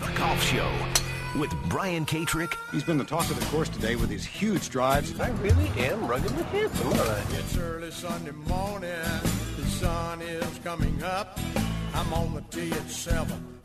The 0.00 0.10
Golf 0.16 0.42
Show 0.42 0.70
with 1.38 1.52
Brian 1.68 2.04
Katrek. 2.04 2.54
He's 2.72 2.82
been 2.82 2.98
the 2.98 3.04
talk 3.04 3.30
of 3.30 3.38
the 3.38 3.46
course 3.46 3.68
today 3.68 3.94
with 3.94 4.10
his 4.10 4.24
huge 4.24 4.68
drives. 4.68 5.18
I 5.20 5.28
really 5.28 5.68
am 5.78 6.06
ruggedly 6.08 6.42
handsome, 6.44 6.88
aren't 6.88 7.34
It's 7.34 7.56
early 7.56 7.90
Sunday 7.90 8.32
morning. 8.32 8.90
The 9.56 9.66
sun 9.66 10.20
is 10.22 10.58
coming 10.64 11.02
up. 11.02 11.38
I'm 11.94 12.12
on 12.12 12.34
the 12.34 12.40
tee 12.42 12.72
at 12.72 12.90
seven. 12.90 13.60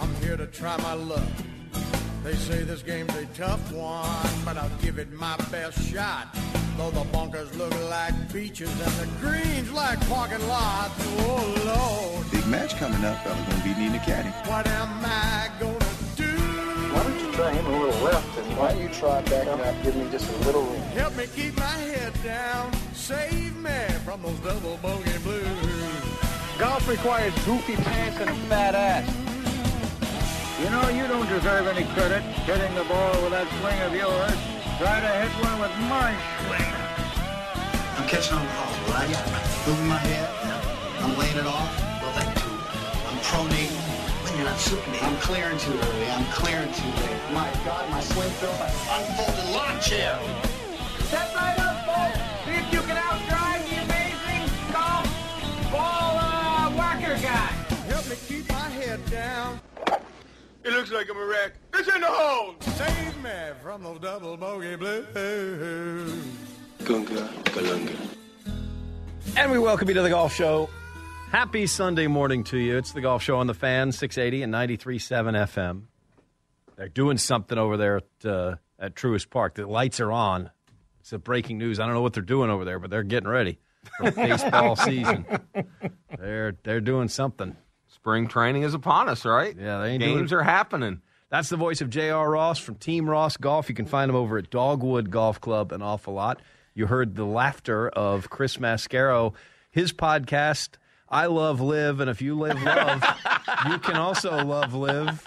I'm 0.00 0.14
here 0.16 0.36
to 0.36 0.46
try 0.46 0.76
my 0.78 0.94
luck. 0.94 1.22
They 2.24 2.34
say 2.34 2.62
this 2.62 2.82
game's 2.82 3.14
a 3.14 3.26
tough 3.26 3.72
one, 3.72 4.44
but 4.44 4.56
I'll 4.56 4.76
give 4.82 4.98
it 4.98 5.12
my 5.12 5.36
best 5.50 5.80
shot. 5.88 6.36
Though 6.76 6.90
the 6.90 7.04
bunkers 7.12 7.54
look 7.56 7.74
like 7.90 8.14
beaches 8.32 8.70
and 8.70 8.92
the 8.92 9.08
greens 9.20 9.70
like 9.72 10.00
parking 10.08 10.46
lots. 10.48 10.94
Oh 11.20 11.54
Lord, 11.66 12.30
Big 12.30 12.46
match 12.46 12.76
coming 12.76 13.04
up. 13.04 13.18
I'm 13.26 13.44
going 13.46 13.58
to 13.58 13.64
be 13.64 13.74
needing 13.74 13.96
a 13.96 14.04
caddy. 14.04 14.30
what 14.48 14.66
am 14.66 15.04
I 15.04 15.50
gonna 15.60 15.78
do? 16.16 16.30
Why 16.92 17.02
don't 17.02 17.20
you 17.20 17.32
try 17.32 17.52
him 17.52 17.66
a 17.66 17.70
little 17.70 18.02
left 18.02 18.38
and 18.38 18.56
why 18.56 18.72
don't 18.72 18.82
you 18.82 18.88
try 18.88 19.22
backing 19.22 19.60
up, 19.60 19.82
give 19.82 19.96
me 19.96 20.10
just 20.10 20.30
a 20.32 20.36
little 20.44 20.62
room? 20.62 20.80
Help 20.98 21.16
me 21.16 21.26
keep 21.34 21.56
my 21.56 21.64
head 21.64 22.12
down. 22.24 22.72
Save 22.94 23.56
me 23.56 23.80
from 24.04 24.22
those 24.22 24.38
double 24.40 24.76
bogey 24.78 25.18
blues. 25.22 25.80
Golf 26.58 26.88
requires 26.88 27.32
goofy 27.44 27.76
pants 27.76 28.18
and 28.20 28.30
a 28.30 28.34
fat 28.48 28.74
ass. 28.74 29.08
You 30.62 30.68
know, 30.68 30.88
you 30.90 31.08
don't 31.08 31.28
deserve 31.28 31.66
any 31.68 31.84
credit 31.94 32.22
hitting 32.44 32.74
the 32.74 32.84
ball 32.84 33.22
with 33.22 33.30
that 33.30 33.48
swing 33.60 33.80
of 33.80 33.94
yours. 33.94 34.59
Try 34.80 34.98
to 34.98 35.08
hit 35.08 35.28
one 35.44 35.60
with 35.60 35.76
my 35.92 36.16
swing. 36.40 36.72
I'm 38.00 38.08
catching 38.08 38.32
on 38.32 38.46
balls, 38.48 38.78
right? 38.88 39.12
Moving 39.68 39.86
my 39.86 39.98
head. 40.00 40.24
I'm 41.04 41.18
laying 41.18 41.36
it 41.36 41.44
off. 41.44 41.68
Well, 42.00 42.08
that 42.16 42.32
too. 42.40 42.48
I'm 43.04 43.20
pronating. 43.20 43.76
When 44.24 44.32
you're 44.40 44.48
not 44.48 44.56
supinating. 44.56 45.04
I'm 45.04 45.18
clearing 45.20 45.58
too 45.58 45.76
early. 45.76 46.08
I'm 46.08 46.24
clearing 46.32 46.72
too 46.72 46.88
late. 46.96 47.20
My 47.36 47.52
God, 47.62 47.90
my 47.90 48.00
swing 48.00 48.30
feels 48.40 48.56
like 48.56 48.72
unfolded 48.88 49.52
lawn 49.52 49.76
chair. 49.84 50.16
Step 51.12 51.28
right 51.36 51.60
up, 51.60 51.76
folks. 51.84 52.16
See 52.48 52.56
if 52.56 52.72
you 52.72 52.80
can 52.80 52.96
outdrive 52.96 53.60
the 53.68 53.84
amazing 53.84 54.48
golf 54.72 55.04
ball 55.68 56.16
uh, 56.16 56.72
whacker 56.72 57.20
guy. 57.20 57.52
Help 57.92 58.08
me 58.08 58.16
keep 58.26 58.48
my 58.48 58.70
head 58.80 59.04
down. 59.10 59.60
It 60.64 60.72
looks 60.72 60.90
like 60.90 61.10
I'm 61.10 61.18
a 61.18 61.26
wreck. 61.26 61.52
It's 61.80 61.88
in 61.88 62.02
the 62.02 62.06
hole. 62.08 62.54
Save 62.60 63.22
me 63.22 63.30
from 63.62 63.82
those 63.82 63.98
double 64.00 64.36
bogey 64.36 64.76
blues. 64.76 66.26
Gunga, 66.84 67.26
galunga. 67.44 67.96
And 69.38 69.50
we 69.50 69.58
welcome 69.58 69.88
you 69.88 69.94
to 69.94 70.02
the 70.02 70.10
Golf 70.10 70.34
Show. 70.34 70.68
Happy 71.30 71.66
Sunday 71.66 72.06
morning 72.06 72.44
to 72.44 72.58
you. 72.58 72.76
It's 72.76 72.92
the 72.92 73.00
Golf 73.00 73.22
Show 73.22 73.38
on 73.38 73.46
the 73.46 73.54
Fan, 73.54 73.92
680 73.92 74.42
and 74.42 74.52
93.7 74.52 75.32
FM. 75.48 75.82
They're 76.76 76.90
doing 76.90 77.16
something 77.16 77.56
over 77.56 77.78
there 77.78 77.96
at, 77.96 78.26
uh, 78.30 78.56
at 78.78 78.94
Truist 78.94 79.30
Park. 79.30 79.54
The 79.54 79.66
lights 79.66 80.00
are 80.00 80.12
on. 80.12 80.50
It's 81.00 81.14
a 81.14 81.18
breaking 81.18 81.56
news. 81.56 81.80
I 81.80 81.86
don't 81.86 81.94
know 81.94 82.02
what 82.02 82.12
they're 82.12 82.22
doing 82.22 82.50
over 82.50 82.66
there, 82.66 82.78
but 82.78 82.90
they're 82.90 83.02
getting 83.04 83.30
ready 83.30 83.58
for 83.96 84.10
baseball 84.10 84.76
season. 84.76 85.24
They're 86.18 86.56
they're 86.62 86.82
doing 86.82 87.08
something. 87.08 87.56
Spring 87.88 88.28
training 88.28 88.64
is 88.64 88.74
upon 88.74 89.08
us, 89.08 89.24
right? 89.24 89.56
Yeah, 89.58 89.78
they 89.80 89.92
ain't 89.92 90.02
Games 90.02 90.28
doing- 90.28 90.40
are 90.42 90.44
happening. 90.44 91.00
That's 91.30 91.48
the 91.48 91.56
voice 91.56 91.80
of 91.80 91.90
J.R. 91.90 92.28
Ross 92.30 92.58
from 92.58 92.74
Team 92.74 93.08
Ross 93.08 93.36
Golf. 93.36 93.68
You 93.68 93.74
can 93.74 93.86
find 93.86 94.08
him 94.08 94.16
over 94.16 94.36
at 94.38 94.50
Dogwood 94.50 95.10
Golf 95.10 95.40
Club 95.40 95.70
an 95.72 95.80
awful 95.82 96.14
lot. 96.14 96.40
You 96.74 96.86
heard 96.86 97.14
the 97.14 97.24
laughter 97.24 97.88
of 97.88 98.30
Chris 98.30 98.56
Mascaro. 98.56 99.34
His 99.70 99.92
podcast, 99.92 100.70
I 101.08 101.26
Love 101.26 101.60
Live, 101.60 102.00
and 102.00 102.10
if 102.10 102.20
you 102.20 102.36
live 102.36 102.60
love, 102.62 103.04
you 103.68 103.78
can 103.78 103.96
also 103.96 104.44
love 104.44 104.74
live. 104.74 105.24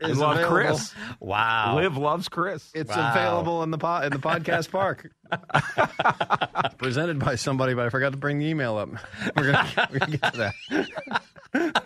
Is 0.00 0.16
love 0.18 0.36
available. 0.36 0.56
Chris. 0.56 0.94
Wow. 1.18 1.74
Live 1.74 1.96
loves 1.96 2.28
Chris. 2.28 2.70
It's 2.72 2.88
Wow. 2.94 3.10
available 3.10 3.62
in 3.64 3.72
the 3.72 3.78
po- 3.78 4.02
in 4.02 4.12
the 4.12 4.18
podcast 4.20 4.70
park. 4.70 5.10
Presented 6.78 7.18
by 7.18 7.34
somebody, 7.36 7.74
but 7.74 7.86
I 7.86 7.88
forgot 7.90 8.12
to 8.12 8.18
bring 8.18 8.38
the 8.38 8.46
email 8.46 8.76
up. 8.76 8.88
We're 9.36 9.52
gonna, 9.52 9.88
we're 9.92 9.98
gonna 9.98 10.16
get 10.16 10.32
to 10.32 10.52
that. 11.52 11.84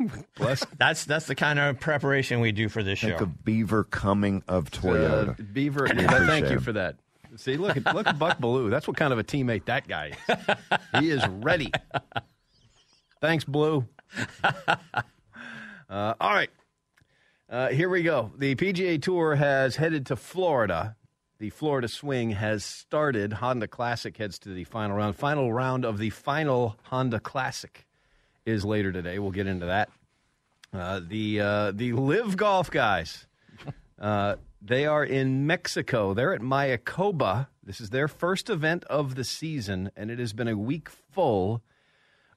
Bless 0.36 0.64
That's 0.76 1.04
that's 1.04 1.26
the 1.26 1.34
kind 1.34 1.58
of 1.58 1.78
preparation 1.80 2.40
we 2.40 2.52
do 2.52 2.68
for 2.68 2.82
this 2.82 2.98
show. 2.98 3.08
Think 3.08 3.20
of 3.20 3.44
Beaver 3.44 3.84
coming 3.84 4.42
of 4.48 4.66
uh, 4.66 4.70
Toyota. 4.70 5.52
Beaver. 5.52 5.88
We 5.94 6.02
thank 6.04 6.50
you 6.50 6.60
for 6.60 6.72
that. 6.72 6.96
See, 7.36 7.56
look 7.56 7.76
at 7.76 7.94
look 7.94 8.06
at 8.06 8.18
Buck 8.18 8.38
Blue. 8.38 8.70
That's 8.70 8.88
what 8.88 8.96
kind 8.96 9.12
of 9.12 9.18
a 9.18 9.24
teammate 9.24 9.66
that 9.66 9.86
guy 9.86 10.12
is. 10.28 10.36
He 11.00 11.10
is 11.10 11.26
ready. 11.28 11.70
Thanks, 13.20 13.44
Blue. 13.44 13.86
Uh, 15.90 16.14
all 16.20 16.34
right, 16.34 16.50
uh, 17.48 17.68
here 17.68 17.88
we 17.88 18.02
go. 18.02 18.30
The 18.36 18.54
PGA 18.56 19.00
Tour 19.00 19.36
has 19.36 19.76
headed 19.76 20.06
to 20.06 20.16
Florida. 20.16 20.96
The 21.38 21.50
Florida 21.50 21.86
Swing 21.86 22.30
has 22.30 22.64
started. 22.64 23.34
Honda 23.34 23.68
Classic 23.68 24.16
heads 24.16 24.40
to 24.40 24.48
the 24.48 24.64
final 24.64 24.96
round. 24.96 25.14
Final 25.14 25.52
round 25.52 25.84
of 25.84 25.98
the 25.98 26.10
final 26.10 26.76
Honda 26.84 27.20
Classic 27.20 27.86
is 28.44 28.64
later 28.64 28.90
today. 28.90 29.20
We'll 29.20 29.30
get 29.30 29.46
into 29.46 29.66
that. 29.66 29.88
Uh, 30.72 31.00
the 31.06 31.40
uh, 31.40 31.72
the 31.72 31.92
LIV 31.92 32.36
Golf 32.36 32.70
guys. 32.70 33.26
Uh, 34.00 34.36
they 34.62 34.86
are 34.86 35.04
in 35.04 35.46
Mexico. 35.46 36.14
They're 36.14 36.34
at 36.34 36.40
Mayakoba. 36.40 37.48
This 37.62 37.80
is 37.80 37.90
their 37.90 38.08
first 38.08 38.48
event 38.50 38.84
of 38.84 39.14
the 39.14 39.24
season, 39.24 39.90
and 39.96 40.10
it 40.10 40.18
has 40.18 40.32
been 40.32 40.48
a 40.48 40.56
week 40.56 40.88
full 40.88 41.62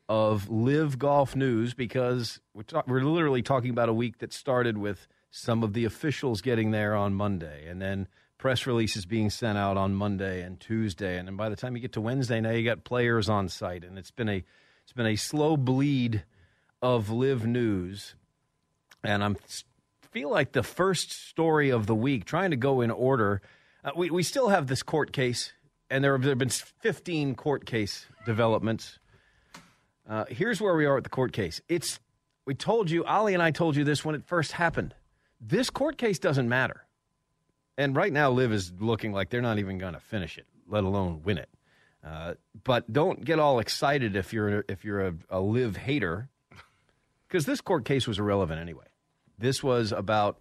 of 0.10 0.50
LIV 0.50 0.98
Golf 1.00 1.36
news 1.36 1.74
because 1.74 2.40
we're, 2.54 2.64
talk- 2.64 2.88
we're 2.88 3.02
literally 3.04 3.42
talking 3.42 3.70
about 3.70 3.90
a 3.90 3.94
week 3.94 4.20
that 4.20 4.34
started 4.34 4.78
with 4.78 5.08
some 5.30 5.64
of 5.64 5.74
the 5.74 5.86
officials 5.86 6.42
getting 6.42 6.72
there 6.72 6.96
on 6.96 7.14
Monday, 7.14 7.68
and 7.68 7.82
then 7.82 8.08
press 8.42 8.66
releases 8.66 9.06
being 9.06 9.30
sent 9.30 9.56
out 9.56 9.78
on 9.78 9.94
Monday 9.94 10.42
and 10.42 10.60
Tuesday, 10.60 11.20
and 11.20 11.28
then 11.28 11.36
by 11.36 11.48
the 11.48 11.56
time 11.56 11.76
you 11.76 11.82
get 11.82 11.94
to 11.94 12.02
Wednesday, 12.02 12.42
now 12.42 12.50
you 12.50 12.66
got 12.66 12.84
players 12.84 13.30
on 13.30 13.48
site, 13.48 13.84
and 13.86 14.00
it's 14.00 14.10
been 14.10 14.28
a 14.28 14.44
it's 14.84 14.94
been 14.94 15.06
a 15.06 15.16
slow 15.16 15.56
bleed 15.56 16.24
of 16.82 17.12
LIV 17.12 17.46
news, 17.46 18.16
and 19.04 19.24
I'm 19.24 19.38
feel 20.10 20.32
like 20.32 20.54
the 20.54 20.64
first 20.64 21.12
story 21.12 21.70
of 21.70 21.86
the 21.86 21.94
week, 21.94 22.26
trying 22.26 22.50
to 22.50 22.58
go 22.58 22.82
in 22.82 22.90
order. 22.90 23.44
Uh, 23.86 23.92
we 23.96 24.10
we 24.10 24.24
still 24.24 24.50
have 24.50 24.66
this 24.66 24.82
court 24.82 25.14
case, 25.14 25.54
and 25.92 26.04
there 26.04 26.14
have, 26.14 26.24
there 26.24 26.32
have 26.32 26.40
been 26.40 26.50
15 26.50 27.36
court 27.36 27.68
case 27.68 28.08
developments. 28.26 28.98
Uh, 30.10 30.26
here's 30.30 30.60
where 30.60 30.76
we 30.76 30.86
are 30.86 30.98
at 30.98 31.04
the 31.04 31.12
court 31.12 31.32
case. 31.32 31.62
It's 31.70 32.00
we 32.48 32.56
told 32.56 32.90
you, 32.90 33.06
Ali 33.06 33.36
and 33.36 33.44
I 33.44 33.52
told 33.52 33.76
you 33.76 33.84
this 33.84 34.04
when 34.04 34.16
it 34.16 34.26
first 34.26 34.54
happened. 34.54 34.96
This 35.40 35.70
court 35.70 36.00
case 36.00 36.18
doesn't 36.18 36.50
matter, 36.50 36.88
and 37.78 37.96
right 37.96 38.12
now, 38.12 38.32
Liv 38.32 38.52
is 38.52 38.72
looking 38.80 39.14
like 39.14 39.30
they're 39.30 39.42
not 39.42 39.60
even 39.60 39.78
going 39.78 39.94
to 39.94 40.00
finish 40.00 40.38
it, 40.38 40.46
let 40.68 40.84
alone 40.84 41.22
win 41.24 41.38
it. 41.38 41.50
Uh, 42.06 42.34
but 42.64 42.92
don't 42.92 43.24
get 43.24 43.40
all 43.40 43.60
excited 43.60 44.16
if 44.16 44.34
you're 44.34 44.66
if 44.68 44.84
you're 44.84 45.08
a, 45.08 45.14
a 45.30 45.40
Liv 45.40 45.78
hater, 45.78 46.30
because 47.28 47.46
this 47.46 47.62
court 47.62 47.86
case 47.86 48.08
was 48.08 48.20
irrelevant 48.20 48.60
anyway. 48.60 48.86
This 49.38 49.64
was 49.64 49.92
about 49.92 50.40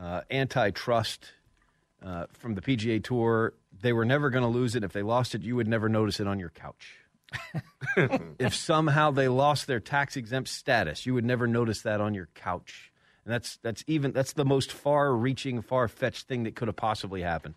uh, 0.00 0.22
antitrust 0.30 1.32
uh, 2.04 2.26
from 2.32 2.54
the 2.54 2.62
PGA 2.62 3.02
Tour. 3.02 3.54
They 3.80 3.92
were 3.92 4.04
never 4.04 4.30
going 4.30 4.42
to 4.42 4.48
lose 4.48 4.74
it. 4.74 4.84
If 4.84 4.92
they 4.92 5.02
lost 5.02 5.34
it, 5.34 5.42
you 5.42 5.56
would 5.56 5.68
never 5.68 5.88
notice 5.88 6.18
it 6.20 6.26
on 6.26 6.38
your 6.38 6.50
couch. 6.50 6.96
if 8.38 8.54
somehow 8.54 9.10
they 9.10 9.28
lost 9.28 9.66
their 9.66 9.80
tax 9.80 10.16
exempt 10.16 10.48
status, 10.48 11.06
you 11.06 11.14
would 11.14 11.24
never 11.24 11.46
notice 11.46 11.82
that 11.82 12.00
on 12.00 12.14
your 12.14 12.28
couch. 12.34 12.85
And 13.26 13.34
that's 13.34 13.58
that's 13.58 13.82
even 13.88 14.12
that's 14.12 14.34
the 14.34 14.44
most 14.44 14.72
far-reaching, 14.72 15.60
far-fetched 15.60 16.28
thing 16.28 16.44
that 16.44 16.54
could 16.54 16.68
have 16.68 16.76
possibly 16.76 17.22
happened. 17.22 17.56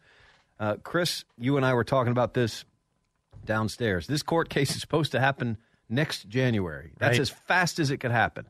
Uh, 0.60 0.78
Chris, 0.82 1.26
you 1.38 1.58
and 1.58 1.66
I 1.66 1.76
were 1.76 1.84
talking 1.84 2.12
about 2.12 2.34
this 2.34 2.66
downstairs. 3.46 4.08
This 4.08 4.24
court 4.24 4.50
case 4.50 4.72
is 4.76 4.82
supposed 4.82 5.12
to 5.12 5.20
happen 5.20 5.58
next 5.88 6.28
January. 6.28 6.92
That's 6.98 7.14
Right. 7.14 7.22
as 7.22 7.30
fast 7.30 7.78
as 7.78 7.92
it 7.92 7.98
could 7.98 8.10
happen. 8.12 8.48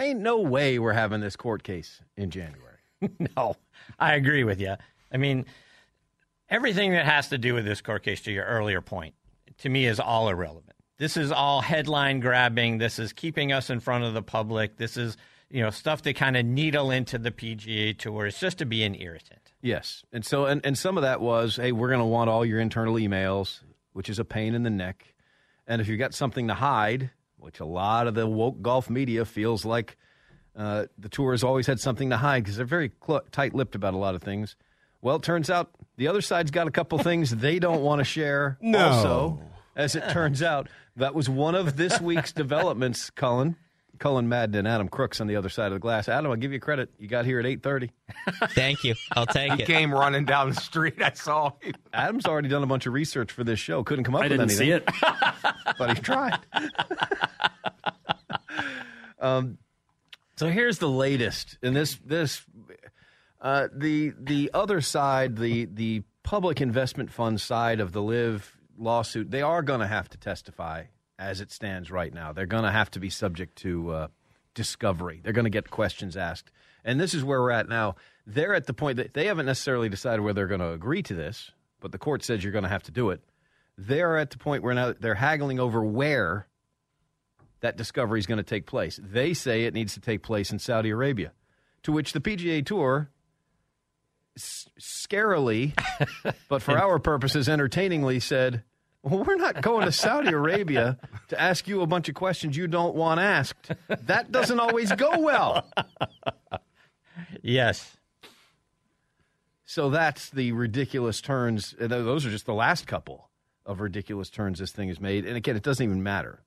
Ain't 0.00 0.20
no 0.20 0.40
way 0.40 0.78
we're 0.78 0.94
having 0.94 1.20
this 1.20 1.36
court 1.36 1.62
case 1.62 2.00
in 2.16 2.30
January. 2.30 2.78
no, 3.36 3.54
I 3.98 4.14
agree 4.14 4.42
with 4.42 4.58
you. 4.58 4.74
I 5.12 5.18
mean, 5.18 5.44
everything 6.48 6.92
that 6.92 7.04
has 7.04 7.28
to 7.28 7.38
do 7.38 7.52
with 7.54 7.66
this 7.66 7.82
court 7.82 8.02
case, 8.02 8.22
to 8.22 8.32
your 8.32 8.46
earlier 8.46 8.80
point, 8.80 9.14
to 9.58 9.68
me 9.68 9.86
is 9.86 10.00
all 10.00 10.30
irrelevant. 10.30 10.72
This 10.98 11.16
is 11.18 11.30
all 11.30 11.60
headline 11.60 12.20
grabbing. 12.20 12.78
This 12.78 12.98
is 12.98 13.12
keeping 13.12 13.52
us 13.52 13.68
in 13.70 13.80
front 13.80 14.04
of 14.04 14.14
the 14.14 14.22
public. 14.22 14.76
This 14.78 14.96
is 14.96 15.16
you 15.52 15.62
know, 15.62 15.70
stuff 15.70 16.00
to 16.02 16.14
kind 16.14 16.36
of 16.36 16.46
needle 16.46 16.90
into 16.90 17.18
the 17.18 17.30
PGA 17.30 17.96
Tour. 17.96 18.26
It's 18.26 18.40
just 18.40 18.58
to 18.58 18.64
be 18.64 18.82
an 18.84 18.94
irritant. 18.94 19.52
Yes. 19.60 20.02
And 20.10 20.24
so, 20.24 20.46
and, 20.46 20.64
and 20.64 20.76
some 20.76 20.96
of 20.96 21.02
that 21.02 21.20
was, 21.20 21.56
hey, 21.56 21.72
we're 21.72 21.88
going 21.88 22.00
to 22.00 22.06
want 22.06 22.30
all 22.30 22.44
your 22.44 22.58
internal 22.58 22.94
emails, 22.94 23.60
which 23.92 24.08
is 24.08 24.18
a 24.18 24.24
pain 24.24 24.54
in 24.54 24.62
the 24.62 24.70
neck. 24.70 25.14
And 25.66 25.82
if 25.82 25.88
you've 25.88 25.98
got 25.98 26.14
something 26.14 26.48
to 26.48 26.54
hide, 26.54 27.10
which 27.36 27.60
a 27.60 27.66
lot 27.66 28.06
of 28.06 28.14
the 28.14 28.26
woke 28.26 28.62
golf 28.62 28.88
media 28.88 29.26
feels 29.26 29.66
like 29.66 29.98
uh, 30.56 30.86
the 30.98 31.10
tour 31.10 31.32
has 31.32 31.44
always 31.44 31.66
had 31.66 31.78
something 31.78 32.08
to 32.10 32.16
hide 32.16 32.44
because 32.44 32.56
they're 32.56 32.64
very 32.64 32.90
cl- 33.06 33.22
tight 33.30 33.54
lipped 33.54 33.74
about 33.74 33.92
a 33.92 33.98
lot 33.98 34.14
of 34.14 34.22
things. 34.22 34.56
Well, 35.02 35.16
it 35.16 35.22
turns 35.22 35.50
out 35.50 35.70
the 35.96 36.08
other 36.08 36.22
side's 36.22 36.50
got 36.50 36.66
a 36.66 36.70
couple 36.70 36.98
things 36.98 37.30
they 37.30 37.58
don't 37.58 37.82
want 37.82 37.98
to 37.98 38.04
share. 38.04 38.56
No. 38.62 38.78
Also, 38.88 39.40
as 39.76 39.96
it 39.96 40.08
turns 40.10 40.42
out, 40.42 40.68
that 40.96 41.14
was 41.14 41.28
one 41.28 41.54
of 41.54 41.76
this 41.76 42.00
week's 42.00 42.32
developments, 42.32 43.10
Cullen. 43.10 43.56
Cullen 44.02 44.28
Madden 44.28 44.56
and 44.56 44.66
Adam 44.66 44.88
Crooks 44.88 45.20
on 45.20 45.28
the 45.28 45.36
other 45.36 45.48
side 45.48 45.66
of 45.68 45.74
the 45.74 45.78
glass. 45.78 46.08
Adam, 46.08 46.32
I'll 46.32 46.36
give 46.36 46.52
you 46.52 46.58
credit. 46.58 46.90
You 46.98 47.06
got 47.06 47.24
here 47.24 47.38
at 47.38 47.46
8.30. 47.46 47.90
Thank 48.50 48.82
you. 48.82 48.96
I'll 49.12 49.26
take 49.26 49.52
He 49.52 49.62
it. 49.62 49.66
came 49.66 49.94
running 49.94 50.24
down 50.24 50.48
the 50.50 50.56
street. 50.60 51.00
I 51.00 51.12
saw 51.12 51.52
him. 51.60 51.74
Adam's 51.94 52.26
already 52.26 52.48
done 52.48 52.64
a 52.64 52.66
bunch 52.66 52.86
of 52.86 52.92
research 52.94 53.30
for 53.30 53.44
this 53.44 53.60
show. 53.60 53.84
Couldn't 53.84 54.02
come 54.04 54.16
up 54.16 54.22
I 54.22 54.24
with 54.24 54.32
didn't 54.32 54.50
anything. 54.50 54.66
see 54.66 54.72
it. 54.72 54.88
but 55.78 55.96
he 55.96 56.02
tried. 56.02 56.40
um, 59.20 59.58
so 60.36 60.48
here's 60.48 60.78
the 60.78 60.88
latest, 60.88 61.58
and 61.62 61.76
this 61.76 61.96
this 62.04 62.42
uh, 63.40 63.68
the 63.72 64.12
the 64.18 64.50
other 64.52 64.80
side, 64.80 65.36
the 65.36 65.66
the 65.66 66.02
public 66.24 66.60
investment 66.60 67.10
fund 67.12 67.40
side 67.40 67.78
of 67.80 67.92
the 67.92 68.02
LIV 68.02 68.56
lawsuit, 68.78 69.30
they 69.30 69.42
are 69.42 69.62
going 69.62 69.80
to 69.80 69.86
have 69.86 70.08
to 70.10 70.18
testify 70.18 70.84
as 71.22 71.40
it 71.40 71.50
stands 71.52 71.90
right 71.90 72.12
now. 72.12 72.32
They're 72.32 72.46
going 72.46 72.64
to 72.64 72.70
have 72.70 72.90
to 72.92 73.00
be 73.00 73.10
subject 73.10 73.56
to 73.58 73.90
uh, 73.90 74.08
discovery. 74.54 75.20
They're 75.22 75.32
going 75.32 75.44
to 75.44 75.50
get 75.50 75.70
questions 75.70 76.16
asked, 76.16 76.50
and 76.84 77.00
this 77.00 77.14
is 77.14 77.24
where 77.24 77.40
we're 77.40 77.50
at 77.50 77.68
now. 77.68 77.96
They're 78.26 78.54
at 78.54 78.66
the 78.66 78.74
point 78.74 78.96
that 78.96 79.14
they 79.14 79.26
haven't 79.26 79.46
necessarily 79.46 79.88
decided 79.88 80.22
whether 80.22 80.34
they're 80.34 80.46
going 80.46 80.60
to 80.60 80.72
agree 80.72 81.02
to 81.02 81.14
this, 81.14 81.50
but 81.80 81.92
the 81.92 81.98
court 81.98 82.24
says 82.24 82.42
you're 82.44 82.52
going 82.52 82.64
to 82.64 82.70
have 82.70 82.84
to 82.84 82.92
do 82.92 83.10
it 83.10 83.22
they're 83.78 84.18
at 84.18 84.30
the 84.30 84.38
point 84.38 84.62
where 84.62 84.74
now 84.74 84.94
they're 84.98 85.14
haggling 85.14 85.58
over 85.58 85.84
where 85.84 86.46
that 87.60 87.76
discovery 87.76 88.18
is 88.18 88.26
going 88.26 88.38
to 88.38 88.42
take 88.42 88.66
place. 88.66 88.98
They 89.02 89.34
say 89.34 89.64
it 89.64 89.74
needs 89.74 89.94
to 89.94 90.00
take 90.00 90.22
place 90.22 90.50
in 90.50 90.58
Saudi 90.58 90.90
Arabia, 90.90 91.32
to 91.84 91.92
which 91.92 92.12
the 92.12 92.20
PGA 92.20 92.64
Tour, 92.64 93.10
s- 94.36 94.68
scarily, 94.80 95.72
but 96.48 96.62
for 96.62 96.76
our 96.76 96.98
purposes, 96.98 97.48
entertainingly 97.48 98.20
said, 98.20 98.62
well, 99.02 99.24
we're 99.24 99.36
not 99.36 99.60
going 99.60 99.84
to 99.86 99.92
Saudi 99.92 100.30
Arabia 100.30 100.98
to 101.28 101.40
ask 101.40 101.66
you 101.66 101.80
a 101.82 101.86
bunch 101.86 102.08
of 102.08 102.14
questions 102.14 102.56
you 102.56 102.66
don't 102.66 102.94
want 102.94 103.20
asked. 103.20 103.70
That 103.88 104.30
doesn't 104.30 104.60
always 104.60 104.92
go 104.92 105.18
well. 105.18 105.66
Yes. 107.42 107.96
So 109.64 109.90
that's 109.90 110.30
the 110.30 110.52
ridiculous 110.52 111.20
turns. 111.20 111.74
Uh, 111.80 111.88
those 111.88 112.26
are 112.26 112.30
just 112.30 112.46
the 112.46 112.54
last 112.54 112.86
couple 112.86 113.30
of 113.64 113.80
ridiculous 113.80 114.30
turns 114.30 114.58
this 114.58 114.70
thing 114.70 114.88
has 114.88 115.00
made. 115.00 115.24
And 115.24 115.36
again, 115.36 115.56
it 115.56 115.62
doesn't 115.62 115.82
even 115.82 116.02
matter. 116.02 116.42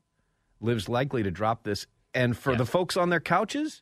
Liv's 0.61 0.87
likely 0.87 1.23
to 1.23 1.31
drop 1.31 1.63
this. 1.63 1.87
And 2.13 2.37
for 2.37 2.55
the 2.55 2.65
folks 2.65 2.95
on 2.95 3.09
their 3.09 3.19
couches, 3.19 3.81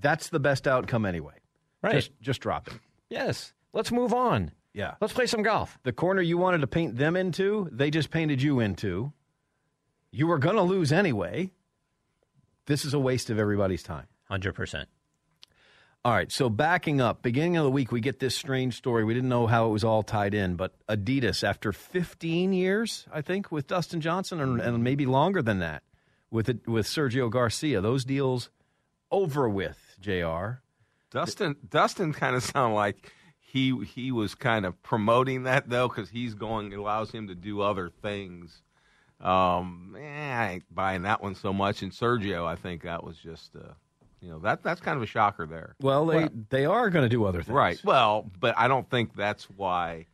that's 0.00 0.28
the 0.30 0.40
best 0.40 0.66
outcome 0.66 1.06
anyway. 1.06 1.34
Right. 1.82 1.94
Just, 1.94 2.10
just 2.20 2.40
drop 2.40 2.66
it. 2.68 2.74
Yes. 3.08 3.52
Let's 3.72 3.92
move 3.92 4.12
on. 4.12 4.50
Yeah. 4.78 4.94
Let's 5.00 5.12
play 5.12 5.26
some 5.26 5.42
golf. 5.42 5.76
The 5.82 5.92
corner 5.92 6.22
you 6.22 6.38
wanted 6.38 6.60
to 6.60 6.68
paint 6.68 6.96
them 6.96 7.16
into, 7.16 7.68
they 7.72 7.90
just 7.90 8.12
painted 8.12 8.40
you 8.40 8.60
into. 8.60 9.12
You 10.12 10.28
were 10.28 10.38
going 10.38 10.54
to 10.54 10.62
lose 10.62 10.92
anyway. 10.92 11.50
This 12.66 12.84
is 12.84 12.94
a 12.94 12.98
waste 13.00 13.28
of 13.28 13.40
everybody's 13.40 13.82
time. 13.82 14.06
100%. 14.30 14.84
All 16.04 16.12
right, 16.12 16.30
so 16.30 16.48
backing 16.48 17.00
up, 17.00 17.22
beginning 17.22 17.56
of 17.56 17.64
the 17.64 17.72
week, 17.72 17.90
we 17.90 18.00
get 18.00 18.20
this 18.20 18.36
strange 18.36 18.76
story. 18.76 19.02
We 19.02 19.14
didn't 19.14 19.28
know 19.28 19.48
how 19.48 19.66
it 19.66 19.70
was 19.70 19.82
all 19.82 20.04
tied 20.04 20.32
in, 20.32 20.54
but 20.54 20.74
Adidas, 20.86 21.42
after 21.42 21.72
15 21.72 22.52
years, 22.52 23.04
I 23.12 23.20
think, 23.20 23.50
with 23.50 23.66
Dustin 23.66 24.00
Johnson, 24.00 24.40
and, 24.40 24.60
and 24.60 24.84
maybe 24.84 25.06
longer 25.06 25.42
than 25.42 25.58
that, 25.58 25.82
with 26.30 26.48
it, 26.48 26.68
with 26.68 26.86
Sergio 26.86 27.28
Garcia, 27.28 27.80
those 27.80 28.04
deals 28.04 28.48
over 29.10 29.48
with. 29.48 29.96
Jr. 30.00 30.60
Dustin 31.10 31.56
Dustin 31.68 32.12
kind 32.12 32.36
of 32.36 32.42
sound 32.54 32.76
like 32.76 33.12
he 33.50 33.82
he 33.84 34.12
was 34.12 34.34
kind 34.34 34.66
of 34.66 34.80
promoting 34.82 35.44
that 35.44 35.70
though 35.70 35.88
because 35.88 36.10
he's 36.10 36.34
going 36.34 36.70
it 36.70 36.78
allows 36.78 37.10
him 37.10 37.28
to 37.28 37.34
do 37.34 37.62
other 37.62 37.90
things. 38.02 38.60
Um, 39.20 39.96
eh, 39.98 40.02
I 40.02 40.50
ain't 40.52 40.74
buying 40.74 41.02
that 41.02 41.22
one 41.22 41.34
so 41.34 41.52
much. 41.52 41.82
And 41.82 41.90
Sergio, 41.90 42.46
I 42.46 42.56
think 42.56 42.82
that 42.82 43.02
was 43.02 43.16
just 43.16 43.56
uh, 43.56 43.72
you 44.20 44.28
know 44.28 44.38
that 44.40 44.62
that's 44.62 44.82
kind 44.82 44.98
of 44.98 45.02
a 45.02 45.06
shocker 45.06 45.46
there. 45.46 45.74
Well, 45.80 46.04
they 46.06 46.28
they 46.50 46.66
are 46.66 46.90
going 46.90 47.04
to 47.04 47.08
do 47.08 47.24
other 47.24 47.42
things, 47.42 47.54
Right. 47.54 47.80
Well, 47.82 48.30
but 48.38 48.54
I 48.58 48.68
don't 48.68 48.88
think 48.88 49.16
that's 49.16 49.44
why 49.44 50.06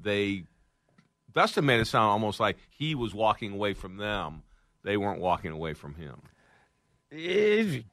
they. 0.00 0.44
Dustin 1.32 1.66
made 1.66 1.80
it 1.80 1.86
sound 1.86 2.08
almost 2.10 2.40
like 2.40 2.56
he 2.70 2.94
was 2.94 3.12
walking 3.12 3.52
away 3.52 3.74
from 3.74 3.98
them. 3.98 4.42
They 4.84 4.96
weren't 4.96 5.20
walking 5.20 5.50
away 5.50 5.74
from 5.74 5.94
him. 5.94 6.22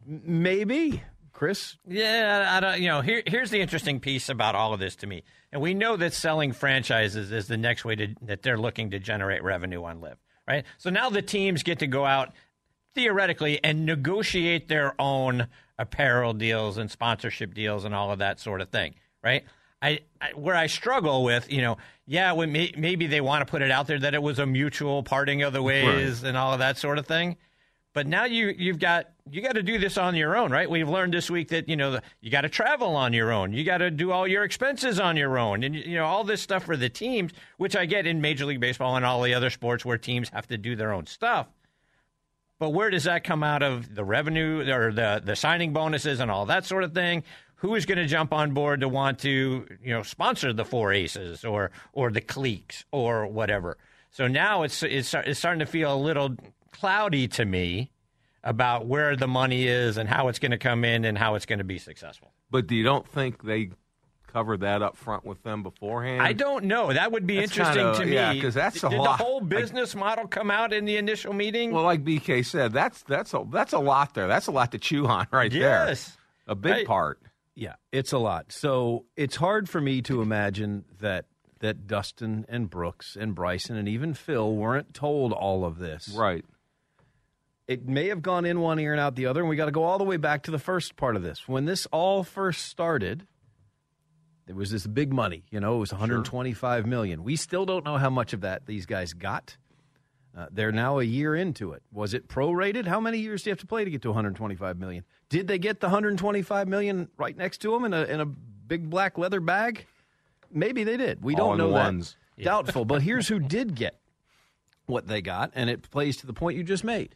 Maybe, 0.06 1.04
Chris. 1.44 1.76
Yeah, 1.86 2.48
I 2.56 2.60
don't. 2.62 2.80
You 2.80 2.88
know, 2.88 3.02
here, 3.02 3.22
here's 3.28 3.50
the 3.50 3.60
interesting 3.60 4.00
piece 4.00 4.30
about 4.30 4.56
all 4.56 4.74
of 4.74 4.80
this 4.80 4.96
to 4.96 5.08
me, 5.08 5.24
and 5.52 5.62
we 5.62 5.74
know 5.74 5.98
that 5.98 6.14
selling 6.14 6.54
franchises 6.54 7.34
is 7.34 7.50
the 7.50 7.58
next 7.58 7.84
way 7.84 7.98
to 7.98 8.16
that 8.22 8.44
they're 8.44 8.58
looking 8.58 8.92
to 8.92 9.00
generate 9.00 9.44
revenue 9.44 9.84
on 9.84 10.00
LIV, 10.00 10.18
right? 10.48 10.64
So 10.78 10.90
now 10.90 11.10
the 11.10 11.22
teams 11.22 11.62
get 11.62 11.80
to 11.80 11.88
go 11.88 12.06
out 12.06 12.32
theoretically 12.96 13.62
and 13.62 13.86
negotiate 13.86 14.70
their 14.70 14.96
own 14.98 15.48
apparel 15.78 16.32
deals 16.32 16.78
and 16.78 16.90
sponsorship 16.90 17.54
deals 17.54 17.84
and 17.84 17.94
all 17.94 18.10
of 18.10 18.20
that 18.20 18.40
sort 18.40 18.62
of 18.62 18.70
thing, 18.70 18.96
right? 19.22 19.44
I, 19.82 20.00
I 20.22 20.30
where 20.36 20.56
I 20.56 20.68
struggle 20.68 21.26
with, 21.26 21.52
you 21.52 21.62
know, 21.62 21.76
yeah, 22.06 22.32
when 22.32 22.54
may, 22.54 22.72
maybe 22.78 23.08
they 23.08 23.20
want 23.20 23.46
to 23.46 23.52
put 23.52 23.62
it 23.62 23.70
out 23.70 23.88
there 23.88 24.00
that 24.00 24.14
it 24.14 24.24
was 24.24 24.40
a 24.40 24.46
mutual 24.46 25.04
parting 25.04 25.44
of 25.44 25.52
the 25.52 25.62
ways 25.62 26.24
and 26.24 26.38
all 26.38 26.54
of 26.54 26.60
that 26.60 26.78
sort 26.78 27.00
of 27.00 27.06
thing. 27.06 27.36
But 27.92 28.08
now 28.08 28.24
you 28.24 28.48
you've 28.58 28.80
got 28.80 29.10
you 29.32 29.42
got 29.42 29.54
to 29.54 29.64
do 29.64 29.78
this 29.78 29.98
on 29.98 30.16
your 30.16 30.36
own, 30.36 30.52
right? 30.52 30.70
We've 30.70 30.90
learned 30.90 31.14
this 31.14 31.30
week 31.30 31.50
that 31.50 31.70
you 31.70 31.76
know 31.76 32.00
you 32.22 32.30
got 32.30 32.42
to 32.42 32.50
travel 32.50 32.96
on 32.96 33.14
your 33.14 33.32
own, 33.32 33.54
you 33.54 33.64
got 33.64 33.78
to 33.78 33.90
do 33.90 34.12
all 34.12 34.28
your 34.28 34.44
expenses 34.44 35.00
on 35.00 35.16
your 35.16 35.38
own, 35.38 35.64
and 35.64 35.76
you 35.76 35.96
know 35.96 36.06
all 36.06 36.24
this 36.24 36.42
stuff 36.42 36.66
for 36.66 36.76
the 36.76 36.90
teams, 36.90 37.32
which 37.58 37.76
I 37.76 37.86
get 37.86 38.06
in 38.06 38.22
Major 38.22 38.46
League 38.46 38.60
Baseball 38.60 38.96
and 38.96 39.06
all 39.06 39.22
the 39.22 39.34
other 39.34 39.50
sports 39.50 39.86
where 39.86 39.98
teams 39.98 40.30
have 40.30 40.48
to 40.48 40.58
do 40.58 40.76
their 40.76 40.92
own 40.92 41.06
stuff. 41.06 41.48
But 42.60 42.72
where 42.72 42.90
does 42.90 43.06
that 43.06 43.24
come 43.24 43.44
out 43.44 43.64
of 43.64 43.94
the 43.96 44.04
revenue 44.04 44.70
or 44.70 44.92
the 44.92 45.22
the 45.24 45.36
signing 45.36 45.72
bonuses 45.72 46.20
and 46.20 46.30
all 46.30 46.46
that 46.48 46.66
sort 46.66 46.84
of 46.84 46.94
thing? 46.94 47.24
Who 47.56 47.76
is 47.76 47.86
going 47.86 47.98
to 47.98 48.08
jump 48.08 48.34
on 48.34 48.54
board 48.54 48.82
to 48.82 48.90
want 48.90 49.20
to 49.20 49.66
you 49.82 49.94
know 49.94 50.04
sponsor 50.04 50.52
the 50.52 50.66
Four 50.66 50.92
Aces 50.92 51.46
or 51.46 51.72
or 51.94 52.12
the 52.12 52.22
Cleeks 52.22 52.84
or 52.92 53.26
whatever? 53.26 53.78
So 54.12 54.28
now 54.28 54.64
it's 54.64 54.84
it's 54.84 55.14
it's 55.14 55.40
starting 55.40 55.60
to 55.60 55.66
feel 55.66 55.96
a 55.96 55.96
little 55.96 56.36
cloudy 56.72 57.30
to 57.30 57.46
me 57.46 57.90
about 58.44 58.86
where 58.86 59.16
the 59.16 59.28
money 59.28 59.68
is 59.68 59.98
and 59.98 60.10
how 60.10 60.28
it's 60.28 60.40
going 60.40 60.52
to 60.52 60.58
come 60.58 60.84
in 60.84 61.06
and 61.06 61.18
how 61.18 61.36
it's 61.36 61.46
going 61.46 61.60
to 61.60 61.64
be 61.66 61.78
successful. 61.78 62.32
But 62.52 62.68
do 62.68 62.76
you 62.76 62.84
don't 62.84 63.08
think 63.08 63.44
they 63.44 63.70
covered 64.28 64.62
that 64.62 64.82
up 64.82 64.98
front 64.98 65.26
with 65.26 65.44
them 65.44 65.64
beforehand? 65.64 66.22
I 66.22 66.34
don't 66.34 66.66
know. 66.66 66.92
That 66.92 67.12
would 67.12 67.26
be 67.28 67.36
That's 67.38 67.52
interesting 67.52 67.84
kinda- 67.84 68.00
to 68.00 68.06
me. 68.06 68.14
yeah, 68.16 68.42
'cause 68.42 68.54
that's 68.56 68.84
a 68.84 68.90
Did 68.90 68.98
lot. 69.00 69.18
the 69.20 69.24
whole 69.24 69.40
Like- 69.40 69.50
business 69.50 69.96
model 69.96 70.28
come 70.28 70.50
out 70.52 70.74
in 70.74 70.86
the 70.86 70.98
initial 70.98 71.34
meeting? 71.34 71.72
Well, 71.72 71.84
like 71.84 72.04
BK 72.04 72.44
said, 72.44 72.74
that's 72.74 73.04
that's 73.04 73.34
a 73.34 73.46
that's 73.50 73.74
a 73.74 73.80
lot 73.80 74.14
there. 74.16 74.28
That's 74.28 74.48
a 74.48 74.52
lot 74.52 74.72
to 74.72 74.78
chew 74.80 75.06
on 75.08 75.28
right 75.32 75.52
there. 75.52 75.86
Yes. 75.88 76.18
a 76.48 76.56
big 76.56 76.72
Right. 76.72 76.86
part. 76.88 77.22
Yeah, 77.56 77.76
it's 77.94 78.12
a 78.12 78.18
lot. 78.18 78.52
So 78.52 79.06
it's 79.16 79.36
hard 79.38 79.70
for 79.70 79.80
me 79.80 80.02
to 80.02 80.22
imagine 80.22 80.84
that 81.00 81.26
that 81.60 81.88
Dustin 81.88 82.46
and 82.50 82.70
Brooks 82.70 83.16
and 83.18 83.34
Bryson 83.34 83.78
and 83.78 83.88
even 83.88 84.14
Phil 84.14 84.54
weren't 84.54 84.94
told 84.94 85.32
all 85.32 85.64
of 85.64 85.78
this. 85.78 86.10
Right. 86.18 86.44
It 87.68 87.88
may 87.88 88.10
have 88.10 88.22
gone 88.22 88.46
in 88.46 88.60
one 88.60 88.80
ear 88.80 88.92
and 88.92 89.00
out 89.00 89.16
the 89.16 89.26
other, 89.26 89.40
and 89.40 89.50
we 89.50 89.56
got 89.56 89.66
to 89.66 89.72
go 89.72 89.84
all 89.84 89.98
the 89.98 90.04
way 90.04 90.18
back 90.18 90.44
to 90.44 90.52
the 90.52 90.60
first 90.60 90.96
part 90.98 91.16
of 91.16 91.24
this. 91.24 91.48
When 91.48 91.66
this 91.66 91.86
all 91.88 92.24
first 92.24 92.66
started, 92.66 93.26
there 94.46 94.56
was 94.56 94.70
this 94.70 94.86
big 94.86 95.14
money. 95.14 95.46
You 95.50 95.62
know, 95.62 95.76
it 95.76 95.80
was 95.80 95.92
125 95.92 96.86
million. 96.86 97.24
We 97.24 97.38
still 97.38 97.66
don't 97.66 97.86
know 97.86 97.98
how 97.98 98.10
much 98.10 98.34
of 98.34 98.42
that 98.42 98.66
these 98.66 98.86
guys 98.86 99.14
got. 99.14 99.56
Uh, 100.36 100.48
they're 100.52 100.72
now 100.72 101.00
a 101.00 101.04
year 101.04 101.36
into 101.36 101.72
it. 101.74 101.84
Was 101.92 102.14
it 102.14 102.28
prorated? 102.28 102.86
How 102.88 103.00
many 103.00 103.20
years 103.20 103.44
do 103.44 103.50
you 103.50 103.52
have 103.52 103.60
to 103.60 103.68
play 103.68 103.86
to 103.86 103.92
get 103.92 104.02
to 104.02 104.10
125 104.10 104.78
million? 104.78 105.06
Did 105.30 105.48
they 105.48 105.60
get 105.60 105.80
the 105.80 105.88
125 105.88 106.68
million 106.68 107.08
right 107.18 107.38
next 107.38 107.60
to 107.60 107.72
them 107.72 107.86
in 107.86 107.94
a 107.94 108.04
in 108.04 108.20
a 108.20 108.26
big 108.26 108.90
black 108.90 109.18
leather 109.18 109.40
bag? 109.40 109.86
Maybe 110.52 110.84
they 110.84 110.98
did. 110.98 111.24
We 111.24 111.36
don't 111.36 111.58
know 111.58 111.70
ones. 111.70 112.18
that. 112.38 112.44
Doubtful. 112.46 112.86
But 112.86 113.04
here's 113.04 113.28
who 113.28 113.40
did 113.40 113.76
get 113.76 114.00
what 114.88 115.08
they 115.08 115.22
got, 115.22 115.52
and 115.56 115.70
it 115.70 115.90
plays 115.90 116.18
to 116.18 116.28
the 116.28 116.34
point 116.34 116.58
you 116.58 116.64
just 116.64 116.84
made. 116.84 117.16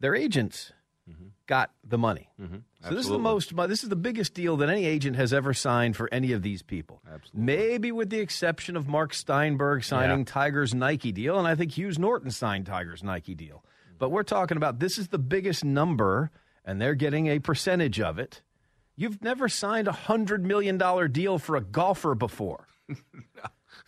Their 0.00 0.14
agents 0.14 0.72
mm-hmm. 1.08 1.28
got 1.46 1.70
the 1.84 1.98
money. 1.98 2.30
Mm-hmm. 2.40 2.56
So 2.82 2.94
this 2.94 3.04
is 3.04 3.10
the 3.10 3.18
most. 3.18 3.54
This 3.68 3.82
is 3.82 3.88
the 3.90 3.96
biggest 3.96 4.34
deal 4.34 4.56
that 4.58 4.68
any 4.68 4.86
agent 4.86 5.16
has 5.16 5.32
ever 5.32 5.52
signed 5.52 5.96
for 5.96 6.08
any 6.12 6.32
of 6.32 6.42
these 6.42 6.62
people. 6.62 7.02
Absolutely. 7.06 7.40
Maybe 7.42 7.92
with 7.92 8.10
the 8.10 8.20
exception 8.20 8.76
of 8.76 8.88
Mark 8.88 9.12
Steinberg 9.12 9.84
signing 9.84 10.20
Yeah. 10.20 10.24
Tiger's 10.24 10.74
Nike 10.74 11.12
deal, 11.12 11.38
and 11.38 11.46
I 11.46 11.54
think 11.54 11.72
Hughes 11.76 11.98
Norton 11.98 12.30
signed 12.30 12.66
Tiger's 12.66 13.02
Nike 13.02 13.34
deal. 13.34 13.64
But 13.98 14.10
we're 14.10 14.22
talking 14.22 14.56
about 14.56 14.78
this 14.78 14.96
is 14.96 15.08
the 15.08 15.18
biggest 15.18 15.62
number, 15.64 16.30
and 16.64 16.80
they're 16.80 16.94
getting 16.94 17.26
a 17.26 17.38
percentage 17.38 18.00
of 18.00 18.18
it. 18.18 18.42
You've 18.96 19.22
never 19.22 19.48
signed 19.48 19.88
a 19.88 19.92
$100 19.92 20.40
million 20.40 20.78
deal 21.12 21.38
for 21.38 21.56
a 21.56 21.60
golfer 21.60 22.14
before. 22.14 22.66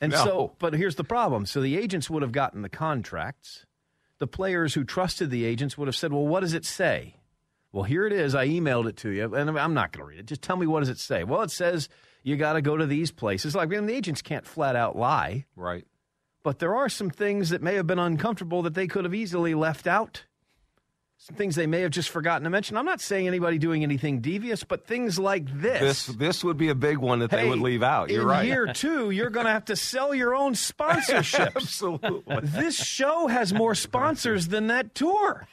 And 0.01 0.13
No. 0.13 0.25
so, 0.25 0.53
but 0.59 0.75
here's 0.75 0.97
the 0.97 1.05
problem. 1.05 1.47
So 1.47 1.61
the 1.61 1.77
agents 1.77 2.09
would 2.09 2.23
have 2.23 2.33
gotten 2.33 2.63
the 2.63 2.69
contracts. 2.69 3.67
The 4.23 4.29
players 4.29 4.73
who 4.75 4.85
trusted 4.85 5.31
the 5.31 5.45
agents 5.45 5.77
would 5.77 5.89
have 5.89 5.97
said, 5.97 6.13
well, 6.13 6.25
what 6.25 6.41
does 6.43 6.55
it 6.55 6.65
say? 6.65 7.17
Well, 7.73 7.83
here 7.83 8.07
it 8.07 8.13
is. 8.13 8.37
I 8.37 8.47
emailed 8.47 8.87
it 8.89 8.97
to 8.99 9.11
you, 9.11 9.35
and 9.35 9.51
I'm 9.59 9.75
not 9.75 9.91
going 9.91 9.99
to 10.05 10.09
read 10.09 10.21
it. 10.21 10.27
Just 10.27 10.43
tell 10.43 10.57
me 10.57 10.65
what 10.65 10.79
does 10.79 10.91
it 10.91 11.01
say. 11.01 11.25
Well, 11.25 11.43
it 11.43 11.51
says 11.51 11.89
you 12.23 12.37
got 12.37 12.53
to 12.53 12.63
go 12.63 12.77
to 12.77 12.87
these 12.87 13.11
places. 13.11 13.57
Like, 13.57 13.67
I 13.67 13.71
mean, 13.73 13.87
the 13.87 13.95
agents 13.97 14.23
can't 14.23 14.47
flat 14.47 14.77
out 14.77 14.95
lie, 14.95 15.47
Right. 15.57 15.85
but 16.45 16.61
there 16.61 16.77
are 16.77 16.89
some 16.89 17.11
things 17.11 17.51
that 17.51 17.63
may 17.63 17.75
have 17.75 17.89
been 17.89 17.99
uncomfortable 17.99 18.63
that 18.63 18.75
they 18.75 18.87
could 18.87 19.03
have 19.03 19.13
easily 19.13 19.55
left 19.57 19.89
out. 19.89 20.23
Some 21.23 21.37
things 21.37 21.55
they 21.55 21.69
may 21.69 21.83
have 21.83 21.93
just 21.93 22.09
forgotten 22.09 22.43
to 22.43 22.51
mention. 22.51 22.77
I'm 22.77 22.85
not 22.85 23.01
saying 23.01 23.29
anybody 23.29 23.57
doing 23.57 23.85
anything 23.85 24.21
devious, 24.21 24.65
but 24.65 24.89
things 24.89 25.21
like 25.21 25.47
This 25.57 26.07
this 26.07 26.43
would 26.43 26.57
be 26.57 26.69
a 26.69 26.75
big 26.75 26.99
one 26.99 27.21
that 27.21 27.31
they 27.31 27.49
would 27.49 27.61
leave 27.61 27.85
out. 27.85 28.11
You're 28.11 28.23
in 28.23 28.27
right. 28.27 28.45
year 28.45 28.73
two, 28.73 29.11
you're 29.11 29.31
going 29.31 29.47
to 29.47 29.53
have 29.53 29.67
to 29.67 29.77
sell 29.77 30.13
your 30.13 30.35
own 30.35 30.55
sponsorships. 30.55 31.53
Absolutely. 31.57 32.41
This 32.43 32.75
show 32.75 33.29
has 33.29 33.55
more 33.55 33.77
sponsors 33.77 34.49
than 34.49 34.67
that 34.67 34.97
tour. 34.97 35.47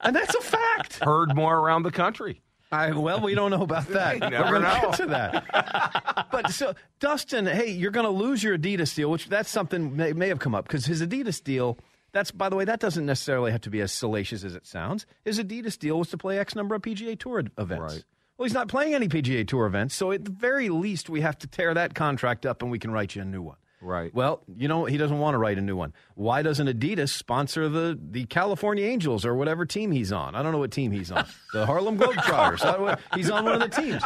and 0.00 0.16
that's 0.16 0.34
a 0.34 0.40
fact. 0.40 1.00
Heard 1.00 1.36
more 1.36 1.58
around 1.58 1.82
the 1.82 1.90
country. 1.90 2.40
I, 2.72 2.92
well, 2.92 3.20
we 3.20 3.34
don't 3.34 3.50
know 3.50 3.62
about 3.62 3.88
that. 3.88 4.20
We're 4.22 4.30
never 4.30 4.54
to 4.54 4.60
know. 4.60 4.80
get 4.80 4.94
to 4.94 5.06
that. 5.08 6.28
but 6.32 6.50
so, 6.50 6.72
Dustin, 6.98 7.44
hey, 7.44 7.72
you're 7.72 7.90
going 7.90 8.06
to 8.06 8.10
lose 8.10 8.42
your 8.42 8.56
Adidas 8.56 8.94
deal, 8.94 9.10
which 9.10 9.28
that's 9.28 9.50
something 9.50 9.94
may, 9.96 10.14
may 10.14 10.28
have 10.28 10.38
come 10.38 10.54
up 10.54 10.64
because 10.66 10.86
his 10.86 11.02
Adidas 11.02 11.44
deal. 11.44 11.76
That's 12.12 12.30
by 12.30 12.48
the 12.48 12.56
way, 12.56 12.64
that 12.64 12.80
doesn't 12.80 13.06
necessarily 13.06 13.52
have 13.52 13.60
to 13.62 13.70
be 13.70 13.80
as 13.80 13.92
salacious 13.92 14.44
as 14.44 14.54
it 14.54 14.66
sounds. 14.66 15.06
His 15.24 15.38
Adidas 15.38 15.78
deal 15.78 15.98
was 15.98 16.08
to 16.10 16.18
play 16.18 16.38
X 16.38 16.54
number 16.54 16.74
of 16.74 16.82
PGA 16.82 17.18
Tour 17.18 17.44
events. 17.58 17.94
Right. 17.94 18.04
Well, 18.36 18.46
he's 18.46 18.54
not 18.54 18.68
playing 18.68 18.94
any 18.94 19.08
PGA 19.08 19.46
Tour 19.46 19.66
events, 19.66 19.94
so 19.94 20.12
at 20.12 20.24
the 20.24 20.30
very 20.30 20.70
least, 20.70 21.10
we 21.10 21.20
have 21.20 21.36
to 21.38 21.46
tear 21.46 21.74
that 21.74 21.94
contract 21.94 22.46
up 22.46 22.62
and 22.62 22.70
we 22.70 22.78
can 22.78 22.90
write 22.90 23.14
you 23.14 23.22
a 23.22 23.24
new 23.24 23.42
one. 23.42 23.56
Right. 23.82 24.14
Well, 24.14 24.42
you 24.56 24.68
know 24.68 24.84
he 24.84 24.98
doesn't 24.98 25.18
want 25.18 25.34
to 25.34 25.38
write 25.38 25.56
a 25.56 25.62
new 25.62 25.74
one. 25.76 25.94
Why 26.14 26.42
doesn't 26.42 26.66
Adidas 26.66 27.08
sponsor 27.10 27.68
the 27.68 27.98
the 28.10 28.26
California 28.26 28.84
Angels 28.84 29.24
or 29.24 29.34
whatever 29.34 29.64
team 29.64 29.90
he's 29.90 30.12
on? 30.12 30.34
I 30.34 30.42
don't 30.42 30.52
know 30.52 30.58
what 30.58 30.70
team 30.70 30.92
he's 30.92 31.10
on. 31.10 31.24
The 31.52 31.66
Harlem 31.66 31.98
Globetrotters. 31.98 32.64
I 32.64 32.72
don't 32.76 32.86
know- 32.86 32.96
he's 33.14 33.30
on 33.30 33.44
one 33.44 33.60
of 33.60 33.60
the 33.70 33.80
teams. 33.82 34.02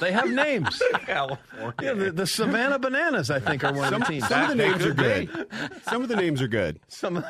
They 0.00 0.12
have 0.12 0.30
names. 0.30 0.80
California. 1.06 1.74
Yeah, 1.82 1.92
the, 1.94 2.12
the 2.12 2.26
Savannah 2.26 2.78
Bananas, 2.78 3.30
I 3.32 3.40
think, 3.40 3.64
are 3.64 3.72
one 3.72 3.92
of 3.92 3.98
the 4.00 4.06
teams. 4.06 4.28
Some 4.28 4.42
of 4.42 4.48
the 4.48 4.54
names 4.54 4.84
are 4.84 4.94
good. 4.94 5.46
Some 5.82 6.02
of 6.02 6.08
the 6.08 6.14
names 6.16 6.40
are 6.40 6.46
good. 6.48 6.78
Some, 6.86 7.24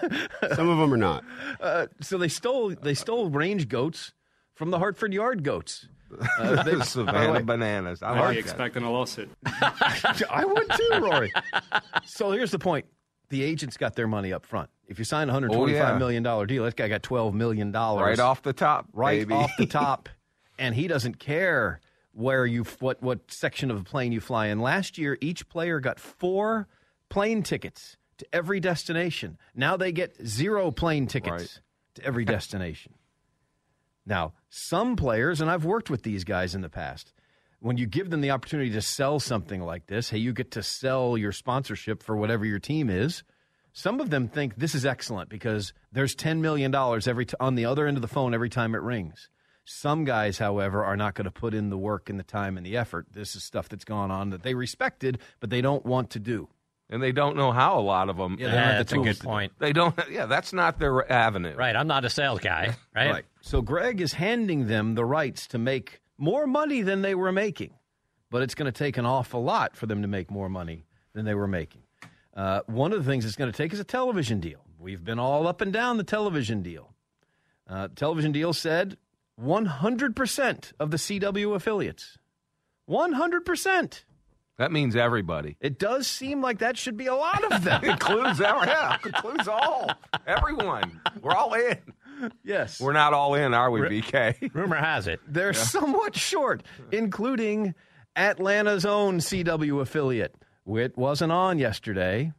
Some 0.55 0.69
of 0.69 0.77
them 0.79 0.93
are 0.93 0.99
not. 0.99 1.25
uh, 1.61 1.87
so 2.03 2.19
they 2.19 2.29
stole 2.29 2.71
they 2.75 2.93
stole 2.95 3.31
range 3.31 3.69
goats 3.69 4.13
from 4.55 4.71
the 4.71 4.79
Hartford 4.79 5.15
Yard 5.15 5.45
goats. 5.45 5.89
Uh, 6.39 6.63
they- 6.63 6.81
Savannah 6.85 7.33
way, 7.33 7.43
bananas. 7.43 8.03
I 8.03 8.13
I'd 8.15 8.21
like 8.21 8.37
expecting 8.39 8.83
a 8.83 8.91
lawsuit. 8.91 9.31
I 9.47 10.45
would 10.47 10.71
too, 10.71 10.99
Rory. 11.01 11.33
So 12.05 12.31
here's 12.31 12.51
the 12.51 12.59
point: 12.59 12.87
the 13.29 13.43
agents 13.43 13.77
got 13.77 13.95
their 13.97 14.09
money 14.09 14.33
up 14.33 14.47
front. 14.47 14.71
If 14.87 14.99
you 14.99 15.05
sign 15.05 15.29
a 15.29 15.33
hundred 15.33 15.53
Oh, 15.53 15.57
twenty-five 15.57 15.95
yeah. 15.95 15.99
million 15.99 16.23
dollar 16.23 16.47
deal, 16.47 16.65
this 16.65 16.75
guy 16.75 16.89
got 16.89 17.03
twelve 17.03 17.35
million 17.35 17.73
dollars 17.73 18.03
Right 18.05 18.19
off 18.21 18.43
the 18.43 18.53
top, 18.53 18.87
right 18.93 19.21
baby. 19.29 19.35
off 19.35 19.51
the 19.59 19.67
top, 19.85 20.09
and 20.59 20.75
he 20.75 20.89
doesn't 20.89 21.19
care 21.19 21.81
where 22.13 22.47
you 22.47 22.65
what 22.81 23.03
what 23.03 23.31
section 23.31 23.71
of 23.71 23.79
the 23.79 23.85
plane 23.89 24.13
you 24.13 24.21
fly 24.21 24.47
in. 24.47 24.61
Last 24.61 24.97
year, 24.99 25.19
each 25.21 25.49
player 25.49 25.79
got 25.81 26.01
four 26.01 26.69
plane 27.11 27.43
tickets 27.43 27.97
to 28.17 28.27
every 28.33 28.61
destination. 28.61 29.39
Now 29.55 29.77
they 29.77 29.93
get 29.93 30.17
zero 30.27 30.71
plane 30.71 31.07
tickets 31.07 31.31
Right. 31.31 31.61
to 31.95 32.05
every 32.05 32.25
destination. 32.25 32.95
Now, 34.09 34.33
some 34.49 34.97
players, 34.97 35.43
and 35.43 35.51
I've 35.51 35.67
worked 35.67 35.91
with 35.91 36.03
these 36.03 36.25
guys 36.25 36.55
in 36.55 36.63
the 36.63 36.71
past, 36.71 37.13
when 37.61 37.77
you 37.77 37.87
give 37.87 38.09
them 38.09 38.23
the 38.23 38.31
opportunity 38.31 38.71
to 38.71 38.81
sell 38.81 39.21
something 39.21 39.61
like 39.61 39.87
this, 39.87 40.09
hey, 40.09 40.19
you 40.19 40.33
get 40.33 40.53
to 40.53 40.63
sell 40.63 41.19
your 41.19 41.33
sponsorship 41.33 42.03
for 42.03 42.17
whatever 42.17 42.47
your 42.47 42.59
team 42.59 42.89
is. 42.89 43.23
Some 43.75 44.01
of 44.01 44.09
them 44.09 44.27
think 44.27 44.57
this 44.57 44.75
is 44.75 44.87
excellent 44.87 45.29
because 45.29 45.75
there's 45.93 46.17
$10 46.17 46.39
million 46.39 46.75
every 46.75 47.27
t- 47.27 47.35
on 47.39 47.55
the 47.55 47.67
other 47.67 47.87
end 47.87 47.99
of 47.99 48.01
the 48.01 48.09
phone 48.09 48.33
every 48.33 48.49
time 48.49 48.75
it 48.75 48.81
rings. 48.81 49.29
Some 49.67 50.05
guys, 50.05 50.39
however, 50.39 50.83
are 50.83 50.97
not 50.97 51.15
going 51.15 51.27
to 51.27 51.31
put 51.31 51.53
in 51.53 51.69
the 51.69 51.77
work 51.77 52.09
and 52.09 52.19
the 52.19 52.25
time 52.25 52.57
and 52.57 52.65
the 52.65 52.79
effort. 52.79 53.09
This 53.13 53.37
is 53.37 53.45
stuff 53.45 53.69
that's 53.69 53.85
gone 53.85 54.11
on 54.11 54.31
that 54.31 54.43
they 54.43 54.55
respected, 54.55 55.19
but 55.41 55.51
they 55.51 55.61
don't 55.61 55.85
want 55.85 56.09
to 56.11 56.19
do. 56.19 56.49
And 56.91 57.03
they 57.03 57.13
don't 57.13 57.37
know 57.37 57.53
how 57.53 57.79
a 57.79 57.83
lot 57.83 58.09
of 58.09 58.17
them. 58.17 58.37
Yeah, 58.39 58.49
they 58.49 58.57
don't 58.57 58.67
the 58.69 58.75
that's 58.75 58.93
a 58.93 58.99
good 58.99 59.21
point. 59.21 59.53
They 59.59 59.73
don't. 59.73 59.99
Yeah, 60.11 60.27
that's 60.27 60.53
not 60.53 60.79
their 60.79 61.11
avenue. 61.11 61.55
Right. 61.55 61.77
I'm 61.77 61.87
not 61.87 62.05
a 62.05 62.11
sales 62.11 62.41
guy. 62.41 62.77
Right. 62.95 63.11
Right. 63.11 63.25
So 63.41 63.63
Greg 63.63 64.01
is 64.01 64.13
handing 64.13 64.67
them 64.67 64.95
the 64.95 65.05
rights 65.05 65.47
to 65.49 65.59
make 65.59 66.01
more 66.17 66.47
money 66.47 66.83
than 66.83 67.03
they 67.03 67.15
were 67.15 67.33
making, 67.33 67.75
but 68.31 68.43
it's 68.43 68.55
going 68.55 68.71
to 68.71 68.77
take 68.77 68.97
an 68.97 69.07
awful 69.07 69.43
lot 69.43 69.77
for 69.77 69.87
them 69.87 70.03
to 70.03 70.09
make 70.09 70.31
more 70.31 70.49
money 70.49 70.85
than 71.13 71.25
they 71.25 71.35
were 71.35 71.47
making. 71.47 71.83
Uh, 72.35 72.61
one 72.67 72.93
of 72.93 73.05
the 73.05 73.11
things 73.11 73.25
it's 73.25 73.37
going 73.37 73.51
to 73.51 73.57
take 73.57 73.73
is 73.73 73.81
a 73.81 73.85
television 73.85 74.41
deal. 74.41 74.61
We've 74.79 75.03
been 75.03 75.19
all 75.19 75.47
up 75.47 75.61
and 75.61 75.73
down 75.73 75.97
the 75.97 76.05
television 76.05 76.63
deal. 76.63 76.95
Uh, 77.69 77.89
television 77.95 78.33
deal 78.33 78.53
said 78.53 78.97
100% 79.41 80.73
of 80.81 80.91
the 80.91 80.97
CW 80.97 81.55
affiliates. 81.55 82.19
100%. 82.89 84.05
That 84.59 84.73
means 84.73 84.97
everybody. 84.97 85.57
It 85.61 85.79
does 85.79 86.09
seem 86.09 86.43
like 86.43 86.59
that 86.59 86.77
should 86.77 86.97
be 86.97 87.07
a 87.07 87.15
lot 87.15 87.45
of 87.53 87.63
them. 87.63 87.85
includes 87.85 88.41
our, 88.41 88.67
yeah, 88.67 88.99
includes 89.05 89.47
all, 89.47 89.91
everyone. 90.27 91.01
We're 91.23 91.35
all 91.35 91.55
in. 91.55 91.79
yes. 92.45 92.81
We're 92.81 92.93
not 92.93 93.15
all 93.15 93.35
in, 93.37 93.55
are 93.55 93.71
we, 93.71 93.81
BK? 93.83 94.51
Rumor 94.55 94.77
has 94.77 95.07
it. 95.07 95.21
They're 95.29 95.53
somewhat 95.53 96.17
short, 96.17 96.65
including 96.91 97.75
Atlanta's 98.17 98.85
own 98.85 99.19
CW 99.19 99.81
affiliate. 99.81 100.35
It 100.67 100.99
wasn't 100.99 101.31
on 101.31 101.61
yesterday. 101.61 102.33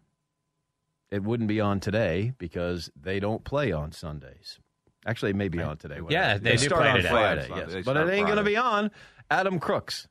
It 1.10 1.24
wouldn't 1.24 1.48
be 1.48 1.62
on 1.62 1.80
today 1.80 2.34
because 2.38 2.92
they 3.02 3.22
don't 3.22 3.46
play 3.46 3.72
on 3.72 3.94
Sundays. 3.94 4.60
Actually, 5.08 5.32
it 5.32 5.38
may 5.38 5.48
be 5.48 5.62
on 5.62 5.78
today. 5.78 6.00
Yeah, 6.10 6.38
they 6.38 6.52
do 6.52 6.58
start 6.58 6.82
play 6.82 6.90
on 6.90 6.98
today. 6.98 7.10
Friday. 7.10 7.48
Yes. 7.50 7.86
but 7.86 7.96
it 7.96 8.10
ain't 8.10 8.28
going 8.28 8.38
to 8.38 8.44
be 8.44 8.58
on. 8.58 8.92
Adam 9.32 9.58
Crooks. 9.60 10.08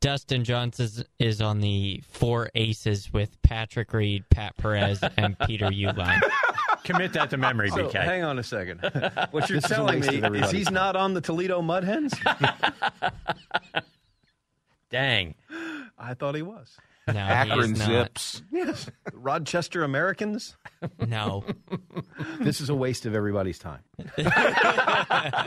Dustin 0.00 0.44
Johnson 0.44 0.84
is, 0.86 1.04
is 1.18 1.40
on 1.42 1.60
the 1.60 2.02
four 2.10 2.50
aces 2.54 3.12
with 3.12 3.40
Patrick 3.42 3.92
Reed, 3.92 4.24
Pat 4.30 4.56
Perez, 4.56 5.02
and 5.16 5.38
Peter 5.40 5.66
Uihlein. 5.66 6.20
Commit 6.84 7.12
that 7.14 7.30
to 7.30 7.36
memory, 7.36 7.68
So, 7.70 7.88
BK. 7.88 8.02
hang 8.02 8.22
on 8.22 8.38
a 8.38 8.42
second. 8.42 8.80
What 9.32 9.48
you're 9.50 9.60
This 9.60 9.70
telling 9.70 10.00
me 10.00 10.38
is 10.40 10.50
he's 10.50 10.70
not 10.70 10.96
on 10.96 11.12
the 11.14 11.20
Toledo 11.20 11.60
Mud 11.60 11.84
Hens? 11.84 12.14
Dang. 14.90 15.34
I 15.98 16.14
thought 16.14 16.34
he 16.36 16.42
was. 16.42 16.76
No, 17.08 17.20
Akron 17.20 17.72
is 17.72 17.78
not. 17.78 17.88
Zips. 17.88 18.42
Yes. 18.50 18.90
Rochester 19.12 19.84
Americans? 19.84 20.56
No. 21.06 21.44
This 22.40 22.60
is 22.60 22.68
a 22.68 22.74
waste 22.74 23.06
of 23.06 23.14
everybody's 23.14 23.60
time. 23.60 23.82
I 24.18 25.46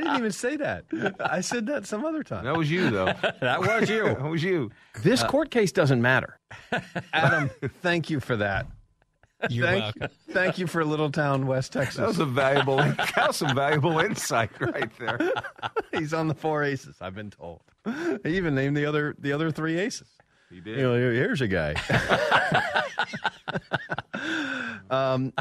didn't 0.00 0.16
even 0.16 0.32
say 0.32 0.56
that. 0.56 0.84
I 1.18 1.40
said 1.40 1.64
that 1.66 1.86
some 1.86 2.04
other 2.04 2.22
time. 2.22 2.44
That 2.44 2.56
was 2.56 2.70
you, 2.70 2.90
though. 2.90 3.14
That 3.40 3.60
was 3.60 3.88
you. 3.88 4.04
that 4.08 4.22
was 4.22 4.42
you. 4.42 4.70
This 5.02 5.22
uh, 5.22 5.28
court 5.28 5.50
case 5.50 5.72
doesn't 5.72 6.02
matter. 6.02 6.38
Adam, 7.12 7.50
thank 7.80 8.10
you 8.10 8.20
for 8.20 8.36
that. 8.36 8.66
You're 9.48 9.66
thank, 9.66 9.82
welcome. 9.82 10.08
thank 10.30 10.58
you 10.58 10.66
for 10.66 10.84
Little 10.84 11.10
Town, 11.12 11.46
West 11.46 11.72
Texas. 11.72 11.96
That 11.96 12.08
was 12.08 12.18
a 12.18 12.26
valuable. 12.26 12.76
that 12.76 13.24
was 13.28 13.36
some 13.36 13.54
valuable 13.54 13.98
insight 14.00 14.50
right 14.60 14.90
there. 14.98 15.32
He's 15.92 16.12
on 16.12 16.28
the 16.28 16.34
four 16.34 16.64
aces. 16.64 16.96
I've 17.00 17.14
been 17.14 17.30
told. 17.30 17.62
He 18.24 18.36
even 18.36 18.54
named 18.54 18.76
the 18.76 18.84
other 18.84 19.14
the 19.18 19.32
other 19.32 19.50
three 19.50 19.78
aces. 19.78 20.08
He 20.50 20.60
did. 20.60 20.78
You 20.78 20.82
know, 20.84 20.94
here's 20.94 21.40
a 21.40 21.48
guy. 21.48 21.74
um, 24.90 25.32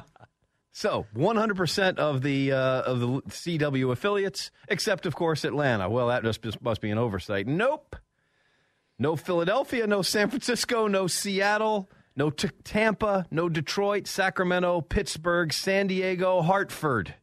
so 0.71 1.05
100% 1.15 1.97
of 1.97 2.21
the 2.21 2.51
uh, 2.51 2.81
of 2.81 2.99
the 2.99 3.07
CW 3.07 3.91
affiliates, 3.91 4.51
except 4.67 5.05
of 5.05 5.15
course 5.15 5.43
Atlanta. 5.43 5.89
Well, 5.89 6.07
that 6.07 6.23
just 6.23 6.41
just 6.41 6.61
must 6.61 6.81
be 6.81 6.91
an 6.91 6.97
oversight. 6.97 7.47
Nope. 7.47 7.95
No 8.99 9.15
Philadelphia, 9.15 9.85
no 9.87 10.01
San 10.01 10.29
Francisco, 10.29 10.87
no 10.87 11.07
Seattle, 11.07 11.89
no 12.15 12.29
T- 12.31 12.49
Tampa, 12.63 13.27
no 13.29 13.47
Detroit, 13.47 14.07
Sacramento, 14.07 14.81
Pittsburgh, 14.81 15.53
San 15.53 15.87
Diego, 15.87 16.41
Hartford. 16.41 17.15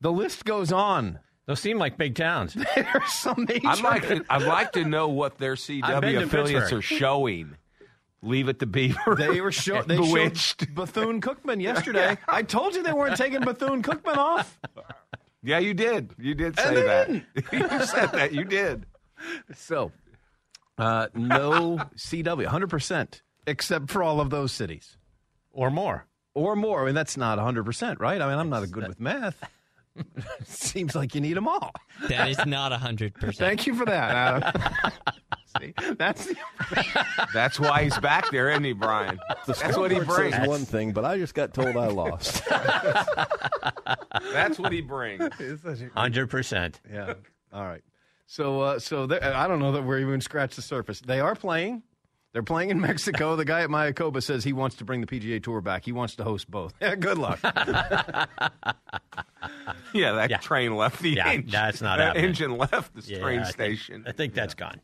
The 0.00 0.12
list 0.12 0.44
goes 0.44 0.70
on. 0.70 1.18
Those 1.52 1.60
seem 1.60 1.76
like 1.76 1.98
big 1.98 2.14
towns. 2.14 2.54
There 2.74 2.88
are 2.94 3.06
some 3.06 3.44
major. 3.46 3.68
I'd 3.68 3.82
like 3.82 4.08
to. 4.08 4.24
I'd 4.30 4.40
like 4.40 4.72
to 4.72 4.86
know 4.86 5.08
what 5.08 5.36
their 5.36 5.54
CW 5.54 6.22
affiliates 6.22 6.72
are 6.72 6.80
showing. 6.80 7.56
Leave 8.22 8.48
it 8.48 8.58
to 8.60 8.66
Beaver. 8.66 9.16
They 9.18 9.42
were 9.42 9.52
show, 9.52 9.82
they 9.82 9.96
bewitched. 9.98 10.60
showed 10.60 10.74
Bethune 10.74 11.20
Cookman 11.20 11.60
yesterday. 11.70 12.16
I 12.26 12.42
told 12.42 12.74
you 12.74 12.82
they 12.82 12.94
weren't 12.94 13.18
taking 13.18 13.40
Bethune 13.42 13.82
Cookman 13.82 14.16
off. 14.16 14.58
Yeah, 15.42 15.58
you 15.58 15.74
did. 15.74 16.14
You 16.18 16.34
did 16.34 16.58
And 16.58 16.58
say 16.58 16.74
they 16.74 16.82
that. 16.86 17.06
didn't. 17.08 17.24
you 17.52 17.84
said 17.86 18.06
that. 18.12 18.32
You 18.32 18.44
did. 18.44 18.86
So, 19.54 19.92
uh, 20.78 21.08
no 21.14 21.76
CW, 21.96 22.46
100%, 22.46 23.20
except 23.46 23.90
for 23.90 24.02
all 24.02 24.20
of 24.22 24.30
those 24.30 24.52
cities. 24.52 24.96
or 25.52 25.70
more. 25.70 26.06
or 26.32 26.56
more. 26.56 26.82
I 26.82 26.86
mean, 26.86 26.94
that's 26.94 27.18
not 27.18 27.38
100%, 27.38 28.00
right? 28.00 28.22
I 28.22 28.26
mean, 28.30 28.38
I'm 28.38 28.48
not 28.48 28.70
good 28.70 28.88
with 28.88 28.98
math. 29.00 29.38
Seems 30.44 30.94
like 30.94 31.14
you 31.14 31.20
need 31.20 31.34
them 31.36 31.46
all. 31.48 31.72
That 32.08 32.28
is 32.30 32.44
not 32.46 32.72
100%. 32.72 33.36
Thank 33.36 33.66
you 33.66 33.74
for 33.74 33.84
that, 33.86 34.10
Adam. 34.44 34.72
See, 35.60 35.74
that's 35.98 36.24
the, 36.26 36.34
That's 37.34 37.60
why 37.60 37.82
he's 37.84 37.98
back 37.98 38.30
there, 38.30 38.48
isn't 38.50 38.64
he, 38.64 38.72
Brian? 38.72 39.18
That's 39.46 39.76
what 39.76 39.90
he 39.90 40.00
brings. 40.00 40.34
says 40.34 40.48
one 40.48 40.64
thing, 40.64 40.92
but 40.92 41.04
I 41.04 41.18
just 41.18 41.34
got 41.34 41.52
told 41.52 41.76
I 41.76 41.88
lost. 41.88 42.42
That's 44.32 44.58
what 44.58 44.72
he 44.72 44.80
brings. 44.80 45.28
Hundred 45.94 46.30
percent. 46.30 46.80
yeah. 46.90 47.14
All 47.52 47.64
right. 47.64 47.82
So, 48.26 48.60
uh, 48.62 48.78
so 48.78 49.06
there- 49.06 49.22
I 49.22 49.46
don't 49.46 49.58
know 49.58 49.72
that 49.72 49.82
we're 49.84 49.98
even 49.98 50.22
scratched 50.22 50.56
the 50.56 50.62
surface. 50.62 51.00
They 51.00 51.20
are 51.20 51.34
playing. 51.34 51.82
They're 52.32 52.42
playing 52.42 52.70
in 52.70 52.80
Mexico. 52.80 53.36
The 53.36 53.44
guy 53.44 53.60
at 53.62 53.68
Mayakoba 53.68 54.22
says 54.22 54.42
he 54.42 54.54
wants 54.54 54.76
to 54.76 54.84
bring 54.84 55.02
the 55.02 55.06
PGA 55.06 55.42
Tour 55.42 55.60
back. 55.60 55.84
He 55.84 55.92
wants 55.92 56.14
to 56.16 56.24
host 56.24 56.50
both. 56.50 56.72
Yeah, 56.80 56.94
good 56.94 57.18
luck. 57.18 57.38
Yeah, 59.94 60.12
that 60.26 60.40
train 60.42 60.74
left 60.76 61.02
the 61.02 61.10
Yeah, 61.10 61.28
engine. 61.28 61.50
that's 61.50 61.82
not 61.82 61.98
that 61.98 62.06
happening. 62.08 62.24
engine 62.24 62.56
left 62.56 62.94
the 62.94 63.02
Yeah, 63.02 63.18
train 63.20 63.40
I 63.40 63.44
think- 63.44 63.52
station. 63.54 64.04
I 64.06 64.12
think 64.12 64.32
that's 64.34 64.54
gone. 64.54 64.80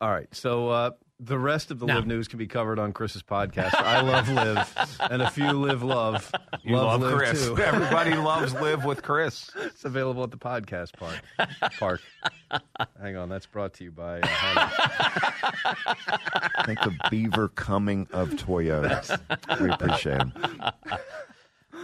All 0.00 0.08
right. 0.10 0.32
So 0.34 0.68
uh, 0.70 0.90
the 1.20 1.38
rest 1.38 1.70
of 1.70 1.78
the 1.80 1.86
No. 1.86 1.96
LIV 1.96 2.06
news 2.06 2.28
can 2.28 2.38
be 2.38 2.46
covered 2.46 2.78
on 2.78 2.92
Chris's 2.92 3.22
podcast. 3.22 3.74
I 3.74 4.00
love 4.02 4.28
live, 4.28 4.98
and 5.10 5.20
a 5.22 5.30
few 5.30 5.50
live 5.52 5.82
love. 5.82 6.30
You 6.62 6.76
love, 6.76 7.00
live 7.00 7.18
Chris. 7.18 7.44
too. 7.46 7.58
Everybody 7.62 8.14
loves 8.14 8.54
live 8.54 8.84
with 8.84 9.02
Chris. 9.02 9.50
It's 9.56 9.84
available 9.84 10.22
at 10.22 10.30
the 10.30 10.36
podcast 10.38 10.92
park. 10.94 11.20
Park. 11.78 12.00
Hang 13.00 13.16
on, 13.16 13.28
that's 13.28 13.46
brought 13.46 13.74
to 13.74 13.84
you 13.84 13.90
by. 13.90 14.20
Uh, 14.20 14.26
Honda. 14.30 15.96
Think 16.66 16.86
of 16.86 16.94
Beaver 17.10 17.48
coming 17.48 18.06
of 18.12 18.30
Toyota. 18.30 19.18
We 19.60 19.70
appreciate 19.70 20.22
him. 20.22 20.32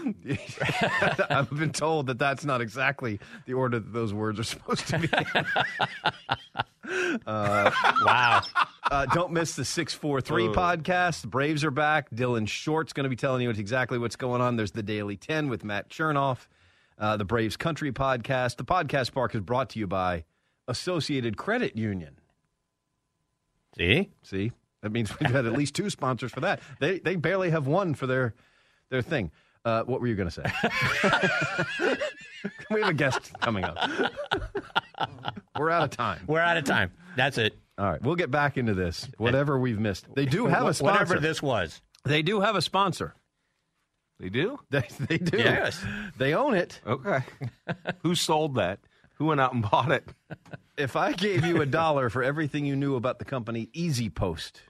I've 1.30 1.50
been 1.50 1.72
told 1.72 2.08
that 2.08 2.18
that's 2.18 2.44
not 2.44 2.60
exactly 2.60 3.20
the 3.46 3.54
order 3.54 3.78
that 3.78 3.92
those 3.92 4.12
words 4.12 4.38
are 4.38 4.44
supposed 4.44 4.86
to 4.88 4.98
be. 4.98 5.08
uh, 7.26 7.70
wow. 8.04 8.42
Uh, 8.90 9.06
don't 9.06 9.32
miss 9.32 9.56
the 9.56 9.64
643 9.64 10.48
Oh. 10.48 10.52
podcast. 10.52 11.22
The 11.22 11.28
Braves 11.28 11.64
are 11.64 11.70
back. 11.70 12.10
Dylan 12.10 12.48
Short's 12.48 12.92
going 12.92 13.04
to 13.04 13.10
be 13.10 13.16
telling 13.16 13.42
you 13.42 13.50
exactly 13.50 13.98
what's 13.98 14.16
going 14.16 14.40
on. 14.40 14.56
There's 14.56 14.72
the 14.72 14.82
Daily 14.82 15.16
10 15.16 15.48
with 15.48 15.64
Matt 15.64 15.88
Chernoff, 15.88 16.48
uh, 16.98 17.16
the 17.16 17.24
Braves 17.24 17.56
Country 17.56 17.92
podcast. 17.92 18.56
The 18.56 18.64
podcast 18.64 19.12
park 19.12 19.34
is 19.34 19.40
brought 19.40 19.70
to 19.70 19.78
you 19.78 19.86
by 19.86 20.24
Associated 20.68 21.36
Credit 21.36 21.76
Union. 21.76 22.16
See? 23.76 24.10
See? 24.22 24.52
That 24.82 24.92
means 24.92 25.18
we've 25.18 25.30
had 25.30 25.46
at 25.46 25.52
least 25.52 25.74
two 25.74 25.88
sponsors 25.88 26.30
for 26.30 26.40
that. 26.40 26.60
They, 26.78 26.98
they 26.98 27.16
barely 27.16 27.50
have 27.50 27.66
one 27.66 27.94
for 27.94 28.06
their, 28.06 28.34
their 28.90 29.02
thing. 29.02 29.30
Uh, 29.64 29.82
what 29.84 30.00
were 30.00 30.06
you 30.06 30.14
going 30.14 30.28
to 30.28 30.34
say? 30.34 31.96
we 32.70 32.80
have 32.80 32.90
a 32.90 32.94
guest 32.94 33.32
coming 33.40 33.64
up. 33.64 33.78
We're 35.58 35.70
out 35.70 35.84
of 35.84 35.90
time. 35.90 36.20
We're 36.26 36.40
out 36.40 36.56
of 36.56 36.64
time. 36.64 36.92
That's 37.16 37.38
it. 37.38 37.56
All 37.78 37.90
right, 37.90 38.00
we'll 38.02 38.14
get 38.14 38.30
back 38.30 38.56
into 38.56 38.74
this. 38.74 39.08
Whatever 39.18 39.58
we've 39.58 39.80
missed, 39.80 40.06
they 40.14 40.26
do 40.26 40.46
have 40.46 40.66
a 40.66 40.74
sponsor. 40.74 40.92
Whatever 40.92 41.18
this 41.18 41.42
was. 41.42 41.80
They 42.04 42.22
do 42.22 42.40
have 42.40 42.54
a 42.54 42.62
sponsor. 42.62 43.14
They 44.20 44.28
do? 44.28 44.58
They, 44.70 44.86
they 45.00 45.18
do. 45.18 45.38
Yes. 45.38 45.84
They 46.18 46.34
own 46.34 46.54
it. 46.54 46.80
Okay. 46.86 47.20
Who 48.02 48.14
sold 48.14 48.54
that? 48.56 48.80
Who 49.14 49.26
went 49.26 49.40
out 49.40 49.54
and 49.54 49.62
bought 49.68 49.90
it? 49.90 50.08
If 50.76 50.96
I 50.96 51.12
gave 51.12 51.44
you 51.44 51.62
a 51.62 51.66
dollar 51.66 52.10
for 52.10 52.22
everything 52.22 52.64
you 52.64 52.76
knew 52.76 52.96
about 52.96 53.18
the 53.18 53.24
company 53.24 53.70
Easy 53.72 54.10
Post, 54.10 54.60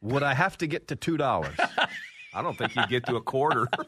would 0.00 0.22
I 0.22 0.34
have 0.34 0.56
to 0.58 0.66
get 0.66 0.88
to 0.88 0.96
two 0.96 1.16
dollars? 1.16 1.56
I 2.34 2.42
don't 2.42 2.56
think 2.56 2.74
you'd 2.76 2.88
get 2.88 3.06
to 3.06 3.16
a 3.16 3.20
quarter. 3.22 3.68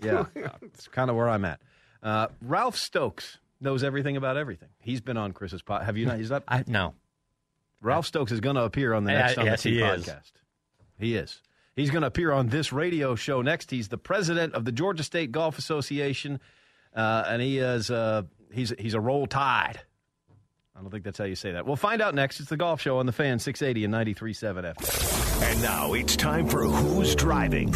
Yeah, 0.00 0.26
it's 0.62 0.86
kind 0.86 1.10
of 1.10 1.16
where 1.16 1.28
I'm 1.28 1.44
at. 1.44 1.58
Uh, 2.04 2.28
Ralph 2.40 2.76
Stokes 2.76 3.38
knows 3.60 3.82
everything 3.82 4.16
about 4.16 4.36
everything. 4.36 4.68
He's 4.80 5.00
been 5.00 5.16
on 5.16 5.32
Chris's 5.32 5.60
pod. 5.60 5.82
Have 5.82 5.96
you 5.96 6.06
not? 6.06 6.18
He's 6.18 6.30
up. 6.30 6.44
I 6.46 6.62
no. 6.68 6.94
Ralph 7.82 8.06
Stokes 8.06 8.30
is 8.30 8.38
going 8.38 8.54
to 8.54 8.62
appear 8.62 8.92
on 8.94 9.02
the 9.02 9.10
Yeah, 9.10 9.18
next 9.22 9.38
on 9.38 9.46
yes, 9.46 9.62
the 9.64 9.70
T 9.70 9.76
he 9.78 9.82
is. 9.82 10.06
podcast. 10.06 10.32
He 11.00 11.16
is. 11.16 11.42
He's 11.74 11.90
going 11.90 12.02
to 12.02 12.06
appear 12.06 12.30
on 12.30 12.46
this 12.48 12.72
radio 12.72 13.16
show 13.16 13.42
next. 13.42 13.72
He's 13.72 13.88
the 13.88 13.98
president 13.98 14.54
of 14.54 14.64
the 14.64 14.70
Georgia 14.70 15.02
State 15.02 15.32
Golf 15.32 15.58
Association, 15.58 16.38
uh, 16.94 17.24
and 17.26 17.42
he 17.42 17.58
is 17.58 17.90
uh, 17.90 18.22
he's 18.52 18.72
he's 18.78 18.94
a 18.94 19.00
roll 19.00 19.26
tide. 19.26 19.80
I 20.76 20.80
don't 20.80 20.90
think 20.92 21.02
that's 21.02 21.18
how 21.18 21.24
you 21.24 21.34
say 21.34 21.50
that. 21.50 21.66
We'll 21.66 21.74
find 21.74 22.00
out 22.00 22.14
next. 22.14 22.38
It's 22.38 22.50
the 22.50 22.56
Golf 22.56 22.80
Show 22.80 22.98
on 22.98 23.06
the 23.06 23.12
Fan 23.12 23.40
680 23.40 23.84
and 23.84 23.92
93.7 23.92 24.74
FM. 24.76 25.27
And 25.40 25.62
now 25.62 25.92
it's 25.92 26.16
time 26.16 26.48
for 26.48 26.64
Who's 26.64 27.14
Driving. 27.14 27.72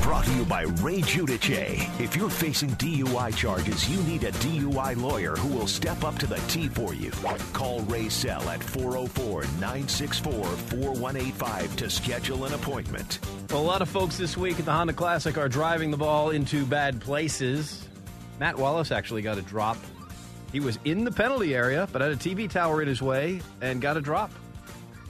Brought 0.00 0.24
to 0.24 0.32
you 0.32 0.44
by 0.46 0.62
Ray 0.62 1.02
Giudice. 1.02 2.00
If 2.00 2.16
you're 2.16 2.30
facing 2.30 2.70
DUI 2.70 3.36
charges, 3.36 3.86
you 3.88 4.02
need 4.04 4.24
a 4.24 4.32
DUI 4.32 4.96
lawyer 4.96 5.36
who 5.36 5.48
will 5.48 5.66
step 5.66 6.04
up 6.04 6.18
to 6.18 6.26
the 6.26 6.38
T 6.48 6.68
for 6.68 6.94
you. 6.94 7.10
Call 7.52 7.80
Ray 7.82 8.08
Sell 8.08 8.48
at 8.48 8.64
404 8.64 9.42
964 9.60 10.44
4185 10.44 11.76
to 11.76 11.90
schedule 11.90 12.46
an 12.46 12.54
appointment. 12.54 13.18
Well, 13.50 13.60
a 13.60 13.62
lot 13.62 13.82
of 13.82 13.88
folks 13.90 14.16
this 14.16 14.38
week 14.38 14.58
at 14.58 14.64
the 14.64 14.72
Honda 14.72 14.94
Classic 14.94 15.36
are 15.36 15.50
driving 15.50 15.90
the 15.90 15.98
ball 15.98 16.30
into 16.30 16.64
bad 16.64 16.98
places. 16.98 17.86
Matt 18.38 18.56
Wallace 18.56 18.90
actually 18.90 19.20
got 19.20 19.36
a 19.36 19.42
drop. 19.42 19.76
He 20.50 20.60
was 20.60 20.78
in 20.86 21.04
the 21.04 21.12
penalty 21.12 21.54
area, 21.54 21.86
but 21.92 22.00
had 22.00 22.10
a 22.10 22.16
TV 22.16 22.48
tower 22.48 22.80
in 22.80 22.88
his 22.88 23.02
way 23.02 23.42
and 23.60 23.82
got 23.82 23.98
a 23.98 24.00
drop 24.00 24.32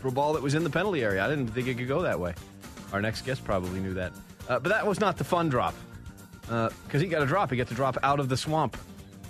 for 0.01 0.09
a 0.09 0.13
ball 0.13 0.33
that 0.33 0.43
was 0.43 0.55
in 0.55 0.65
the 0.65 0.71
penalty 0.71 1.03
area. 1.03 1.25
I 1.25 1.29
didn't 1.29 1.49
think 1.49 1.69
it 1.69 1.77
could 1.77 1.89
go 1.89 2.03
that 2.03 2.19
way. 2.19 2.35
Our 2.93 3.01
next 3.01 3.23
guest 3.23 3.45
probably 3.45 3.81
knew 3.81 3.95
that. 3.95 4.13
Uh, 4.49 4.59
but 4.59 4.71
that 4.71 4.87
was 4.87 4.99
not 5.01 5.17
the 5.17 5.25
fun 5.25 5.49
drop 5.49 5.75
because 6.43 7.01
he 7.01 7.07
got 7.07 7.23
a 7.23 7.27
drop. 7.27 7.51
He 7.51 7.57
got 7.57 7.69
to 7.69 7.75
drop 7.75 7.97
out 8.03 8.19
of 8.19 8.29
the 8.29 8.37
swamp. 8.37 8.77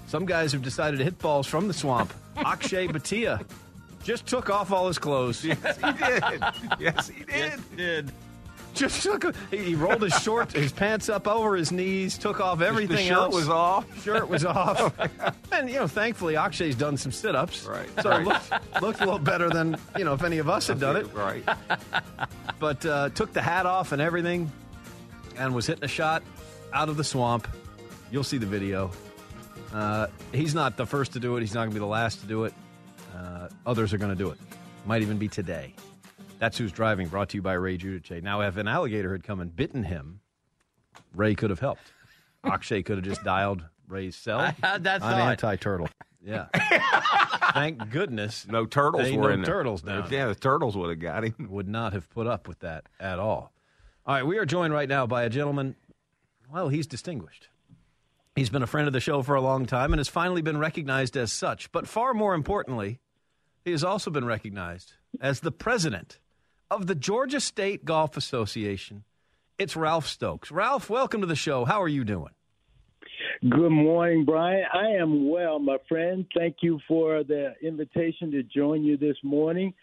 Some 0.07 0.25
guys 0.25 0.53
have 0.53 0.63
decided 0.63 0.97
to 0.99 1.05
hit 1.05 1.19
balls 1.19 1.47
from 1.47 1.69
the 1.69 1.75
swamp. 1.75 2.13
Akshay 2.37 2.89
Bhatia 2.89 3.45
just 4.03 4.27
took 4.27 4.49
off 4.49 4.73
all 4.73 4.89
his 4.89 4.99
clothes. 4.99 5.45
Yes, 5.45 5.77
he 5.77 5.93
did. 5.93 6.43
Yes, 6.81 7.09
he 7.09 7.25
did. 7.25 7.77
Did. 7.77 8.13
Just 8.75 9.03
took. 9.03 9.35
He, 9.51 9.57
he 9.59 9.75
rolled 9.75 10.03
his 10.03 10.15
short, 10.21 10.53
his 10.53 10.73
pants 10.73 11.09
up 11.09 11.27
over 11.27 11.57
his 11.57 11.73
knees, 11.73 12.17
took 12.17 12.41
off 12.41 12.61
everything 12.61 12.97
the 12.97 13.03
shirt 13.03 13.13
else. 13.17 13.35
was 13.35 13.49
off. 13.49 14.03
Shirt 14.05 14.29
was 14.29 14.45
off. 14.45 14.95
and 15.53 15.69
you 15.69 15.77
know, 15.77 15.87
thankfully, 15.89 16.35
Akshay's 16.35 16.77
done 16.77 16.97
some 16.97 17.13
sit-ups, 17.13 17.65
Right, 17.67 17.89
So 18.03 18.11
right. 18.11 18.21
it 18.23 18.27
looked, 18.27 18.83
looked 18.83 19.01
a 19.01 19.05
little 19.05 19.19
better 19.19 19.51
than 19.51 19.77
you 19.99 20.05
know 20.05 20.15
if 20.15 20.23
any 20.23 20.39
of 20.39 20.49
us 20.49 20.69
had 20.69 20.79
done 20.81 20.97
it. 20.97 21.13
Right. 21.13 21.45
But 22.59 22.85
uh, 22.87 23.09
took 23.11 23.33
the 23.33 23.43
hat 23.43 23.67
off 23.67 23.93
and 23.93 24.01
everything, 24.01 24.51
and 25.37 25.55
was 25.55 25.67
hitting 25.67 25.85
a 25.85 25.89
shot 25.89 26.23
out 26.73 26.89
of 26.89 26.97
the 26.97 27.05
swamp. 27.05 27.49
You'll 28.11 28.25
see 28.25 28.39
the 28.39 28.47
video. 28.47 28.91
Uh, 29.73 30.07
he's 30.33 30.55
not 30.55 30.77
the 30.77 30.87
first 30.87 31.13
to 31.13 31.21
do 31.21 31.37
it. 31.37 31.41
He's 31.41 31.55
not 31.55 31.61
going 31.61 31.71
to 31.71 31.75
be 31.75 31.81
the 31.81 31.87
last 31.87 32.21
to 32.21 32.27
do 32.27 32.45
it. 32.45 32.55
Uh, 33.17 33.49
others 33.67 33.93
are 33.93 33.99
going 33.99 34.11
to 34.17 34.19
do 34.19 34.31
it. 34.31 34.39
Might 34.87 35.03
even 35.03 35.17
be 35.19 35.29
today. 35.29 35.75
That's 36.41 36.59
who's 36.59 36.73
driving. 36.73 37.07
Brought 37.07 37.29
to 37.29 37.37
you 37.37 37.43
by 37.43 37.53
Ray 37.53 37.79
Giudice. 37.79 38.23
Now, 38.23 38.41
if 38.41 38.57
an 38.57 38.67
alligator 38.67 39.13
had 39.13 39.23
come 39.23 39.39
and 39.41 39.55
bitten 39.55 39.85
him, 39.85 40.21
Ray 41.15 41.35
could 41.37 41.51
have 41.51 41.61
helped. 41.61 41.93
Akshay 42.43 42.83
could 42.83 42.97
have 42.97 43.05
just 43.05 43.23
dialed 43.23 43.63
Ray's 43.87 44.17
cell. 44.17 44.41
I 44.41 44.55
had 44.63 44.85
that 44.85 45.03
I'm 45.05 45.11
thought. 45.19 45.31
anti-turtle. 45.31 45.89
Yeah. 46.25 46.47
Thank 47.55 47.91
goodness 47.91 48.47
No 48.49 48.67
turtles 48.67 49.05
There 49.05 49.19
were 49.19 49.29
no 49.29 49.35
in 49.35 49.41
there. 49.43 49.55
turtles 49.55 49.83
down 49.83 50.07
Yeah, 50.11 50.27
the 50.27 50.35
turtles 50.35 50.77
would 50.77 50.91
have 50.91 50.99
got 51.01 51.25
him. 51.25 51.35
would 51.51 51.69
not 51.69 51.93
have 51.95 52.09
put 52.11 52.27
up 52.27 52.47
with 52.49 52.59
that 52.61 52.85
at 52.99 53.19
all. 53.19 53.53
All 54.07 54.15
right, 54.15 54.27
we 54.27 54.37
are 54.39 54.45
joined 54.47 54.73
right 54.73 54.89
now 54.89 55.07
by 55.07 55.23
a 55.25 55.31
gentleman. 55.31 55.77
Well, 56.53 56.69
he's 56.69 56.87
distinguished. 56.87 57.49
He's 58.37 58.51
been 58.51 58.63
a 58.63 58.67
friend 58.67 58.87
of 58.87 58.93
the 58.93 59.01
show 59.01 59.23
for 59.23 59.35
a 59.35 59.41
long 59.41 59.67
time 59.67 59.93
and 59.93 59.99
has 60.01 60.09
finally 60.09 60.43
been 60.43 60.59
recognized 60.59 61.17
as 61.17 61.33
such. 61.33 61.71
But 61.73 61.87
far 61.89 62.15
more 62.15 62.35
importantly, 62.35 63.01
he 63.65 63.71
has 63.73 63.85
also 63.85 64.11
been 64.11 64.25
recognized 64.25 64.93
as 65.21 65.41
the 65.41 65.53
president 65.53 66.19
of 66.71 66.87
the 66.87 66.95
Georgia 66.95 67.41
State 67.41 67.85
Golf 67.85 68.17
Association. 68.17 69.05
It's 69.59 69.77
Ralph 69.77 70.07
Stokes. 70.07 70.51
Ralph, 70.51 70.89
welcome 70.89 71.21
to 71.21 71.27
the 71.27 71.35
show. 71.35 71.65
How 71.65 71.83
are 71.83 71.89
you 71.89 72.05
doing? 72.05 72.33
Good 73.49 73.71
morning, 73.71 74.25
Brian. 74.25 74.65
I 74.73 74.91
am 75.01 75.29
well, 75.29 75.59
my 75.59 75.79
friend. 75.89 76.27
Thank 76.37 76.57
you 76.61 76.79
for 76.87 77.25
the 77.25 77.55
invitation 77.63 78.31
to 78.33 78.43
join 78.43 78.85
you 78.85 78.97
this 78.97 79.17
morning. 79.23 79.75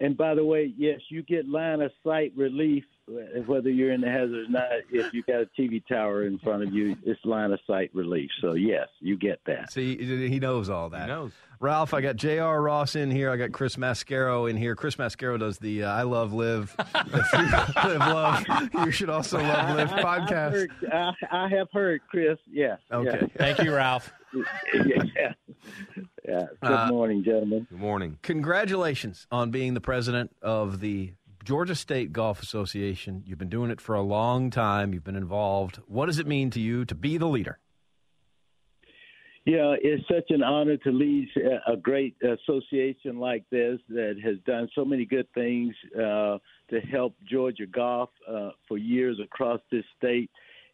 And 0.00 0.16
by 0.16 0.34
the 0.34 0.44
way, 0.44 0.72
yes, 0.76 1.00
you 1.08 1.22
get 1.22 1.48
line 1.48 1.80
of 1.80 1.92
sight 2.02 2.32
relief 2.36 2.84
whether 3.06 3.70
you're 3.70 3.92
in 3.92 4.00
the 4.00 4.08
hazard 4.10 4.46
or 4.46 4.50
not. 4.50 4.68
If 4.90 5.12
you 5.12 5.22
got 5.24 5.42
a 5.42 5.48
TV 5.58 5.84
tower 5.86 6.26
in 6.26 6.38
front 6.38 6.62
of 6.62 6.72
you, 6.72 6.96
it's 7.04 7.22
line 7.24 7.52
of 7.52 7.60
sight 7.66 7.90
relief. 7.94 8.30
So 8.40 8.54
yes, 8.54 8.88
you 9.00 9.16
get 9.16 9.40
that. 9.46 9.72
See, 9.72 9.96
he 10.28 10.38
knows 10.40 10.68
all 10.70 10.88
that. 10.90 11.02
He 11.02 11.06
knows. 11.08 11.32
Ralph, 11.60 11.94
I 11.94 12.00
got 12.00 12.16
J.R. 12.16 12.60
Ross 12.60 12.96
in 12.96 13.10
here. 13.10 13.30
I 13.30 13.36
got 13.36 13.52
Chris 13.52 13.76
Mascaro 13.76 14.50
in 14.50 14.56
here. 14.56 14.74
Chris 14.76 14.96
Mascaro 14.96 15.38
does 15.38 15.58
the 15.58 15.84
uh, 15.84 15.90
I 15.92 16.02
Love 16.02 16.32
Live. 16.32 16.74
if 16.94 17.32
you 17.32 17.88
live 17.88 17.98
love, 18.00 18.44
you 18.74 18.90
should 18.90 19.08
also 19.10 19.38
love 19.38 19.76
live 19.76 19.92
I, 19.92 19.98
I, 19.98 20.02
podcast. 20.20 20.52
heard, 20.52 20.70
I, 20.92 21.12
I 21.30 21.48
have 21.48 21.68
heard, 21.72 22.00
Chris. 22.10 22.38
Yes. 22.50 22.78
Okay. 22.92 23.18
yes. 23.20 23.30
Thank 23.36 23.58
you, 23.62 23.74
Ralph. 23.74 24.12
yeah. 24.74 25.02
yeah. 25.16 25.32
Good 26.60 26.70
Uh, 26.70 26.88
morning, 26.88 27.22
gentlemen. 27.24 27.66
Good 27.70 27.78
morning. 27.78 28.18
Congratulations 28.22 29.26
on 29.30 29.50
being 29.50 29.74
the 29.74 29.80
president 29.80 30.34
of 30.42 30.80
the 30.80 31.12
Georgia 31.44 31.74
State 31.74 32.10
Golf 32.12 32.42
Association. 32.42 33.22
You've 33.26 33.38
been 33.38 33.50
doing 33.50 33.70
it 33.70 33.80
for 33.80 33.94
a 33.94 34.00
long 34.00 34.48
time. 34.48 34.94
You've 34.94 35.04
been 35.04 35.14
involved. 35.14 35.76
What 35.86 36.06
does 36.06 36.18
it 36.18 36.26
mean 36.26 36.48
to 36.50 36.60
you 36.60 36.86
to 36.86 36.94
be 36.94 37.18
the 37.18 37.26
leader? 37.26 37.58
Yeah, 39.44 39.74
it's 39.78 40.02
such 40.08 40.30
an 40.30 40.42
honor 40.42 40.78
to 40.78 40.90
lead 40.90 41.28
a 41.66 41.76
great 41.76 42.16
association 42.22 43.18
like 43.18 43.44
this 43.50 43.78
that 43.90 44.16
has 44.24 44.36
done 44.46 44.70
so 44.74 44.86
many 44.86 45.04
good 45.04 45.26
things 45.34 45.74
uh, 45.94 46.38
to 46.70 46.80
help 46.90 47.14
Georgia 47.30 47.66
golf 47.66 48.08
uh, 48.26 48.50
for 48.66 48.78
years 48.78 49.20
across 49.22 49.60
this 49.70 49.84
state. 49.98 50.30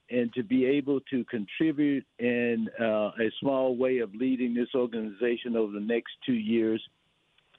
And 0.08 0.32
to 0.34 0.44
be 0.44 0.66
able 0.66 1.00
to 1.10 1.24
contribute 1.24 2.04
in 2.20 2.68
uh, 2.80 3.10
a 3.18 3.30
small 3.40 3.76
way 3.76 3.98
of 3.98 4.14
leading 4.14 4.54
this 4.54 4.68
organization 4.76 5.56
over 5.56 5.72
the 5.72 5.80
next 5.80 6.12
two 6.24 6.34
years, 6.34 6.80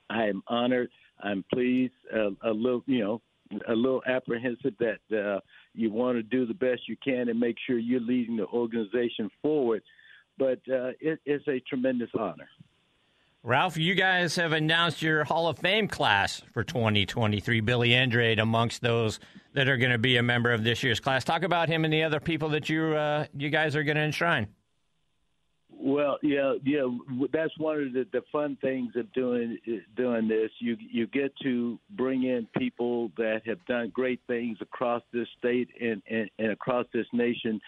I 0.10 0.28
am 0.28 0.43
honored. 0.47 0.89
I'm 1.23 1.43
pleased, 1.53 1.93
uh, 2.13 2.31
a 2.43 2.51
little, 2.51 2.84
you 2.88 3.03
know, 3.03 3.21
a 3.67 3.73
little 3.73 4.01
apprehensive 4.07 4.73
that 4.79 4.99
uh, 5.15 5.39
you 5.73 5.91
want 5.91 6.17
to 6.17 6.23
do 6.23 6.45
the 6.45 6.53
best 6.53 6.88
you 6.88 6.95
can 7.03 7.29
and 7.29 7.39
make 7.39 7.57
sure 7.67 7.77
you're 7.77 7.99
leading 7.99 8.38
the 8.38 8.47
organization 8.47 9.29
forward 9.41 9.84
but 10.41 10.60
uh, 10.73 10.91
it 10.99 11.19
is 11.25 11.41
a 11.47 11.60
tremendous 11.69 12.10
honor. 12.17 12.49
Ralph, 13.43 13.77
you 13.77 13.93
guys 13.93 14.36
have 14.36 14.53
announced 14.53 15.01
your 15.01 15.23
Hall 15.23 15.47
of 15.47 15.60
Fame 15.60 15.88
class 15.88 16.41
for 16.51 16.63
2023. 16.63 17.62
Billy 17.62 17.93
Andrade 17.93 18.39
amongst 18.39 18.81
those 18.81 19.19
that 19.53 19.67
are 19.67 19.77
going 19.77 19.91
to 19.91 19.99
be 19.99 20.17
a 20.17 20.23
member 20.23 20.51
of 20.51 20.63
this 20.63 20.81
year's 20.81 20.99
class. 20.99 21.23
Talk 21.23 21.43
about 21.43 21.69
him 21.69 21.86
and 21.86 21.93
the 21.93 22.03
other 22.03 22.19
people 22.19 22.49
that 22.49 22.69
you 22.69 22.95
uh, 22.95 23.25
you 23.36 23.49
guys 23.49 23.75
are 23.75 23.84
going 23.84 23.97
to 23.97 24.03
enshrine. 24.03 24.47
Well, 25.84 26.20
yeah, 26.22 26.54
yeah, 26.63 26.88
that's 27.34 27.58
one 27.58 27.82
of 27.82 27.94
the, 27.94 28.06
the 28.13 28.22
fun 28.32 28.56
things 28.62 28.94
of 28.96 29.12
doing 29.13 29.58
doing 29.98 30.28
this. 30.28 30.52
You 30.60 30.78
you 30.80 31.08
get 31.08 31.34
to 31.41 31.80
bring 31.91 32.24
in 32.24 32.48
people 32.56 33.12
that 33.17 33.41
have 33.48 33.65
done 33.65 33.89
great 33.91 34.20
things 34.28 34.60
across 34.62 35.02
this 35.12 35.28
state 35.39 35.70
and, 35.82 36.04
and, 36.08 36.30
and 36.38 36.52
across 36.52 36.86
this 36.94 37.08
nation 37.13 37.60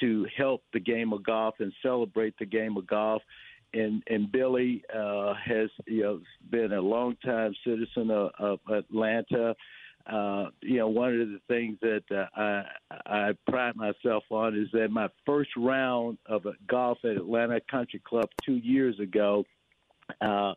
to 0.00 0.26
help 0.36 0.62
the 0.74 0.80
game 0.80 1.14
of 1.14 1.24
golf 1.24 1.54
and 1.60 1.72
celebrate 1.82 2.34
the 2.38 2.44
game 2.44 2.76
of 2.76 2.86
golf. 2.86 3.22
And 3.72 4.02
and 4.06 4.30
Billy 4.30 4.82
uh, 4.94 5.32
has 5.42 5.70
you 5.86 6.02
know 6.02 6.20
been 6.50 6.74
a 6.74 6.80
longtime 6.80 7.54
citizen 7.64 8.10
of, 8.10 8.32
of 8.38 8.58
Atlanta. 8.70 9.56
Uh, 10.06 10.46
you 10.60 10.78
know, 10.78 10.88
one 10.88 11.20
of 11.20 11.28
the 11.28 11.40
things 11.48 11.78
that 11.80 12.02
uh, 12.10 12.26
I 12.40 12.64
I 13.06 13.32
pride 13.48 13.76
myself 13.76 14.24
on 14.30 14.56
is 14.56 14.68
that 14.72 14.90
my 14.90 15.08
first 15.24 15.50
round 15.56 16.18
of 16.26 16.46
golf 16.68 16.98
at 17.04 17.12
Atlanta 17.12 17.60
Country 17.70 18.00
Club 18.04 18.28
two 18.44 18.56
years 18.56 18.98
ago, 18.98 19.44
uh, 20.20 20.54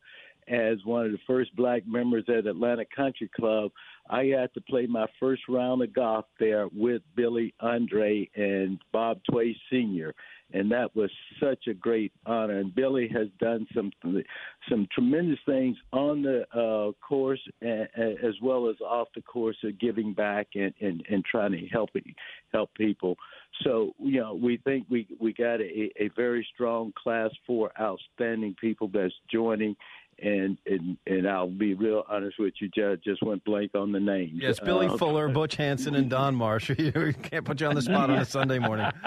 as 0.48 0.78
one 0.84 1.06
of 1.06 1.12
the 1.12 1.20
first 1.26 1.56
black 1.56 1.84
members 1.88 2.24
at 2.28 2.48
Atlanta 2.48 2.86
Country 2.96 3.30
Club, 3.36 3.72
I 4.10 4.30
got 4.30 4.54
to 4.54 4.62
play 4.62 4.86
my 4.86 5.08
first 5.20 5.44
round 5.50 5.82
of 5.82 5.94
golf 5.94 6.26
there 6.40 6.68
with 6.74 7.02
Billy 7.16 7.54
Andrade 7.62 8.30
and 8.36 8.80
Bob 8.92 9.22
Tway 9.30 9.56
Sr. 9.70 10.14
And 10.54 10.72
that 10.72 10.96
was 10.96 11.10
such 11.40 11.68
a 11.68 11.74
great 11.74 12.14
honor. 12.26 12.60
And 12.60 12.74
Billy 12.74 13.10
has 13.10 13.28
done 13.40 13.68
some 13.74 13.92
some 14.70 14.88
tremendous 14.92 15.40
things 15.46 15.76
on 15.92 16.22
the 16.22 16.46
uh, 16.54 16.92
course 17.06 17.42
as 17.62 18.36
well 18.42 18.70
as 18.70 18.76
off 18.82 19.08
the 19.16 19.22
course 19.22 19.58
of 19.64 19.80
giving 19.80 20.14
back 20.14 20.48
and, 20.56 20.74
and, 20.80 21.04
and 21.10 21.26
trying 21.26 21.52
to 21.52 21.68
help 21.68 21.90
help 22.54 22.74
people. 22.76 23.18
So 23.64 23.94
you 24.00 24.20
know 24.20 24.34
we 24.34 24.58
think 24.58 24.86
we 24.90 25.08
we 25.20 25.34
got 25.34 25.62
a, 25.62 25.92
a 26.00 26.10
very 26.16 26.48
strong 26.54 26.94
class 27.02 27.32
for 27.48 27.72
outstanding 27.80 28.56
people 28.60 28.90
that's 28.94 29.14
joining 29.32 29.76
and 30.22 30.58
and 30.66 30.98
and 31.08 31.28
I'll 31.28 31.50
be 31.50 31.74
real 31.74 32.04
honest 32.08 32.40
with 32.40 32.54
you, 32.62 32.70
Judge. 32.70 33.02
Just 33.04 33.22
went 33.22 33.44
blank 33.44 33.72
on 33.76 33.92
the 33.92 34.00
names. 34.00 34.32
Yes, 34.34 34.60
Billy 34.60 34.88
uh, 34.88 34.98
Fuller, 34.98 35.28
Butch 35.28 35.56
Hansen, 35.56 35.96
and 35.96 36.10
Don 36.10 36.36
Marsh. 36.36 36.70
you 36.78 37.14
can't 37.22 37.44
put 37.44 37.60
you 37.60 37.68
on 37.68 37.76
the 37.76 37.82
spot 37.82 38.10
on 38.10 38.18
a 38.18 38.26
Sunday 38.26 38.60
morning. 38.60 38.90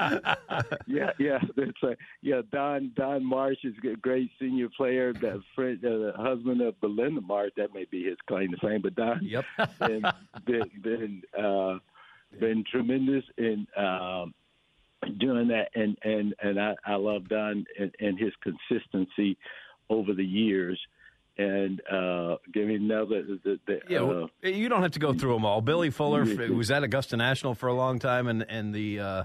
yeah, 0.87 1.11
yeah, 1.19 1.39
that's 1.57 1.83
a, 1.83 1.97
yeah. 2.21 2.43
Don 2.53 2.93
Don 2.95 3.25
Marsh 3.25 3.59
is 3.65 3.75
a 3.85 3.97
great 3.97 4.31
senior 4.39 4.69
player. 4.77 5.13
The 5.13 5.43
friend, 5.55 5.83
uh, 5.85 5.89
the 5.89 6.13
husband 6.17 6.61
of 6.61 6.79
Belinda 6.81 7.23
Marsh. 7.23 7.53
That 7.57 7.73
may 7.75 7.87
be 7.91 8.05
his 8.05 8.19
claim 8.27 8.51
to 8.51 8.57
fame, 8.59 8.83
but 8.83 8.95
Don. 8.95 9.21
Yep. 9.23 9.45
been 9.79 10.03
been 10.45 10.71
been, 10.83 11.23
uh, 11.39 11.79
been 12.39 12.65
tremendous 12.71 13.25
in. 13.37 13.67
Um, 13.77 14.35
doing 15.21 15.47
that 15.47 15.69
and 15.77 15.97
and 16.03 16.35
and 16.43 16.61
I, 16.61 16.75
I 16.85 16.97
love 16.97 17.29
Don 17.29 17.65
and, 17.79 17.95
and 18.01 18.19
his 18.19 18.33
consistency 18.43 19.39
over 19.89 20.13
the 20.13 20.25
years 20.25 20.79
and 21.39 21.81
uh, 21.89 22.37
give 22.53 22.67
me 22.67 22.75
another. 22.75 23.23
The, 23.23 23.61
the, 23.67 23.81
yeah, 23.89 24.01
uh, 24.01 24.27
you 24.43 24.69
don't 24.69 24.83
have 24.83 24.91
to 24.93 24.99
go 24.99 25.15
through 25.15 25.35
them 25.35 25.45
all. 25.45 25.61
Billy 25.61 25.91
Fuller 25.91 26.25
was 26.53 26.71
at 26.71 26.83
Augusta 26.83 27.17
National 27.17 27.55
for 27.55 27.69
a 27.69 27.75
long 27.75 27.99
time, 27.99 28.27
and 28.27 28.45
and 28.49 28.75
the 28.75 29.01
uh, 29.01 29.25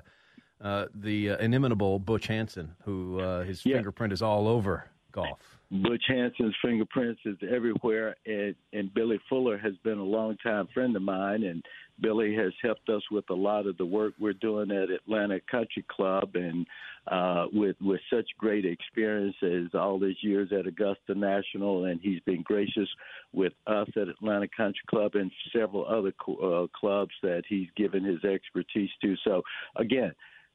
uh, 0.61 0.85
the 0.93 1.31
uh, 1.31 1.37
inimitable 1.37 1.99
Butch 1.99 2.27
Hansen, 2.27 2.75
who 2.85 3.19
uh, 3.19 3.43
his 3.43 3.65
yeah. 3.65 3.77
fingerprint 3.77 4.13
is 4.13 4.21
all 4.21 4.47
over 4.47 4.89
golf. 5.11 5.52
Butch 5.81 6.03
Hansen's 6.07 6.53
fingerprints 6.63 7.21
is 7.25 7.37
everywhere, 7.49 8.15
and, 8.27 8.53
and 8.73 8.93
Billy 8.93 9.19
Fuller 9.27 9.57
has 9.57 9.73
been 9.83 9.97
a 9.97 10.03
longtime 10.03 10.67
friend 10.71 10.95
of 10.95 11.01
mine, 11.01 11.43
and 11.43 11.63
Billy 11.99 12.35
has 12.35 12.53
helped 12.61 12.89
us 12.89 13.01
with 13.09 13.27
a 13.31 13.33
lot 13.33 13.65
of 13.65 13.77
the 13.77 13.85
work 13.85 14.13
we're 14.19 14.33
doing 14.33 14.69
at 14.69 14.91
Atlanta 14.91 15.39
Country 15.49 15.83
Club, 15.89 16.35
and 16.35 16.67
uh, 17.07 17.45
with 17.51 17.75
with 17.81 18.01
such 18.11 18.27
great 18.37 18.65
experiences 18.65 19.71
all 19.73 19.97
these 19.97 20.21
years 20.21 20.49
at 20.51 20.67
Augusta 20.67 21.15
National, 21.15 21.85
and 21.85 21.99
he's 22.01 22.19
been 22.21 22.43
gracious 22.43 22.89
with 23.31 23.53
us 23.65 23.87
at 23.95 24.07
Atlanta 24.07 24.47
Country 24.55 24.83
Club 24.87 25.15
and 25.15 25.31
several 25.51 25.87
other 25.87 26.13
co- 26.23 26.69
uh, 26.71 26.77
clubs 26.77 27.13
that 27.23 27.43
he's 27.49 27.67
given 27.75 28.03
his 28.03 28.23
expertise 28.23 28.91
to. 29.01 29.15
So 29.23 29.41
again, 29.77 30.13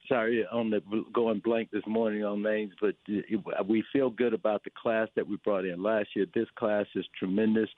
sorry 0.09 0.44
on 0.51 0.71
the 0.71 0.81
going 1.12 1.40
blank 1.40 1.71
this 1.71 1.87
morning 1.87 2.25
on 2.25 2.42
names, 2.42 2.73
but 2.81 2.94
we 3.68 3.85
feel 3.92 4.11
good 4.11 4.35
about 4.35 4.64
the 4.64 4.71
class 4.81 5.09
that 5.16 5.27
we 5.27 5.37
brought 5.44 5.64
in 5.64 5.83
last 5.83 6.09
year. 6.14 6.27
This 6.35 6.49
class 6.57 6.87
is 6.94 7.05
tremendous, 7.18 7.68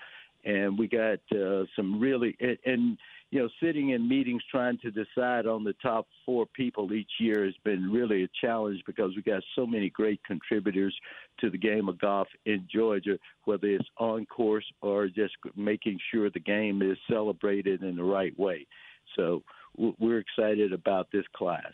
and 0.45 0.79
we 0.79 0.88
got 0.88 1.21
uh, 1.37 1.64
some 1.77 2.01
really 2.01 2.37
and, 2.40 2.59
and 2.64 2.99
you 3.31 3.38
know, 3.40 3.49
sitting 3.62 3.90
in 3.90 4.09
meetings 4.09 4.43
trying 4.51 4.77
to 4.79 4.90
decide 4.90 5.47
on 5.47 5.62
the 5.62 5.75
top 5.81 6.09
four 6.27 6.47
people 6.47 6.93
each 6.93 7.11
year 7.21 7.45
has 7.45 7.55
been 7.64 7.90
really 7.90 8.25
a 8.25 8.29
challenge 8.40 8.83
because 8.87 9.14
we 9.14 9.23
got 9.23 9.43
so 9.55 9.64
many 9.64 9.88
great 9.88 10.21
contributors 10.25 10.95
to 11.38 11.49
the 11.49 11.59
game 11.59 11.88
of 11.88 12.01
golf 12.01 12.27
in 12.47 12.66
Georgia, 12.73 13.19
whether 13.45 13.69
it's 13.69 13.88
on 13.99 14.27
course 14.27 14.64
or 14.83 15.07
just 15.07 15.35
making 15.55 15.97
sure 16.11 16.29
the 16.29 16.40
game 16.40 16.83
is 16.83 16.99
celebrated 17.09 17.85
in 17.85 17.95
the 17.95 18.03
right 18.03 18.37
way. 18.37 18.66
So 19.14 19.45
we're 19.77 20.19
excited 20.19 20.73
about 20.73 21.07
this 21.12 21.25
class. 21.37 21.73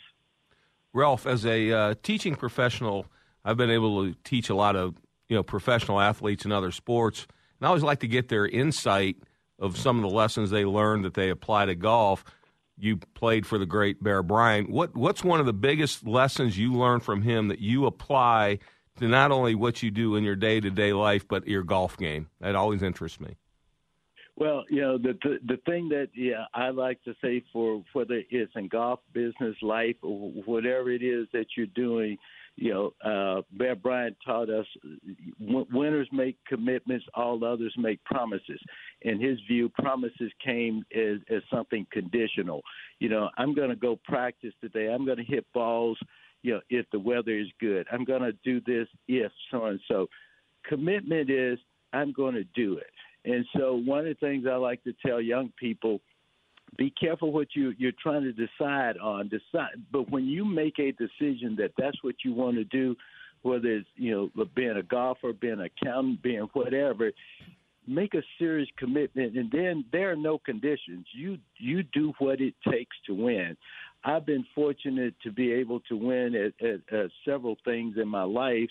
Ralph, 0.97 1.27
as 1.27 1.47
a 1.47 1.71
uh, 1.73 1.95
teaching 2.03 2.35
professional, 2.35 3.07
I've 3.45 3.57
been 3.57 3.71
able 3.71 4.07
to 4.07 4.15
teach 4.25 4.51
a 4.51 4.55
lot 4.55 4.75
of 4.75 4.97
you 5.29 5.37
know 5.37 5.43
professional 5.43 6.01
athletes 6.01 6.45
in 6.45 6.53
other 6.53 6.73
sports, 6.73 7.27
and 7.61 7.67
I 7.67 7.69
always 7.69 7.83
like 7.83 8.01
to 8.01 8.09
get 8.09 8.29
their 8.29 8.47
insight– 8.47 9.17
of 9.59 9.77
some 9.77 9.97
of 9.97 10.03
the 10.03 10.15
lessons 10.15 10.51
they 10.51 10.65
learned 10.65 11.05
that 11.05 11.15
they 11.15 11.31
apply 11.31 11.67
to 11.67 11.75
golf. 11.75 12.25
You 12.79 12.99
played 13.15 13.47
for 13.47 13.59
the 13.59 13.67
great 13.67 14.03
Bear 14.03 14.23
Bryant. 14.23 14.71
What 14.71 14.95
what's 14.97 15.25
one 15.25 15.41
of 15.41 15.47
the 15.47 15.53
biggest 15.53 16.07
lessons 16.07 16.59
you 16.59 16.75
learned 16.75 17.03
from 17.03 17.23
him 17.23 17.49
that 17.49 17.61
you 17.61 17.87
apply 17.87 18.59
to 18.99 19.09
not 19.09 19.33
only 19.33 19.55
what 19.55 19.83
you 19.83 19.91
do 19.91 20.17
in 20.17 20.25
your 20.25 20.37
day 20.37 20.61
to 20.61 20.71
day 20.71 20.93
life, 20.93 21.27
but 21.27 21.47
your 21.47 21.63
golf 21.63 21.97
game? 21.97 22.29
That 22.41 22.55
always 22.55 22.83
interests 22.83 23.19
me. 23.19 23.37
Well, 24.39 24.65
you 24.69 24.83
know 24.83 24.99
the, 24.99 25.17
the 25.23 25.39
the 25.47 25.57
thing 25.65 25.89
that 25.89 26.09
yeah 26.15 26.45
I 26.53 26.69
like 26.69 27.03
to 27.05 27.15
say 27.23 27.43
for 27.53 27.83
whether 27.95 28.23
it's 28.29 28.53
in 28.55 28.69
golf, 28.69 29.01
business, 29.15 29.57
life, 29.63 29.97
or 30.03 30.31
whatever 30.45 30.91
it 30.91 31.03
is 31.03 31.27
that 31.33 31.47
you're 31.57 31.67
doing, 31.69 32.19
you 32.57 32.73
know, 32.73 32.93
uh, 33.03 33.43
Bear 33.53 33.77
Bryant 33.77 34.17
taught 34.25 34.51
us 34.51 34.67
winners 35.41 36.09
make 36.13 36.37
commitments, 36.47 37.07
all 37.15 37.43
others 37.45 37.75
make 37.79 38.03
promises. 38.05 38.61
In 39.03 39.21
his 39.21 39.39
view, 39.49 39.71
promises 39.71 40.33
came 40.45 40.83
as, 40.95 41.19
as 41.31 41.43
something 41.51 41.87
conditional. 41.91 42.63
You 42.99 43.11
know, 43.11 43.31
I'm 43.37 43.55
going 43.55 43.71
to 43.71 43.77
go 43.77 43.99
practice 44.05 44.55
today. 44.61 44.89
I'm 44.93 45.05
going 45.05 45.19
to 45.19 45.25
hit 45.25 45.47
balls, 45.53 45.99
you 46.43 46.55
know, 46.55 46.61
if 46.71 46.87
the 46.93 46.99
weather 46.99 47.39
is 47.39 47.49
good. 47.61 47.87
I'm 47.93 48.05
going 48.05 48.23
to 48.23 48.33
do 48.45 48.61
this 48.67 48.89
if 49.07 49.33
so 49.51 49.67
and 49.67 49.81
so. 49.89 50.09
Commitment 50.67 51.31
is 51.31 51.59
I'm 51.93 52.13
going 52.13 52.35
to 52.35 52.45
do 52.55 52.79
it. 52.79 52.96
And 53.27 53.45
so 53.57 53.75
one 53.85 54.01
of 54.01 54.07
the 54.07 54.15
things 54.15 54.47
I 54.51 54.57
like 54.57 54.83
to 54.85 54.95
tell 55.05 55.21
young 55.21 55.53
people– 55.59 56.01
be 56.77 56.91
careful 56.91 57.33
what 57.33 57.49
you 57.55 57.73
you're 57.79 57.93
trying 58.03 58.23
to 58.23 58.33
decide 58.33 58.99
on. 58.99 59.29
Decide, 59.29 59.83
but 59.93 60.11
when 60.11 60.27
you 60.27 60.45
make 60.45 60.79
a 60.79 60.93
decision 60.93 61.57
that 61.59 61.73
that's 61.79 62.03
what 62.03 62.17
you 62.25 62.33
want 62.33 62.57
to 62.57 62.65
do, 62.65 62.95
whether 63.43 63.69
it's 63.69 63.89
you 63.95 64.31
know 64.37 64.47
being 64.55 64.77
a 64.77 64.83
golfer, 64.83 65.33
being 65.33 65.55
an 65.55 65.71
accountant, 65.81 66.23
being 66.23 66.49
whatever, 66.53 67.13
make 67.87 68.15
a 68.15 68.23
serious 68.39 68.69
commitment, 68.77 69.37
and 69.37 69.51
then 69.51 69.85
there 69.93 70.11
are 70.11 70.17
no 70.17 70.39
conditions. 70.39 71.07
You 71.13 71.39
you 71.57 71.83
do 71.83 72.13
what 72.19 72.41
it 72.41 72.55
takes 72.69 72.97
to 73.07 73.15
win. 73.15 73.57
I've 74.05 74.27
been 74.27 74.45
fortunate 74.55 75.15
to 75.25 75.33
be 75.33 75.53
able 75.53 75.81
to 75.81 75.97
win 75.97 76.35
at, 76.35 76.67
at, 76.67 76.97
at 76.97 77.11
several 77.25 77.57
things 77.65 77.97
in 78.01 78.07
my 78.07 78.23
life, 78.23 78.69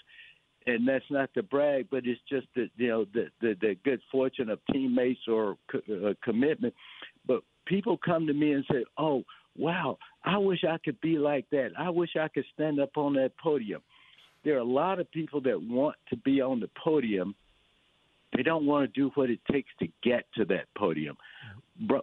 and 0.67 0.87
that's 0.87 1.05
not 1.09 1.33
to 1.33 1.43
brag, 1.43 1.87
but 1.91 2.05
it's 2.05 2.21
just 2.29 2.47
that 2.55 2.69
you 2.77 2.87
know 2.87 3.05
the 3.13 3.27
the, 3.41 3.55
the 3.61 3.75
good 3.83 4.01
fortune 4.11 4.49
of 4.49 4.59
teammates 4.71 5.21
or 5.27 5.57
co- 5.71 6.09
uh, 6.09 6.13
commitment. 6.23 6.73
but 7.27 7.41
people 7.65 7.97
come 7.97 8.27
to 8.27 8.33
me 8.33 8.53
and 8.53 8.65
say, 8.71 8.85
"Oh, 8.97 9.23
wow, 9.57 9.97
I 10.23 10.37
wish 10.37 10.63
I 10.63 10.77
could 10.83 10.99
be 11.01 11.17
like 11.17 11.45
that. 11.51 11.71
I 11.77 11.89
wish 11.89 12.11
I 12.19 12.27
could 12.27 12.45
stand 12.53 12.79
up 12.79 12.97
on 12.97 13.13
that 13.13 13.31
podium." 13.37 13.81
There 14.43 14.55
are 14.55 14.59
a 14.59 14.63
lot 14.63 14.99
of 14.99 15.09
people 15.11 15.41
that 15.41 15.59
want 15.59 15.95
to 16.09 16.17
be 16.17 16.41
on 16.41 16.59
the 16.59 16.69
podium. 16.83 17.35
They 18.35 18.43
don't 18.43 18.65
want 18.65 18.93
to 18.93 18.99
do 18.99 19.11
what 19.15 19.29
it 19.29 19.39
takes 19.51 19.69
to 19.79 19.87
get 20.03 20.25
to 20.35 20.45
that 20.45 20.65
podium. 20.77 21.17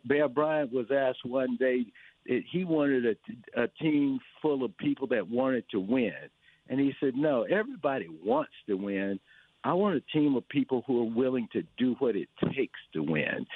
Bear 0.05 0.29
Bryant 0.29 0.73
was 0.73 0.87
asked 0.91 1.25
one 1.25 1.57
day 1.57 1.87
he 2.25 2.65
wanted 2.65 3.07
a, 3.07 3.63
a 3.63 3.69
team 3.81 4.21
full 4.41 4.65
of 4.65 4.77
people 4.77 5.07
that 5.09 5.29
wanted 5.29 5.65
to 5.71 5.81
win. 5.81 6.13
And 6.73 6.81
he 6.81 6.95
said, 7.01 7.15
No, 7.15 7.43
everybody 7.43 8.09
wants 8.25 8.55
to 8.67 8.75
win. 8.75 9.21
I 9.63 9.75
want 9.75 9.95
a 9.95 10.19
team 10.19 10.35
of 10.37 10.49
people 10.49 10.83
who 10.87 11.03
are 11.03 11.15
willing 11.15 11.49
to 11.53 11.63
do 11.77 11.95
what 11.99 12.17
it 12.17 12.29
takes 12.55 12.81
to 12.95 13.03
win. 13.03 13.47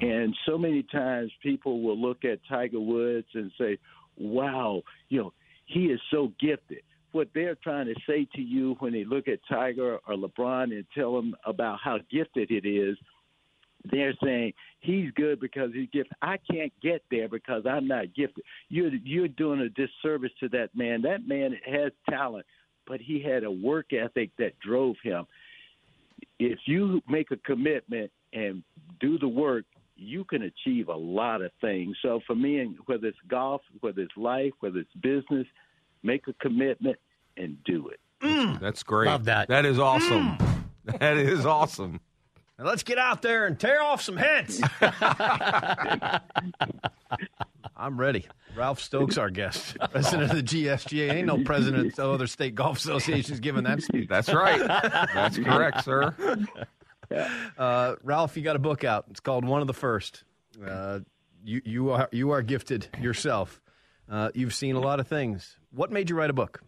And 0.00 0.34
so 0.44 0.58
many 0.58 0.82
times 0.82 1.30
people 1.40 1.82
will 1.82 1.96
look 1.96 2.24
at 2.24 2.40
Tiger 2.48 2.80
Woods 2.80 3.28
and 3.32 3.50
say, 3.56 3.78
wow, 4.18 4.82
you 5.08 5.20
know, 5.20 5.32
he 5.66 5.86
is 5.86 6.00
so 6.10 6.32
gifted. 6.40 6.82
What 7.12 7.28
they're 7.32 7.54
trying 7.54 7.86
to 7.86 7.94
say 8.06 8.26
to 8.34 8.42
you 8.42 8.76
when 8.80 8.92
they 8.92 9.04
look 9.04 9.28
at 9.28 9.38
Tiger 9.48 10.00
or 10.06 10.16
LeBron 10.16 10.64
and 10.64 10.84
tell 10.94 11.14
them 11.14 11.34
about 11.46 11.78
how 11.82 11.98
gifted 12.10 12.50
it 12.50 12.68
is, 12.68 12.98
they're 13.90 14.14
saying 14.22 14.52
he's 14.80 15.10
good 15.12 15.40
because 15.40 15.70
he's 15.72 15.88
gifted. 15.92 16.16
I 16.22 16.38
can't 16.50 16.72
get 16.82 17.04
there 17.10 17.28
because 17.28 17.64
I'm 17.66 17.86
not 17.86 18.14
gifted. 18.14 18.44
You're 18.68 18.94
you're 19.04 19.28
doing 19.28 19.60
a 19.60 19.68
disservice 19.68 20.32
to 20.40 20.48
that 20.50 20.70
man. 20.74 21.02
That 21.02 21.28
man 21.28 21.54
has 21.66 21.92
talent, 22.08 22.46
but 22.86 23.00
he 23.00 23.22
had 23.22 23.44
a 23.44 23.50
work 23.50 23.92
ethic 23.92 24.30
that 24.38 24.58
drove 24.60 24.96
him. 25.02 25.26
If 26.38 26.58
you 26.66 27.00
make 27.08 27.30
a 27.30 27.36
commitment 27.36 28.10
and 28.32 28.62
do 29.00 29.18
the 29.18 29.28
work, 29.28 29.64
you 29.96 30.24
can 30.24 30.42
achieve 30.42 30.88
a 30.88 30.96
lot 30.96 31.42
of 31.42 31.50
things. 31.60 31.96
So 32.02 32.20
for 32.26 32.34
me, 32.34 32.76
whether 32.86 33.06
it's 33.06 33.18
golf, 33.28 33.62
whether 33.80 34.02
it's 34.02 34.16
life, 34.16 34.52
whether 34.60 34.78
it's 34.78 34.94
business, 34.94 35.46
make 36.02 36.26
a 36.28 36.32
commitment 36.34 36.96
and 37.36 37.56
do 37.64 37.88
it. 37.88 38.00
Mm. 38.22 38.60
That's 38.60 38.82
great. 38.82 39.06
Love 39.06 39.24
that. 39.24 39.48
That 39.48 39.64
is 39.66 39.78
awesome. 39.78 40.36
Mm. 40.36 40.50
That 41.00 41.16
is 41.16 41.46
awesome. 41.46 41.98
Now 42.58 42.66
let's 42.66 42.82
get 42.82 42.98
out 42.98 43.22
there 43.22 43.46
and 43.46 43.58
tear 43.58 43.82
off 43.82 44.02
some 44.02 44.18
heads. 44.18 44.60
I'm 48.04 48.08
ready. 48.08 48.26
Ralph 48.54 48.80
Stokes, 48.80 49.16
our 49.16 49.30
guest, 49.30 49.78
president 49.90 50.30
of 50.30 50.36
the 50.36 50.42
GSGA. 50.42 51.10
Ain't 51.10 51.26
no 51.26 51.42
president 51.42 51.98
of 51.98 52.10
other 52.12 52.26
state 52.26 52.54
golf 52.54 52.76
associations 52.76 53.40
giving 53.40 53.64
that 53.64 53.80
speech. 53.80 54.10
That's 54.10 54.30
right. 54.30 54.60
That's 54.60 55.38
correct, 55.38 55.84
sir. 55.84 56.14
Uh, 57.56 57.94
Ralph, 58.02 58.36
you 58.36 58.42
got 58.42 58.56
a 58.56 58.58
book 58.58 58.84
out. 58.84 59.06
It's 59.10 59.20
called 59.20 59.46
One 59.46 59.62
of 59.62 59.66
the 59.68 59.72
First. 59.72 60.24
Uh, 60.62 61.00
you 61.44 61.62
you 61.64 61.90
are 61.92 62.08
you 62.12 62.32
are 62.32 62.42
gifted 62.42 62.88
yourself. 63.00 63.62
Uh, 64.10 64.30
you've 64.34 64.54
seen 64.54 64.74
a 64.76 64.80
lot 64.80 65.00
of 65.00 65.08
things. 65.08 65.56
What 65.70 65.90
made 65.90 66.10
you 66.10 66.16
write 66.16 66.30
a 66.30 66.34
book? 66.34 66.62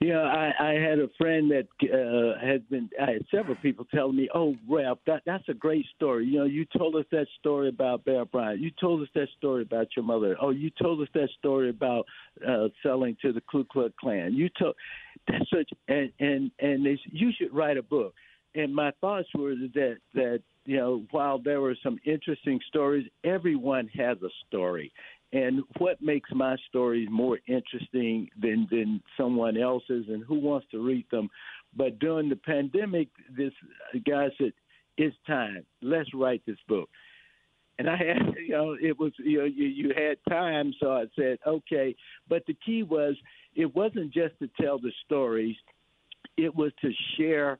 Know, 0.00 0.22
I, 0.22 0.52
I 0.60 0.72
had 0.74 0.98
a 0.98 1.08
friend 1.18 1.50
that 1.50 1.66
uh, 1.82 2.44
had 2.44 2.68
been. 2.68 2.88
I 3.00 3.12
had 3.12 3.26
several 3.30 3.56
people 3.56 3.86
telling 3.94 4.16
me, 4.16 4.28
"Oh, 4.34 4.54
Ralph, 4.68 4.98
that 5.06 5.22
that's 5.24 5.48
a 5.48 5.54
great 5.54 5.86
story. 5.94 6.26
You 6.26 6.40
know, 6.40 6.44
you 6.44 6.66
told 6.76 6.96
us 6.96 7.06
that 7.12 7.26
story 7.40 7.68
about 7.68 8.04
Bear 8.04 8.24
Bryant. 8.24 8.60
You 8.60 8.70
told 8.80 9.02
us 9.02 9.08
that 9.14 9.28
story 9.38 9.62
about 9.62 9.88
your 9.96 10.04
mother. 10.04 10.36
Oh, 10.40 10.50
you 10.50 10.70
told 10.70 11.00
us 11.00 11.08
that 11.14 11.28
story 11.38 11.70
about 11.70 12.04
uh, 12.46 12.68
selling 12.82 13.16
to 13.22 13.32
the 13.32 13.40
Ku 13.40 13.64
Klux 13.64 13.94
Klan. 13.98 14.34
You 14.34 14.48
told 14.58 14.76
that's 15.28 15.48
such 15.50 15.70
and 15.88 16.12
and 16.20 16.50
and 16.60 16.84
they, 16.84 16.98
you 17.10 17.32
should 17.36 17.54
write 17.54 17.76
a 17.78 17.82
book." 17.82 18.14
And 18.54 18.74
my 18.74 18.90
thoughts 19.00 19.28
were 19.34 19.54
that 19.74 19.96
that 20.14 20.40
you 20.66 20.76
know, 20.76 21.04
while 21.10 21.38
there 21.38 21.60
were 21.60 21.76
some 21.82 21.98
interesting 22.04 22.60
stories, 22.68 23.06
everyone 23.24 23.88
has 23.94 24.18
a 24.22 24.28
story. 24.46 24.92
And 25.32 25.62
what 25.78 26.00
makes 26.00 26.30
my 26.32 26.56
stories 26.68 27.08
more 27.10 27.38
interesting 27.46 28.30
than 28.40 28.68
than 28.70 29.02
someone 29.16 29.56
else's, 29.56 30.06
and 30.08 30.24
who 30.24 30.38
wants 30.38 30.66
to 30.70 30.78
read 30.78 31.06
them? 31.10 31.28
But 31.76 31.98
during 31.98 32.28
the 32.28 32.36
pandemic, 32.36 33.08
this 33.36 33.52
guy 34.08 34.28
said, 34.38 34.52
"It's 34.96 35.16
time. 35.26 35.66
Let's 35.82 36.14
write 36.14 36.42
this 36.46 36.58
book." 36.68 36.88
And 37.78 37.90
I 37.90 37.96
had, 37.96 38.34
you 38.38 38.52
know, 38.52 38.76
it 38.80 38.98
was, 38.98 39.12
you 39.18 39.38
know, 39.38 39.44
you, 39.44 39.66
you 39.66 39.92
had 39.94 40.18
time, 40.28 40.72
so 40.80 40.92
I 40.92 41.04
said, 41.16 41.38
okay. 41.46 41.94
But 42.28 42.44
the 42.46 42.56
key 42.64 42.82
was, 42.82 43.16
it 43.54 43.74
wasn't 43.74 44.12
just 44.12 44.38
to 44.38 44.48
tell 44.60 44.78
the 44.78 44.92
stories; 45.04 45.56
it 46.36 46.54
was 46.54 46.72
to 46.82 46.90
share 47.16 47.58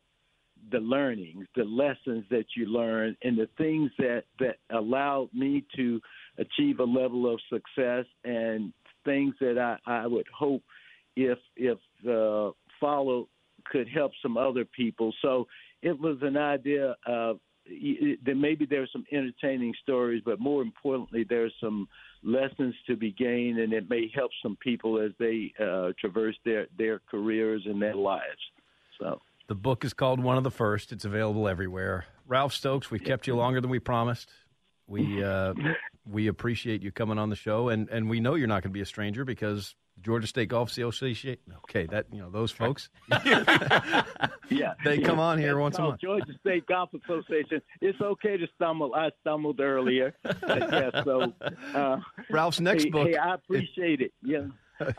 the 0.71 0.79
learnings, 0.79 1.47
the 1.55 1.65
lessons 1.65 2.25
that 2.31 2.47
you 2.57 2.67
learn, 2.67 3.17
and 3.23 3.37
the 3.37 3.49
things 3.59 3.91
that 3.99 4.25
that 4.41 4.57
allowed 4.71 5.31
me 5.33 5.65
to 5.77 6.01
achieve 6.39 6.81
a 6.81 6.85
level 6.85 7.33
of 7.33 7.41
success, 7.51 8.05
and 8.25 8.73
things 9.05 9.35
that 9.41 9.59
I, 9.59 10.05
I 10.05 10.07
would 10.07 10.27
hope 10.37 10.63
if 11.17 11.39
if 11.57 11.79
uh, 12.09 12.51
followed 12.81 13.29
could 13.65 13.89
help 13.89 14.13
some 14.23 14.37
other 14.37 14.65
people. 14.65 15.13
So 15.23 15.47
it 15.83 15.99
was 15.99 16.19
an 16.23 16.37
idea 16.37 16.95
of 17.07 17.39
that 18.25 18.37
maybe 18.37 18.65
there's 18.65 18.91
some 18.93 19.05
entertaining 19.11 19.75
stories, 19.83 20.23
but 20.25 20.39
more 20.39 20.63
importantly, 20.63 21.27
there's 21.29 21.53
some 21.61 21.89
lessons 22.23 22.75
to 22.87 22.97
be 22.97 23.11
gained, 23.13 23.59
and 23.59 23.73
it 23.73 23.91
may 23.91 24.11
help 24.15 24.31
some 24.43 24.57
people 24.61 25.01
as 25.01 25.11
they 25.19 25.53
uh, 25.61 25.93
traverse 25.99 26.37
their 26.45 26.67
their 26.79 27.01
careers 27.11 27.63
and 27.67 27.81
their 27.81 27.97
lives. 27.97 28.23
So. 29.01 29.21
The 29.49 29.55
book 29.55 29.85
is 29.85 29.93
called 29.93 30.21
One 30.21 30.37
of 30.37 30.43
the 30.43 30.51
First. 30.51 30.91
It's 30.91 31.05
available 31.05 31.47
everywhere. 31.47 32.07
Ralph 32.27 32.53
Stokes, 32.53 32.91
we've 32.91 33.05
kept 33.05 33.29
you 33.29 33.37
longer 33.37 33.61
than 33.61 33.71
we 33.71 33.79
promised. 33.79 34.29
We 34.89 35.23
uh, 35.23 35.55
we 36.09 36.29
appreciate 36.29 36.83
you 36.83 36.93
coming 36.93 37.19
on 37.19 37.31
the 37.31 37.37
show, 37.37 37.69
and, 37.69 37.89
and 37.89 38.09
we 38.09 38.21
know 38.21 38.35
you're 38.35 38.47
not 38.47 38.63
going 38.63 38.71
to 38.71 38.77
be 38.77 38.81
a 38.81 38.87
stranger 38.87 39.25
because 39.25 39.75
Georgia 40.03 40.27
State 40.27 40.49
Golf 40.49 40.71
Association. 40.71 41.37
Okay, 41.65 41.87
that 41.87 42.07
you 42.13 42.21
know 42.21 42.31
those 42.31 42.51
folks. 42.51 42.89
yeah, 43.25 44.05
they 44.85 44.99
come 44.99 45.19
on 45.19 45.39
here 45.39 45.53
It's 45.53 45.61
once 45.61 45.79
a 45.79 45.83
month. 45.83 46.01
Georgia 46.01 46.33
State 46.41 46.67
Golf 46.67 46.91
Association. 46.95 47.61
It's 47.81 48.01
okay 48.01 48.37
to 48.37 48.47
stumble. 48.55 48.95
I 48.95 49.11
stumbled 49.21 49.61
earlier. 49.61 50.15
yeah, 50.49 51.03
so 51.03 51.33
uh, 51.75 51.99
Ralph's 52.31 52.61
next 52.61 52.85
hey, 52.85 52.91
book- 52.91 53.09
Hey, 53.09 53.17
I 53.17 53.35
appreciate 53.35 54.01
it. 54.01 54.13
Yeah. 54.23 54.47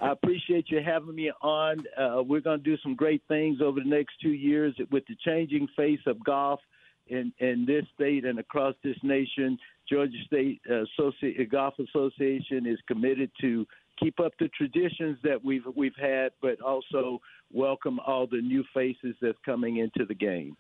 I 0.02 0.12
appreciate 0.12 0.72
you 0.72 0.80
having 0.84 1.14
me 1.14 1.32
on. 1.40 1.84
Uh, 1.96 2.24
we're 2.24 2.42
going 2.42 2.58
to 2.58 2.64
do 2.64 2.78
some 2.82 2.96
great 2.96 3.22
things 3.28 3.60
over 3.62 3.80
the 3.80 3.88
next 3.88 4.14
two 4.20 4.32
years 4.32 4.74
with 4.90 5.06
the 5.06 5.16
changing 5.24 5.68
face 5.76 6.00
of 6.08 6.24
golf 6.24 6.60
in, 7.06 7.32
in 7.38 7.66
this 7.68 7.86
state 7.94 8.26
and 8.26 8.40
across 8.40 8.74
this 8.84 8.98
nation. 9.04 9.58
Georgia 9.90 10.18
State 10.26 10.62
uh, 10.70 10.84
Associ- 11.00 11.50
Golf 11.50 11.76
Association 11.80 12.66
is 12.66 12.78
committed 12.88 13.32
to 13.42 13.66
keep 14.00 14.20
up 14.20 14.34
the 14.40 14.50
traditions 14.50 15.18
that 15.24 15.44
we've 15.44 15.64
we've 15.76 15.96
had, 16.00 16.32
but 16.42 16.60
also 16.62 17.20
welcome 17.52 18.00
all 18.06 18.28
the 18.28 18.42
new 18.42 18.64
faces 18.74 19.16
that's 19.22 19.38
coming 19.46 19.78
into 19.78 20.06
the 20.06 20.16
game. 20.16 20.56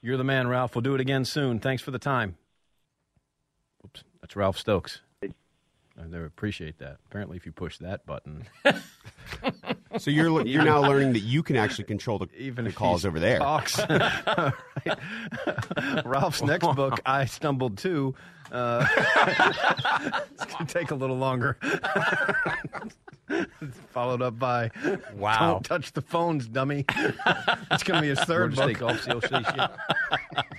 You're 0.00 0.16
the 0.16 0.24
man, 0.24 0.48
Ralph. 0.48 0.74
We'll 0.74 0.82
do 0.82 0.94
it 0.94 1.00
again 1.00 1.24
soon. 1.24 1.60
Thanks 1.60 1.82
for 1.82 1.90
the 1.90 1.98
time. 1.98 2.36
Oops, 3.84 4.02
that's 4.20 4.36
Ralph 4.36 4.58
Stokes. 4.58 5.00
I 5.22 6.06
never 6.06 6.24
appreciate 6.24 6.78
that. 6.78 6.96
Apparently, 7.06 7.36
if 7.36 7.44
you 7.44 7.52
push 7.52 7.76
that 7.78 8.06
button, 8.06 8.46
So 9.98 10.10
you're 10.10 10.46
you're 10.46 10.64
now 10.64 10.80
learning 10.80 11.12
that 11.12 11.20
you 11.20 11.42
can 11.42 11.56
actually 11.56 11.84
control 11.84 12.18
the, 12.18 12.28
even 12.36 12.64
the 12.64 12.72
calls 12.72 13.04
over 13.04 13.20
there. 13.20 13.38
Talks. 13.38 13.78
Ralph's 16.04 16.42
next 16.42 16.66
book, 16.74 17.00
I 17.04 17.26
Stumbled 17.26 17.78
Too. 17.78 18.14
Uh, 18.52 18.86
it's 20.32 20.44
going 20.44 20.66
to 20.66 20.72
take 20.72 20.90
a 20.90 20.94
little 20.94 21.16
longer. 21.16 21.56
Followed 23.92 24.20
up 24.20 24.38
by 24.38 24.70
Wow. 25.14 25.52
Don't 25.52 25.64
touch 25.64 25.92
the 25.92 26.02
phones, 26.02 26.46
dummy. 26.46 26.84
It's 27.70 27.84
going 27.84 27.96
to 27.96 28.02
be 28.02 28.08
his 28.08 28.20
third 28.20 28.52
Georgia 28.54 28.78
book. 28.78 28.98
State 28.98 29.14
Golf 29.14 29.32
Association. 29.32 29.68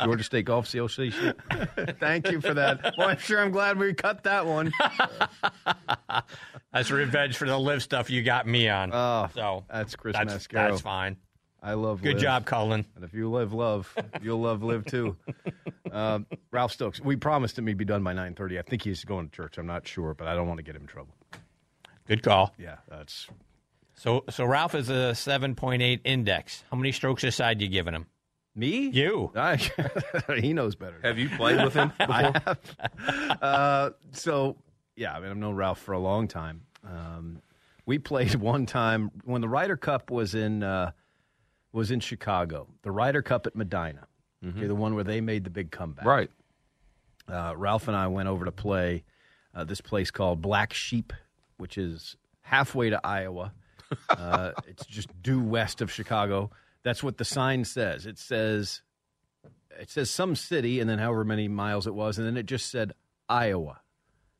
Georgia 0.03 0.23
State 0.23 0.45
Golf 0.45 0.65
Association. 0.65 1.35
Thank 1.99 2.31
you 2.31 2.41
for 2.41 2.55
that. 2.55 2.95
Well, 2.97 3.09
I'm 3.09 3.19
sure 3.19 3.39
I'm 3.39 3.51
glad 3.51 3.77
we 3.77 3.93
cut 3.93 4.23
that 4.23 4.47
one. 4.47 4.71
That's 6.73 6.89
revenge 6.89 7.37
for 7.37 7.45
the 7.47 7.55
live 7.55 7.83
stuff 7.83 8.09
you 8.09 8.23
got 8.23 8.47
me 8.47 8.67
on. 8.67 8.89
Oh, 8.91 9.29
so 9.35 9.65
that's 9.71 9.95
Chris 9.95 10.15
that's, 10.17 10.33
Mascaro. 10.33 10.69
That's 10.69 10.81
fine. 10.81 11.17
I 11.65 11.73
love 11.75 12.01
Good 12.01 12.15
live. 12.15 12.21
job, 12.21 12.45
Colin. 12.45 12.85
And 12.95 13.05
if 13.05 13.13
you 13.13 13.29
live 13.31 13.53
love, 13.53 13.93
you'll 14.21 14.41
love 14.41 14.63
live 14.63 14.83
too. 14.85 15.15
Um, 15.91 16.25
Ralph 16.51 16.73
Stokes. 16.73 16.99
We 16.99 17.15
promised 17.15 17.57
him 17.57 17.67
he'd 17.67 17.77
be 17.77 17.85
done 17.85 18.03
by 18.03 18.13
9:30. 18.13 18.59
I 18.59 18.63
think 18.63 18.81
he's 18.83 19.05
going 19.05 19.29
to 19.29 19.35
church. 19.35 19.57
I'm 19.57 19.65
not 19.65 19.87
sure, 19.87 20.13
but 20.13 20.27
I 20.27 20.35
don't 20.35 20.47
want 20.47 20.57
to 20.57 20.63
get 20.63 20.75
him 20.75 20.81
in 20.81 20.87
trouble. 20.87 21.15
Good 22.05 22.21
call. 22.21 22.53
Yeah, 22.59 22.75
that's 22.89 23.27
So 23.95 24.25
so 24.29 24.43
Ralph 24.43 24.75
is 24.75 24.89
a 24.89 25.15
seven 25.15 25.55
point 25.55 25.81
eight 25.81 26.01
index. 26.03 26.63
How 26.69 26.75
many 26.75 26.91
strokes 26.91 27.23
aside 27.23 27.61
you 27.61 27.69
giving 27.69 27.93
him? 27.93 28.07
me. 28.55 28.89
You. 28.89 29.31
I, 29.35 29.55
he 30.39 30.53
knows 30.53 30.75
better. 30.75 30.97
Have 31.01 31.17
you 31.17 31.27
played 31.29 31.63
with 31.63 31.73
him 31.73 31.87
before? 31.97 32.13
I 32.13 32.21
have. 32.45 33.37
Uh, 33.41 33.89
so 34.11 34.57
yeah, 34.95 35.13
I 35.13 35.19
mean 35.21 35.31
I've 35.31 35.37
known 35.37 35.55
Ralph 35.55 35.79
for 35.79 35.93
a 35.93 35.99
long 35.99 36.27
time. 36.27 36.61
Um, 36.85 37.41
we 37.85 37.97
played 37.99 38.35
one 38.35 38.65
time 38.65 39.09
when 39.23 39.41
the 39.41 39.49
Ryder 39.49 39.77
Cup 39.77 40.11
was 40.11 40.35
in 40.35 40.61
uh, 40.61 40.91
was 41.73 41.91
in 41.91 41.99
Chicago. 41.99 42.67
The 42.83 42.91
Ryder 42.91 43.21
Cup 43.21 43.45
at 43.45 43.55
Medinah, 43.55 44.07
okay, 44.47 44.67
the 44.67 44.75
one 44.75 44.95
where 44.95 45.03
they 45.03 45.19
made 45.19 45.43
the 45.43 45.49
big 45.49 45.71
comeback. 45.71 46.05
Right. 46.05 46.29
uh, 47.27 47.53
Ralph 47.57 47.87
and 47.89 47.97
I 47.97 48.07
went 48.07 48.29
over 48.29 48.45
to 48.45 48.51
play 48.51 49.03
uh, 49.55 49.63
this 49.65 49.81
place 49.81 50.09
called 50.11 50.41
Black 50.41 50.73
Sheep, 50.73 51.11
which 51.57 51.77
is 51.77 52.15
halfway 52.41 52.89
to 52.89 52.99
Iowa. 53.03 53.51
Uh, 54.09 54.53
it's 54.67 54.87
just 54.87 55.07
due 55.21 55.39
west 55.39 55.79
of 55.79 55.91
Chicago. 55.91 56.49
That's 56.81 57.03
what 57.03 57.17
the 57.19 57.25
sign 57.25 57.63
says. 57.63 58.07
It 58.07 58.17
says 58.17 58.81
it 59.79 59.91
says 59.91 60.09
some 60.09 60.35
city, 60.35 60.79
and 60.79 60.89
then 60.89 60.97
however 60.97 61.23
many 61.23 61.47
miles 61.47 61.85
it 61.85 61.93
was, 61.93 62.17
and 62.17 62.25
then 62.25 62.35
it 62.35 62.47
just 62.47 62.71
said 62.71 62.93
Iowa, 63.29 63.81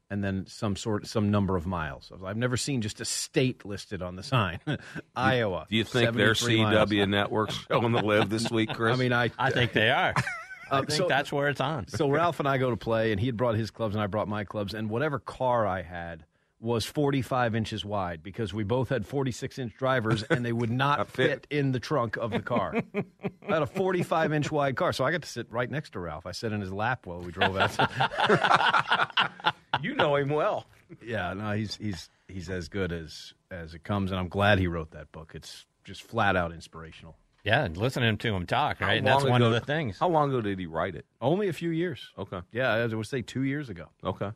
and 0.10 0.24
then 0.24 0.46
some 0.48 0.76
sort 0.76 1.08
some 1.08 1.32
number 1.32 1.56
of 1.56 1.66
miles. 1.66 2.12
I've 2.26 2.38
never 2.38 2.58
seen 2.58 2.82
just 2.82 3.02
a 3.02 3.06
state 3.06 3.66
listed 3.66 4.02
on 4.02 4.16
the 4.16 4.24
sign. 4.24 4.60
Iowa. 5.16 5.66
Do 5.70 5.76
you 5.76 5.84
think 5.84 6.16
their 6.16 6.36
73 6.36 6.64
miles. 6.64 6.90
CW 6.90 7.10
network's 7.10 7.56
showing 7.68 7.92
the 7.92 8.02
LIV 8.02 8.30
this 8.30 8.52
week, 8.52 8.74
Chris? 8.74 8.94
I 8.96 9.00
mean, 9.00 9.14
I 9.14 9.32
I 9.38 9.50
think 9.50 9.74
they 9.74 9.90
are. 9.90 10.14
I 10.72 10.80
think 10.80 10.92
so- 10.92 11.08
that's 11.08 11.32
where 11.32 11.50
it's 11.50 11.62
on. 11.62 11.88
so 11.88 12.10
Ralph 12.10 12.40
and 12.40 12.48
I 12.48 12.58
go 12.58 12.70
to 12.70 12.78
play, 12.78 13.12
and 13.12 13.20
he 13.20 13.28
had 13.28 13.38
brought 13.38 13.56
his 13.56 13.70
clubs, 13.70 13.96
and 13.96 14.02
I 14.02 14.08
brought 14.08 14.28
my 14.28 14.44
clubs, 14.44 14.74
and 14.74 14.90
whatever 14.90 15.20
car 15.20 15.68
I 15.68 15.82
had 15.82 16.26
was 16.64 16.86
45 16.86 17.56
inches 17.56 17.84
wide 17.84 18.24
because 18.24 18.54
we 18.54 18.64
both 18.64 18.88
had 18.88 19.06
46 19.06 19.60
inch 19.60 19.76
drivers, 19.76 20.24
and 20.24 20.46
they 20.46 20.54
would 20.54 20.72
not 20.72 21.08
fit 21.10 21.46
in 21.50 21.74
the 21.74 21.80
trunk 21.80 22.16
of 22.16 22.32
the 22.32 22.40
car. 22.40 22.82
I 22.96 23.54
had 23.54 23.62
a 23.62 23.68
45 23.68 24.34
inch 24.34 24.52
wide 24.52 24.78
car, 24.78 24.94
so 24.94 25.04
I 25.04 25.12
got 25.12 25.24
to 25.24 25.28
sit 25.28 25.52
right 25.52 25.70
next 25.70 25.92
to 25.92 26.00
Ralph. 26.00 26.26
I 26.26 26.32
sat 26.32 26.54
in 26.54 26.62
his 26.62 26.72
lap 26.72 27.06
while 27.06 27.20
we 27.20 27.34
drove 27.34 27.58
out. 27.58 27.78
you 29.82 29.94
know 29.94 30.16
him 30.16 30.30
well. 30.30 30.66
yeah, 31.06 31.34
no, 31.34 31.52
he's 31.52 31.76
he's 31.76 32.10
he's 32.30 32.50
as 32.50 32.70
good 32.70 32.94
as 32.94 33.34
as 33.52 33.74
it 33.74 33.84
comes, 33.84 34.12
and 34.12 34.20
I'm 34.20 34.30
glad 34.30 34.58
he 34.58 34.68
wrote 34.68 34.92
that 34.92 35.12
book. 35.12 35.34
It's 35.36 35.66
just 35.84 36.02
flat 36.02 36.38
out 36.38 36.54
inspirational. 36.54 37.18
Yeah, 37.44 37.66
and 37.66 37.76
listening 37.76 38.18
to 38.18 38.34
him 38.36 38.46
talk, 38.46 38.80
How 38.80 38.88
right? 38.88 39.04
That's 39.04 39.24
long 39.24 39.32
one 39.32 39.42
of 39.42 39.52
the 39.52 39.60
things. 39.60 40.00
How 40.00 40.08
long 40.08 40.30
ago 40.30 40.40
did 40.40 40.58
he 40.60 40.66
write 40.66 40.96
it? 40.96 41.06
Only 41.20 41.50
a 41.50 41.54
few 41.54 41.72
years. 41.72 42.10
Okay. 42.18 42.40
Yeah, 42.54 42.74
as 42.76 42.94
I 42.94 42.96
would 42.96 43.08
say 43.08 43.22
two 43.22 43.44
years 43.44 43.70
ago. 43.70 43.88
Okay. 44.04 44.32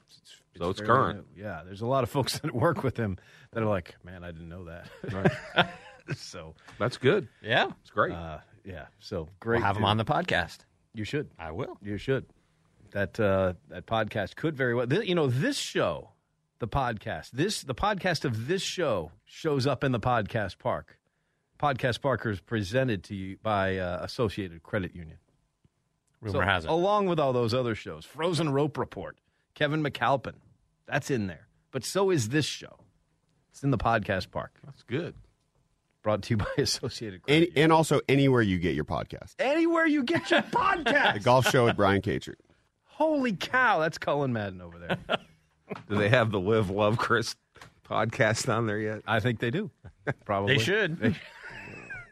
so 0.58 0.70
it's 0.70 0.82
current. 0.82 1.26
new. 1.36 1.43
Yeah, 1.43 1.62
there's 1.65 1.82
a 1.82 1.86
lot 1.86 2.04
of 2.04 2.10
folks 2.17 2.39
that 2.39 2.54
work 2.54 2.84
with 2.84 2.98
him 2.98 3.17
that 3.52 3.63
are 3.63 3.67
like, 3.67 3.96
man, 4.04 4.24
I 4.26 4.32
didn't 4.32 4.50
know 4.50 4.65
that. 4.65 4.88
Right. 5.13 5.67
so 6.15 6.56
That's 6.80 6.98
good. 6.98 7.30
Yeah. 7.41 7.70
It's 7.82 7.91
great. 7.91 8.13
Uh, 8.13 8.39
yeah, 8.65 8.88
so 9.00 9.30
great. 9.39 9.60
We'll 9.60 9.67
have 9.67 9.78
him 9.78 9.86
on 9.86 9.96
the 9.96 10.06
podcast. 10.06 10.60
You 10.93 11.06
should. 11.06 11.30
I 11.39 11.52
will. 11.52 11.78
You 11.82 11.98
should. 11.98 12.26
That 12.91 13.17
uh, 13.20 13.54
that 13.70 13.86
podcast 13.86 14.36
could 14.36 14.58
very 14.58 14.76
well. 14.76 14.88
th- 14.88 15.08
you 15.08 15.15
know, 15.15 15.28
this 15.28 15.58
show, 15.58 16.10
the 16.60 16.67
podcast, 16.67 17.32
this 17.32 17.62
the 17.62 17.76
podcast 17.76 18.26
of 18.26 18.48
this 18.48 18.62
show 18.62 19.12
shows 19.26 19.65
up 19.65 19.84
in 19.86 19.93
the 19.93 20.00
podcast 20.00 20.58
park. 20.60 20.98
Podcast 21.58 22.02
Parker 22.02 22.30
is 22.30 22.39
presented 22.39 23.04
to 23.06 23.15
you 23.15 23.38
by 23.41 23.78
uh, 23.78 24.00
Associated 24.02 24.63
Credit 24.63 24.96
Union. 24.96 25.17
Rumor 26.22 26.43
has 26.43 26.65
it. 26.65 26.70
Along 26.72 27.06
with 27.08 27.20
all 27.20 27.34
those 27.34 27.54
other 27.54 27.76
shows, 27.76 28.06
Frozen 28.06 28.52
Rope 28.52 28.78
Report, 28.78 29.17
Kevin 29.54 29.84
McAlpin, 29.84 30.34
that's 30.88 31.12
in 31.12 31.28
there. 31.28 31.48
But 31.72 31.84
so 31.84 32.10
is 32.10 32.30
this 32.30 32.46
show. 32.46 32.78
It's 33.52 33.63
in 33.63 33.72
the 33.72 33.78
podcast 33.78 34.32
park. 34.32 34.52
That's 34.65 34.84
good. 34.84 35.15
Brought 36.04 36.22
to 36.24 36.32
you 36.32 36.38
by 36.38 36.46
Associated 36.58 37.24
Credit. 37.24 37.50
And, 37.50 37.58
and 37.58 37.74
also 37.74 38.02
anywhere 38.08 38.41
you 38.41 38.60
get 38.60 38.76
your 38.76 38.86
podcast. 38.86 39.36
Anywhere 39.39 39.86
you 39.86 40.04
get 40.04 40.32
your 40.32 40.41
podcast. 40.52 41.15
The 41.15 41.20
golf 41.20 41.50
show 41.50 41.65
with 41.65 41.76
Brian 41.76 42.02
Katrek. 42.02 42.36
Holy 42.86 43.34
cow, 43.34 43.80
that's 43.80 43.98
Cullen 43.98 44.34
Madden 44.34 44.62
over 44.62 44.80
there. 44.80 44.98
Do 45.89 45.98
they 45.98 46.10
have 46.10 46.32
the 46.32 46.39
LIV 46.39 46.70
Love 46.70 46.98
Chris 46.98 47.36
podcast 47.88 48.52
on 48.52 48.65
there 48.65 48.80
yet? 48.80 49.02
I 49.06 49.20
think 49.20 49.39
they 49.39 49.52
do. 49.52 49.70
Probably 50.26 50.56
They 50.58 50.63
should. 50.63 50.98
They, 51.00 51.15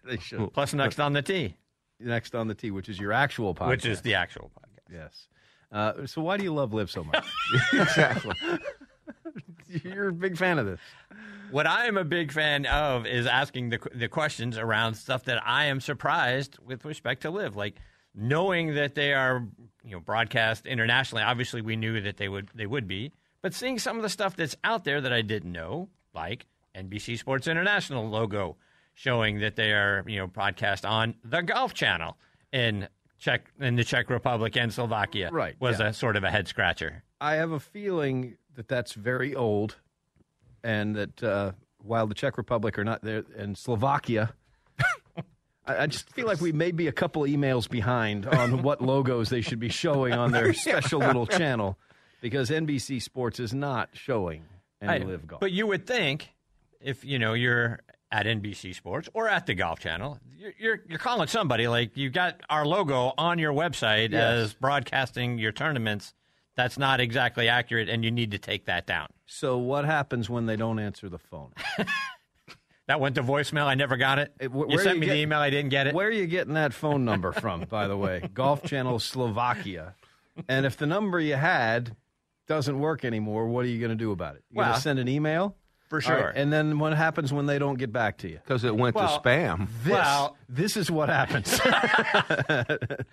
they 0.05 0.17
should. 0.17 0.53
Plus, 0.53 0.73
next 0.73 0.99
on 0.99 1.13
the 1.13 1.21
tee, 1.21 1.55
Next 1.99 2.35
on 2.35 2.47
the 2.47 2.55
tee, 2.55 2.71
which 2.71 2.89
is 2.89 2.99
your 2.99 3.13
actual 3.13 3.55
podcast. 3.55 3.67
which 3.69 3.85
is 3.85 4.01
the 4.01 4.15
actual 4.15 4.51
podcast. 4.57 4.93
yes. 4.93 5.27
Uh, 5.71 6.05
so 6.05 6.21
why 6.21 6.37
do 6.37 6.43
you 6.43 6.53
love 6.53 6.73
LIV 6.73 6.91
so 6.91 7.03
much? 7.03 7.25
exactly. 7.73 8.35
You're 9.83 10.09
a 10.09 10.13
big 10.13 10.37
fan 10.37 10.59
of 10.59 10.65
this. 10.65 10.79
What 11.51 11.67
I 11.67 11.87
am 11.87 11.97
a 11.97 12.03
big 12.03 12.31
fan 12.31 12.65
of 12.65 13.05
is 13.05 13.25
asking 13.25 13.69
the 13.69 13.79
the 13.93 14.07
questions 14.07 14.57
around 14.57 14.93
stuff 14.95 15.23
that 15.25 15.41
I 15.45 15.65
am 15.65 15.81
surprised 15.81 16.57
with 16.65 16.85
respect 16.85 17.23
to 17.23 17.31
LIV, 17.31 17.55
like 17.55 17.75
knowing 18.13 18.75
that 18.75 18.95
they 18.95 19.13
are 19.13 19.47
you 19.83 19.91
know 19.91 19.99
broadcast 19.99 20.65
internationally. 20.65 21.23
Obviously, 21.23 21.61
we 21.61 21.75
knew 21.75 21.99
that 22.01 22.17
they 22.17 22.29
would 22.29 22.49
they 22.53 22.67
would 22.67 22.87
be, 22.87 23.11
but 23.41 23.53
seeing 23.53 23.79
some 23.79 23.97
of 23.97 24.03
the 24.03 24.09
stuff 24.09 24.35
that's 24.35 24.55
out 24.63 24.83
there 24.83 25.01
that 25.01 25.11
I 25.13 25.21
didn't 25.21 25.51
know, 25.51 25.89
like 26.13 26.45
NBC 26.75 27.17
Sports 27.17 27.47
International 27.47 28.07
logo 28.07 28.57
showing 28.95 29.39
that 29.41 29.55
they 29.55 29.71
are 29.71 30.03
you 30.07 30.17
know 30.17 30.25
broadcast 30.27 30.85
on 30.85 31.13
the 31.23 31.41
Golf 31.41 31.73
Channel 31.75 32.17
in 32.51 32.87
Czech 33.19 33.51
in 33.59 33.75
the 33.75 33.83
Czech 33.83 34.09
Republic 34.09 34.57
and 34.57 34.73
Slovakia, 34.73 35.29
Right, 35.31 35.55
Was 35.59 35.79
yeah. 35.79 35.89
a 35.89 35.93
sort 35.93 36.15
of 36.15 36.23
a 36.23 36.31
head 36.31 36.47
scratcher. 36.47 37.03
I 37.21 37.35
have 37.35 37.51
a 37.51 37.59
feeling 37.59 38.37
that 38.55 38.67
that's 38.67 38.93
very 38.93 39.35
old, 39.35 39.75
and 40.63 40.95
that 40.95 41.23
uh, 41.23 41.51
while 41.81 42.07
the 42.07 42.13
Czech 42.15 42.37
Republic 42.37 42.77
are 42.79 42.83
not 42.83 43.03
there, 43.03 43.23
and 43.37 43.57
Slovakia, 43.57 44.33
I, 45.65 45.87
just 45.87 46.09
feel 46.11 46.27
like 46.27 46.41
we 46.41 46.51
may 46.51 46.71
be 46.71 46.87
a 46.87 46.91
couple 46.91 47.23
emails 47.23 47.69
behind 47.69 48.25
on 48.27 48.61
what 48.67 48.81
logos 48.81 49.29
they 49.29 49.41
should 49.41 49.59
be 49.59 49.69
showing 49.69 50.13
on 50.13 50.31
their 50.31 50.53
special 50.65 50.99
little 50.99 51.25
channel, 51.25 51.77
because 52.21 52.49
NBC 52.49 53.01
Sports 53.01 53.39
is 53.39 53.53
not 53.53 53.89
showing 53.93 54.43
any 54.81 55.03
I- 55.03 55.07
LIV 55.07 55.27
golf. 55.27 55.39
But 55.39 55.51
you 55.51 55.67
would 55.67 55.87
think 55.87 56.29
if 56.81 57.03
you 57.03 57.17
know 57.17 57.33
you're 57.33 57.79
at 58.11 58.25
NBC 58.25 58.73
Sports 58.75 59.09
or 59.13 59.27
at 59.27 59.45
the 59.45 59.53
Golf 59.55 59.79
Channel, 59.79 60.19
you're 60.37 60.53
you're, 60.59 60.79
you're 60.87 60.99
calling 60.99 61.27
somebody 61.27 61.67
like 61.67 61.95
you've 61.97 62.13
got 62.13 62.41
our 62.49 62.65
logo 62.65 63.13
on 63.17 63.39
your 63.39 63.53
website 63.53 64.11
Yes. 64.11 64.21
as 64.23 64.53
broadcasting 64.53 65.37
your 65.37 65.51
tournaments. 65.51 66.13
That's 66.55 66.77
not 66.77 67.01
exactly 67.01 67.49
accurate, 67.49 67.89
and 67.89 68.05
you 68.05 68.11
need 68.11 68.31
to 68.31 68.37
take 68.37 68.65
that 68.67 68.85
down. 68.87 69.07
So 69.25 69.57
what 69.57 69.83
happens 69.83 70.29
when 70.29 70.45
they 70.45 70.55
don't 70.55 70.79
answer 70.79 71.09
the 71.09 71.17
phone? 71.19 71.51
That 72.87 72.99
went 72.99 73.15
to 73.15 73.23
voicemail. 73.23 73.65
I 73.65 73.73
never 73.73 73.97
got 73.97 74.19
it. 74.19 74.31
wh- 74.41 74.69
you 74.69 74.77
sent 74.77 74.97
you 74.97 75.01
me 75.01 75.07
the 75.07 75.15
email. 75.15 75.39
I 75.39 75.49
didn't 75.49 75.71
get 75.71 75.87
it. 75.87 75.95
Where 75.95 76.07
are 76.07 76.11
you 76.11 76.27
getting 76.27 76.53
that 76.53 76.71
phone 76.71 77.03
number 77.03 77.31
from, 77.31 77.61
by 77.61 77.87
the 77.87 77.97
way? 77.97 78.29
Golf 78.35 78.61
Channel 78.61 78.99
Slovakia. 78.99 79.95
And 80.47 80.67
if 80.67 80.77
the 80.77 80.85
number 80.85 81.19
you 81.19 81.33
had 81.33 81.95
doesn't 82.47 82.77
work 82.79 83.03
anymore, 83.03 83.47
what 83.47 83.65
are 83.65 83.69
you 83.69 83.79
going 83.79 83.89
to 83.89 83.95
do 83.95 84.11
about 84.11 84.35
it? 84.35 84.43
You 84.51 84.57
going 84.57 84.67
Well, 84.67 84.75
to 84.75 84.81
send 84.81 84.99
an 84.99 85.07
email? 85.07 85.55
For 86.01 86.13
All 86.13 86.19
sure. 86.19 86.29
And 86.29 86.51
then 86.51 86.79
what 86.79 86.93
happens 86.93 87.31
when 87.33 87.45
they 87.45 87.59
don't 87.59 87.77
get 87.77 87.91
back 87.91 88.17
to 88.19 88.29
you? 88.29 88.39
Because 88.43 88.63
it 88.63 88.75
went 88.75 88.95
Well, 88.95 89.07
to 89.21 89.29
spam. 89.29 89.67
This, 89.83 89.91
Well- 89.93 90.37
this 90.49 90.77
is 90.77 90.89
what 90.91 91.09
happens. 91.09 91.59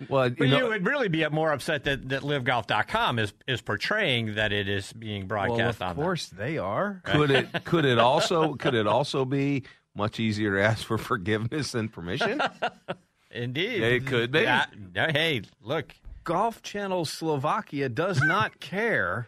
Well, 0.09 0.29
But 0.29 0.47
you, 0.47 0.67
would 0.67 0.85
really 0.85 1.07
be 1.07 1.27
more 1.29 1.51
upset 1.51 1.83
that, 1.85 2.09
that 2.09 2.21
LIVGolf.com 2.21 3.19
is 3.19 3.33
is 3.47 3.61
portraying 3.61 4.35
that 4.35 4.51
it 4.51 4.67
is 4.67 4.93
being 4.93 5.21
well, 5.27 5.47
broadcast 5.47 5.81
of 5.81 5.89
on. 5.89 5.95
course 5.95 6.27
they 6.27 6.57
are. 6.57 7.01
could 7.05 7.31
it 7.31 7.47
could 7.63 7.85
it 7.85 7.97
also 7.99 8.53
could 8.55 8.73
it 8.75 8.87
also 8.87 9.25
be 9.25 9.63
much 9.95 10.19
easier 10.19 10.55
to 10.57 10.63
ask 10.63 10.85
for 10.85 10.97
forgiveness 10.97 11.71
than 11.71 11.89
permission? 11.89 12.41
Indeed, 13.31 13.81
It 13.81 14.05
could 14.05 14.31
be. 14.31 14.41
Yeah, 14.41 14.65
hey, 14.93 15.41
look, 15.61 15.93
Golf 16.23 16.61
Channel 16.61 17.05
Slovakia 17.05 17.89
does 17.89 18.21
not 18.21 18.59
care 18.59 19.27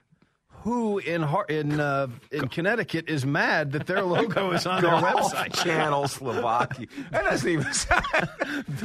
who 0.65 0.97
in 0.97 1.21
Har- 1.21 1.45
in 1.45 1.79
uh, 1.79 2.07
in 2.31 2.47
Connecticut 2.49 3.07
is 3.07 3.23
mad 3.25 3.71
that 3.73 3.85
their 3.85 4.01
logo 4.01 4.51
is 4.51 4.65
on 4.65 4.81
their 4.81 4.91
website. 4.95 5.53
Channel 5.63 6.07
Slovakia. 6.07 6.87
That 7.11 7.23
doesn't 7.23 7.49
even 7.49 7.71
sound. 7.73 8.03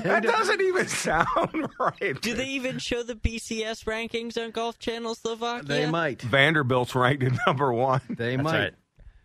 that 0.04 0.22
doesn't 0.22 0.60
even 0.60 0.86
sound 0.86 1.68
right. 1.80 2.20
Do 2.20 2.34
they 2.34 2.48
even 2.48 2.78
show 2.78 3.02
the 3.02 3.14
BCS 3.14 3.84
rankings 3.84 4.36
on 4.36 4.50
Golf 4.50 4.78
Channel 4.78 5.14
Slovakia? 5.14 5.64
They 5.66 5.90
might. 5.90 6.20
Vanderbilt's 6.20 6.94
ranked 6.94 7.22
at 7.24 7.32
number 7.46 7.72
one. 7.72 8.02
They 8.10 8.36
That's 8.36 8.44
might. 8.44 8.58
right. 8.58 8.74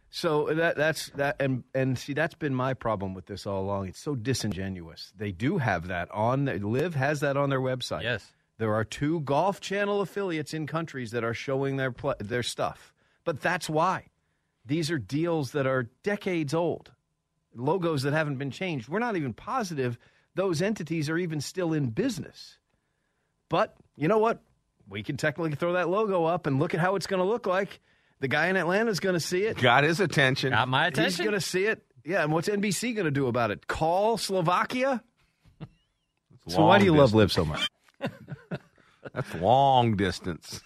So 0.09 0.45
that 0.53 0.77
that's 0.77 1.09
that 1.15 1.35
and 1.41 1.65
and 1.73 1.99
see 1.99 2.13
that's 2.13 2.35
been 2.35 2.55
my 2.55 2.73
problem 2.73 3.13
with 3.13 3.25
this 3.25 3.45
all 3.45 3.61
along. 3.61 3.89
It's 3.89 3.99
so 3.99 4.15
disingenuous. 4.15 5.11
They 5.17 5.33
do 5.33 5.57
have 5.57 5.89
that 5.89 6.09
on 6.11 6.45
their, 6.45 6.57
LIV 6.57 6.95
has 6.95 7.19
that 7.19 7.35
on 7.35 7.49
their 7.49 7.59
website. 7.59 8.03
Yes. 8.03 8.25
There 8.57 8.73
are 8.73 8.83
two 8.83 9.19
Golf 9.21 9.59
Channel 9.59 10.01
affiliates 10.01 10.53
in 10.53 10.65
countries 10.67 11.11
that 11.11 11.23
are 11.23 11.33
showing 11.33 11.77
their 11.77 11.91
pl- 11.91 12.15
their 12.19 12.43
stuff. 12.43 12.93
But 13.23 13.41
that's 13.41 13.69
why. 13.69 14.07
These 14.65 14.89
are 14.91 14.97
deals 14.97 15.51
that 15.51 15.67
are 15.67 15.89
decades 16.03 16.53
old. 16.53 16.91
Logos 17.53 18.03
that 18.03 18.13
haven't 18.13 18.37
been 18.37 18.51
changed. 18.51 18.89
We're 18.89 18.99
not 18.99 19.15
even 19.15 19.33
positive 19.33 19.97
those 20.35 20.61
entities 20.61 21.09
are 21.09 21.17
even 21.17 21.41
still 21.41 21.73
in 21.73 21.89
business. 21.89 22.57
But 23.49 23.75
you 23.95 24.07
know 24.07 24.19
what? 24.19 24.41
We 24.87 25.01
can 25.01 25.17
technically 25.17 25.55
throw 25.55 25.73
that 25.73 25.89
logo 25.89 26.25
up 26.25 26.45
and 26.45 26.59
look 26.59 26.73
at 26.73 26.79
how 26.79 26.95
it's 26.95 27.07
going 27.07 27.21
to 27.21 27.27
look 27.27 27.47
like. 27.47 27.79
The 28.19 28.27
guy 28.27 28.47
in 28.47 28.55
Atlanta 28.55 28.91
is 28.91 28.99
going 28.99 29.15
to 29.15 29.19
see 29.19 29.43
it. 29.43 29.57
Got 29.57 29.83
his 29.83 29.99
attention. 29.99 30.51
got 30.51 30.67
my 30.67 30.87
attention. 30.87 31.05
He's 31.05 31.17
going 31.17 31.39
to 31.39 31.41
see 31.41 31.65
it. 31.65 31.83
Yeah, 32.03 32.23
and 32.23 32.31
what's 32.31 32.47
NBC 32.47 32.93
going 32.93 33.05
to 33.05 33.11
do 33.11 33.27
about 33.27 33.49
it? 33.49 33.65
Call 33.65 34.17
Slovakia? 34.17 35.01
So 36.47 36.63
why 36.63 36.77
do 36.77 36.85
you 36.85 36.91
love 36.91 37.11
distance. 37.11 37.19
LIV 37.19 37.31
so 37.31 37.45
much? 37.45 37.69
That's 39.13 39.33
long 39.35 39.95
distance. 39.95 40.61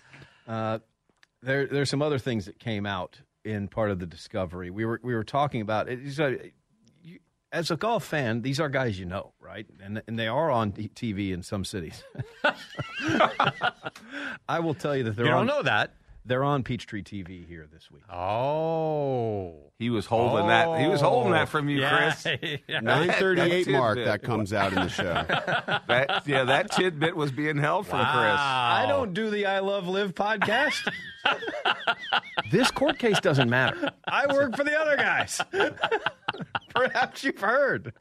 Uh, 0.48 0.80
there, 1.42 1.68
there's 1.68 1.90
some 1.90 2.02
other 2.02 2.20
things 2.20 2.46
that 2.46 2.60
came 2.60 2.86
out 2.86 3.20
in 3.46 3.68
part 3.68 3.92
of 3.92 4.00
the 4.00 4.06
discovery. 4.06 4.70
We 4.70 4.86
were 4.86 5.00
we 5.04 5.14
were 5.14 5.24
talking 5.24 5.62
about 5.62 5.88
it. 5.90 6.12
So, 6.14 6.38
you, 7.02 7.20
as 7.52 7.72
a 7.72 7.78
golf 7.78 8.04
fan, 8.06 8.42
these 8.42 8.60
are 8.60 8.70
guys 8.70 9.00
you 9.00 9.06
know, 9.06 9.34
right? 9.40 9.66
And 9.82 10.02
and 10.08 10.18
they 10.18 10.28
are 10.28 10.52
on 10.52 10.72
TV 10.72 11.32
in 11.32 11.44
some 11.44 11.64
cities. 11.64 12.04
I 14.48 14.60
will 14.60 14.74
tell 14.74 14.96
you 14.96 15.04
that 15.04 15.16
they're 15.16 15.26
You 15.26 15.32
don't 15.32 15.42
on, 15.42 15.48
know 15.48 15.62
that. 15.64 15.94
They're 16.30 16.44
on 16.44 16.62
Peachtree 16.62 17.02
TV 17.02 17.48
here 17.48 17.68
this 17.74 17.90
week. 17.90 18.04
Oh. 18.08 19.56
He 19.80 19.90
was 19.90 20.06
holding 20.06 20.46
that. 20.46 20.80
He 20.80 20.88
was 20.88 21.02
holding 21.02 21.32
that 21.32 21.50
from 21.50 21.68
you, 21.70 21.80
Yeah. 21.82 22.14
Chris. 22.22 22.62
Yeah. 22.68 22.80
Nine 22.82 23.10
thirty-eight 23.10 23.68
mark 23.68 23.98
that 23.98 24.22
comes 24.22 24.54
out 24.54 24.72
in 24.72 24.76
the 24.76 24.90
show. 24.90 25.26
That, 25.88 26.28
yeah, 26.28 26.44
that 26.44 26.70
tidbit 26.72 27.16
was 27.16 27.32
being 27.32 27.58
held 27.58 27.88
from 27.88 27.98
Chris. 28.02 28.36
I 28.38 28.86
don't 28.88 29.16
do 29.16 29.32
the 29.32 29.48
I 29.48 29.58
Love 29.58 29.88
LIV 29.88 30.14
podcast. 30.14 30.88
this 32.52 32.70
court 32.70 33.00
case 33.00 33.20
doesn't 33.20 33.50
matter. 33.50 33.90
I 34.08 34.32
work 34.32 34.56
for 34.56 34.64
the 34.64 34.80
other 34.80 34.96
guys. 34.98 35.42
Perhaps 36.76 37.24
you've 37.24 37.40
heard. 37.40 37.94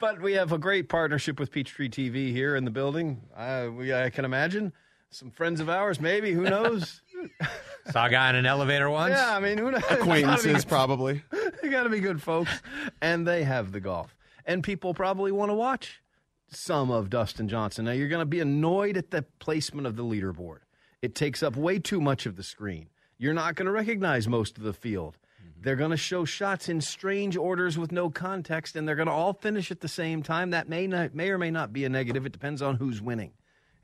but 0.00 0.20
we 0.20 0.32
have 0.32 0.50
a 0.50 0.58
great 0.58 0.88
partnership 0.88 1.38
with 1.38 1.52
Peachtree 1.52 1.88
TV 1.88 2.32
here 2.32 2.56
in 2.56 2.64
the 2.64 2.72
building. 2.72 3.20
Uh, 3.36 3.68
we, 3.72 3.94
I 3.94 4.10
can 4.10 4.24
imagine 4.24 4.72
some 5.14 5.30
friends 5.30 5.60
of 5.60 5.68
ours, 5.68 6.00
maybe. 6.00 6.32
Who 6.32 6.42
knows? 6.42 7.02
Saw 7.90 8.06
a 8.06 8.10
guy 8.10 8.30
in 8.30 8.36
an 8.36 8.46
elevator 8.46 8.90
once. 8.90 9.14
Yeah, 9.14 9.36
I 9.36 9.40
mean, 9.40 9.58
who 9.58 9.70
knows? 9.70 9.82
Acquaintances, 9.90 10.64
probably. 10.66 11.22
they 11.62 11.68
got 11.68 11.84
to 11.84 11.88
be 11.90 12.00
good 12.00 12.22
folks, 12.22 12.62
and 13.00 13.26
they 13.26 13.44
have 13.44 13.72
the 13.72 13.80
golf, 13.80 14.16
and 14.44 14.62
people 14.62 14.94
probably 14.94 15.32
want 15.32 15.50
to 15.50 15.54
watch 15.54 16.02
some 16.48 16.90
of 16.90 17.10
Dustin 17.10 17.48
Johnson. 17.48 17.84
Now 17.84 17.92
you're 17.92 18.08
going 18.08 18.20
to 18.20 18.26
be 18.26 18.40
annoyed 18.40 18.96
at 18.96 19.10
the 19.10 19.22
placement 19.38 19.86
of 19.86 19.96
the 19.96 20.04
leaderboard. 20.04 20.58
It 21.02 21.14
takes 21.14 21.42
up 21.42 21.56
way 21.56 21.78
too 21.78 22.00
much 22.00 22.26
of 22.26 22.36
the 22.36 22.42
screen. 22.42 22.88
You're 23.18 23.34
not 23.34 23.54
going 23.54 23.66
to 23.66 23.72
recognize 23.72 24.26
most 24.26 24.56
of 24.56 24.64
the 24.64 24.72
field. 24.72 25.18
Mm-hmm. 25.40 25.62
They're 25.62 25.76
going 25.76 25.90
to 25.90 25.96
show 25.96 26.24
shots 26.24 26.68
in 26.68 26.80
strange 26.80 27.36
orders 27.36 27.78
with 27.78 27.92
no 27.92 28.10
context, 28.10 28.76
and 28.76 28.88
they're 28.88 28.96
going 28.96 29.08
to 29.08 29.12
all 29.12 29.32
finish 29.34 29.70
at 29.70 29.80
the 29.80 29.88
same 29.88 30.22
time. 30.22 30.50
That 30.50 30.68
may 30.68 30.86
not, 30.86 31.14
may 31.14 31.30
or 31.30 31.38
may 31.38 31.50
not 31.50 31.72
be 31.72 31.84
a 31.84 31.88
negative. 31.88 32.26
It 32.26 32.32
depends 32.32 32.62
on 32.62 32.76
who's 32.76 33.00
winning, 33.02 33.32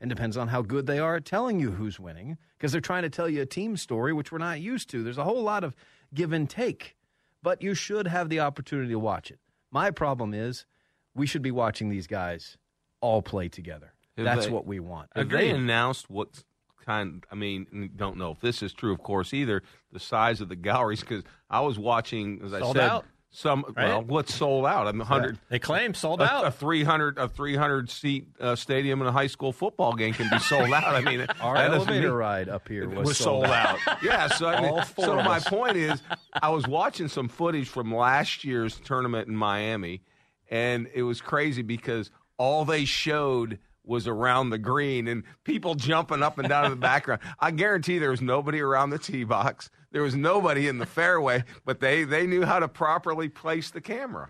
and 0.01 0.09
depends 0.09 0.35
on 0.35 0.49
how 0.49 0.61
good 0.63 0.87
they 0.87 0.99
are 0.99 1.15
at 1.15 1.25
telling 1.25 1.59
you 1.59 1.71
who's 1.71 1.99
winning, 1.99 2.37
because 2.57 2.71
they're 2.71 2.81
trying 2.81 3.03
to 3.03 3.09
tell 3.09 3.29
you 3.29 3.41
a 3.43 3.45
team 3.45 3.77
story, 3.77 4.11
which 4.11 4.31
we're 4.31 4.39
not 4.39 4.59
used 4.59 4.89
to. 4.89 5.03
There's 5.03 5.19
a 5.19 5.23
whole 5.23 5.43
lot 5.43 5.63
of 5.63 5.75
give 6.13 6.33
and 6.33 6.49
take, 6.49 6.97
but 7.43 7.61
you 7.61 7.73
should 7.75 8.07
have 8.07 8.27
the 8.27 8.39
opportunity 8.39 8.89
to 8.89 8.99
watch 8.99 9.29
it. 9.31 9.39
My 9.71 9.91
problem 9.91 10.33
is, 10.33 10.65
we 11.13 11.27
should 11.27 11.41
be 11.43 11.51
watching 11.51 11.89
these 11.89 12.07
guys 12.07 12.57
all 12.99 13.21
play 13.21 13.47
together. 13.47 13.93
Have 14.17 14.25
That's 14.25 14.45
they- 14.47 14.51
what 14.51 14.65
we 14.65 14.79
want. 14.79 15.09
Have 15.15 15.29
they 15.29 15.49
announced 15.51 16.09
what 16.09 16.43
kind? 16.85 17.23
I 17.31 17.35
mean, 17.35 17.91
don't 17.95 18.17
know 18.17 18.31
if 18.31 18.39
this 18.41 18.63
is 18.63 18.73
true, 18.73 18.91
of 18.91 19.03
course, 19.03 19.33
either. 19.33 19.61
The 19.91 19.99
size 19.99 20.41
of 20.41 20.49
the 20.49 20.55
galleries, 20.55 21.01
because 21.01 21.23
I 21.49 21.61
was 21.61 21.77
watching, 21.77 22.41
as 22.43 22.53
I 22.53 22.59
Sold 22.59 22.75
said, 22.75 22.89
out, 22.89 23.05
some. 23.31 23.63
Well, 23.75 23.99
right? 23.99 24.05
what's 24.05 24.35
sold 24.35 24.65
out? 24.65 24.87
I'm 24.87 24.99
hundred. 24.99 25.39
They 25.49 25.57
claim 25.59 25.93
sold 25.93 26.21
A, 26.21 26.25
out. 26.31 26.45
a 26.45 26.51
300 26.51 27.17
a 27.17 27.27
300 27.29 27.89
seat 27.89 28.27
uh, 28.39 28.55
stadium 28.55 29.01
in 29.01 29.07
a 29.07 29.11
high 29.11 29.27
school 29.27 29.51
football 29.53 29.93
game 29.93 30.13
can 30.13 30.29
be 30.29 30.37
sold 30.39 30.71
out. 30.73 30.83
I 30.95 31.01
mean, 31.01 31.25
Our 31.41 31.55
elevator 31.55 32.07
mean- 32.09 32.11
ride 32.17 32.49
up 32.49 32.67
here 32.67 32.87
was, 32.89 33.07
was 33.07 33.17
sold 33.17 33.45
out. 33.45 33.79
yeah, 34.03 34.27
so 34.27 34.47
I 34.47 34.61
mean, 34.71 34.83
so 34.99 35.15
my 35.23 35.39
point 35.39 35.77
is, 35.77 36.01
I 36.41 36.49
was 36.49 36.67
watching 36.67 37.07
some 37.07 37.27
footage 37.29 37.67
from 37.69 37.93
last 37.93 38.43
year's 38.43 38.79
tournament 38.79 39.27
in 39.27 39.35
Miami, 39.35 40.01
and 40.49 40.87
it 40.93 41.03
was 41.03 41.21
crazy 41.21 41.61
because 41.61 42.11
all 42.37 42.65
they 42.65 42.85
showed 42.85 43.59
was 43.83 44.07
around 44.07 44.51
the 44.51 44.57
green 44.59 45.07
and 45.07 45.23
people 45.43 45.73
jumping 45.73 46.21
up 46.21 46.37
and 46.37 46.47
down 46.47 46.65
in 46.65 46.71
the 46.71 46.75
background. 46.91 47.21
I 47.39 47.51
guarantee 47.51 47.97
there 47.97 48.11
was 48.11 48.21
nobody 48.21 48.59
around 48.59 48.91
the 48.91 48.99
tee 48.99 49.23
box. 49.23 49.69
There 49.91 50.01
was 50.01 50.15
nobody 50.15 50.67
in 50.67 50.77
the 50.77 50.85
fairway, 50.85 51.43
but 51.65 51.79
they 51.79 52.03
they 52.03 52.25
knew 52.27 52.45
how 52.45 52.59
to 52.59 52.67
properly 52.67 53.29
place 53.29 53.71
the 53.71 53.81
camera. 53.81 54.29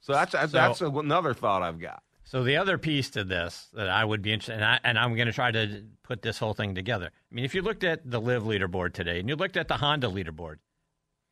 So 0.00 0.12
that's 0.12 0.32
that's 0.52 0.80
another 0.80 1.34
thought 1.34 1.62
I've 1.62 1.80
got. 1.80 2.02
So 2.24 2.44
the 2.44 2.58
other 2.58 2.76
piece 2.76 3.08
to 3.10 3.24
this 3.24 3.68
that 3.72 3.88
I 3.88 4.04
would 4.04 4.20
be 4.20 4.34
interested, 4.34 4.56
and, 4.56 4.64
I, 4.64 4.78
and 4.84 4.98
I'm 4.98 5.14
going 5.14 5.28
to 5.28 5.32
try 5.32 5.50
to 5.50 5.82
put 6.02 6.20
this 6.20 6.38
whole 6.38 6.52
thing 6.52 6.74
together. 6.74 7.06
I 7.06 7.34
mean, 7.34 7.46
if 7.46 7.54
you 7.54 7.62
looked 7.62 7.84
at 7.84 8.08
the 8.10 8.20
LIV 8.20 8.42
leaderboard 8.42 8.92
today, 8.92 9.18
and 9.18 9.30
you 9.30 9.34
looked 9.34 9.56
at 9.56 9.66
the 9.66 9.78
Honda 9.78 10.08
leaderboard, 10.08 10.56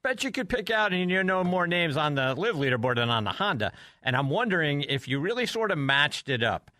bet 0.02 0.24
you 0.24 0.30
could 0.30 0.48
pick 0.48 0.70
out 0.70 0.94
and 0.94 1.10
you 1.10 1.22
know 1.22 1.44
more 1.44 1.66
names 1.66 1.98
on 1.98 2.14
the 2.14 2.34
LIV 2.34 2.56
leaderboard 2.56 2.96
than 2.96 3.10
on 3.10 3.24
the 3.24 3.32
Honda. 3.32 3.72
And 4.02 4.16
I'm 4.16 4.30
wondering 4.30 4.82
if 4.82 5.06
you 5.06 5.20
really 5.20 5.44
sort 5.44 5.70
of 5.70 5.76
matched 5.76 6.30
it 6.30 6.42
up, 6.42 6.70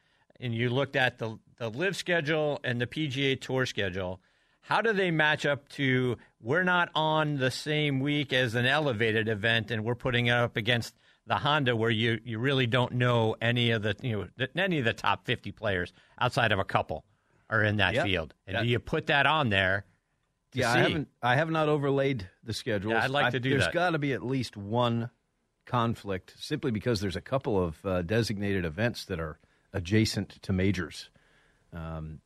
and 0.41 0.55
you 0.55 0.71
looked 0.71 0.97
at 0.97 1.19
the 1.19 1.39
the 1.59 1.69
LIV 1.69 1.97
schedule 1.97 2.61
and 2.65 2.81
the 2.81 2.87
PGA 2.87 3.41
Tour 3.41 3.67
schedule. 3.67 4.21
How 4.63 4.81
do 4.81 4.93
they 4.93 5.11
match 5.11 5.47
up 5.47 5.69
to 5.71 6.17
we're 6.47 6.63
not 6.63 6.91
on 6.95 7.37
the 7.39 7.51
same 7.51 7.99
week 7.99 8.33
as 8.33 8.55
an 8.55 8.67
elevated 8.67 9.29
event 9.29 9.71
and 9.73 9.85
we're 9.85 9.97
putting 9.97 10.29
it 10.29 10.31
up 10.33 10.57
against 10.57 10.95
the 11.27 11.35
Honda 11.35 11.75
where 11.75 11.91
you, 11.91 12.21
you 12.25 12.39
really 12.39 12.69
don't 12.69 12.93
know 12.93 13.35
any 13.41 13.73
of 13.73 13.83
the 13.83 13.97
you 14.01 14.31
know 14.39 14.47
any 14.55 14.79
of 14.79 14.85
the 14.85 14.93
top 14.93 15.27
50 15.27 15.51
players 15.51 15.93
outside 16.21 16.53
of 16.53 16.61
a 16.61 16.65
couple 16.65 17.05
are 17.51 17.65
in 17.65 17.77
that 17.79 17.95
Yeah. 17.95 18.05
field. 18.05 18.33
And 18.47 18.69
you 18.69 18.79
put 18.79 19.07
that 19.07 19.27
on 19.27 19.49
there? 19.51 19.85
To 20.53 20.59
yeah, 20.61 20.73
see? 20.73 20.79
I 20.79 20.83
haven't. 20.83 21.09
I 21.23 21.35
have 21.37 21.51
not 21.51 21.69
overlaid 21.69 22.29
the 22.45 22.53
schedule. 22.53 22.93
Yeah, 22.93 23.03
I'd 23.03 23.11
like 23.11 23.27
I- 23.27 23.31
to 23.31 23.41
do 23.41 23.51
There's 23.51 23.65
that. 23.65 23.73
There's 23.73 23.85
got 23.87 23.91
to 23.91 23.99
be 23.99 24.13
at 24.13 24.25
least 24.25 24.57
one 24.57 25.11
conflict, 25.65 26.35
simply 26.39 26.71
because 26.71 27.01
there's 27.01 27.17
a 27.17 27.21
couple 27.21 27.61
of 27.63 27.85
uh, 27.85 28.03
designated 28.03 28.65
events 28.65 29.05
that 29.07 29.19
are 29.19 29.39
adjacent 29.73 30.41
to 30.43 30.53
majors, 30.53 31.11
um, 31.73 32.21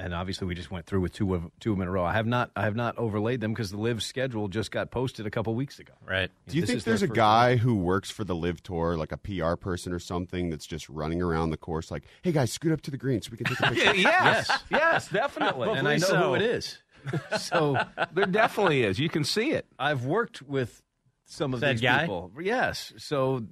and 0.00 0.14
obviously 0.14 0.46
we 0.46 0.54
just 0.54 0.70
went 0.70 0.86
through 0.86 1.00
with 1.00 1.12
two 1.12 1.34
of 1.34 1.50
two 1.60 1.72
of 1.72 1.76
them 1.76 1.82
in 1.82 1.88
a 1.88 1.90
row. 1.90 2.04
I 2.04 2.12
have 2.14 2.26
not. 2.26 2.50
I 2.56 2.62
have 2.62 2.74
not 2.74 2.96
overlaid 2.98 3.40
them 3.40 3.52
because 3.52 3.70
the 3.70 3.76
LIV 3.76 4.02
schedule 4.02 4.48
just 4.48 4.70
got 4.70 4.90
posted 4.90 5.26
a 5.26 5.30
couple 5.30 5.54
weeks 5.54 5.78
ago. 5.78 5.92
Right. 6.04 6.30
Do 6.48 6.56
you 6.56 6.62
This 6.62 6.70
think 6.70 6.84
there's 6.84 7.02
a 7.02 7.06
first 7.08 7.16
guy 7.16 7.56
who 7.56 7.74
works 7.76 8.10
for 8.10 8.24
the 8.24 8.34
LIV 8.34 8.62
Tour, 8.62 8.96
like 8.96 9.12
a 9.12 9.16
PR 9.18 9.54
person 9.56 9.92
or 9.92 9.98
something, 9.98 10.50
that's 10.50 10.66
just 10.66 10.88
running 10.88 11.20
around 11.22 11.50
the 11.50 11.56
course, 11.56 11.90
like, 11.90 12.04
"Hey 12.22 12.32
guys, 12.32 12.50
scoot 12.52 12.72
up 12.72 12.80
to 12.82 12.90
the 12.90 12.96
green 12.96 13.20
so 13.22 13.30
we 13.30 13.36
can 13.36 13.46
take 13.46 13.60
a 13.60 13.62
picture." 13.74 13.96
yes, 13.96 14.50
yes, 14.70 15.08
definitely. 15.08 15.70
and 15.70 15.86
I 15.86 15.96
know 15.96 16.06
so. 16.06 16.16
who 16.16 16.34
it 16.34 16.42
is. 16.42 16.78
so 17.38 17.78
There 18.12 18.26
definitely 18.26 18.82
is. 18.82 18.98
You 18.98 19.08
can 19.08 19.24
see 19.24 19.52
it. 19.52 19.66
I've 19.78 20.04
worked 20.04 20.42
with 20.42 20.82
some 21.26 21.54
of 21.54 21.60
Said 21.60 21.76
these 21.76 21.80
guy? 21.82 22.00
people. 22.02 22.30
Yes. 22.40 22.92
So, 22.98 23.46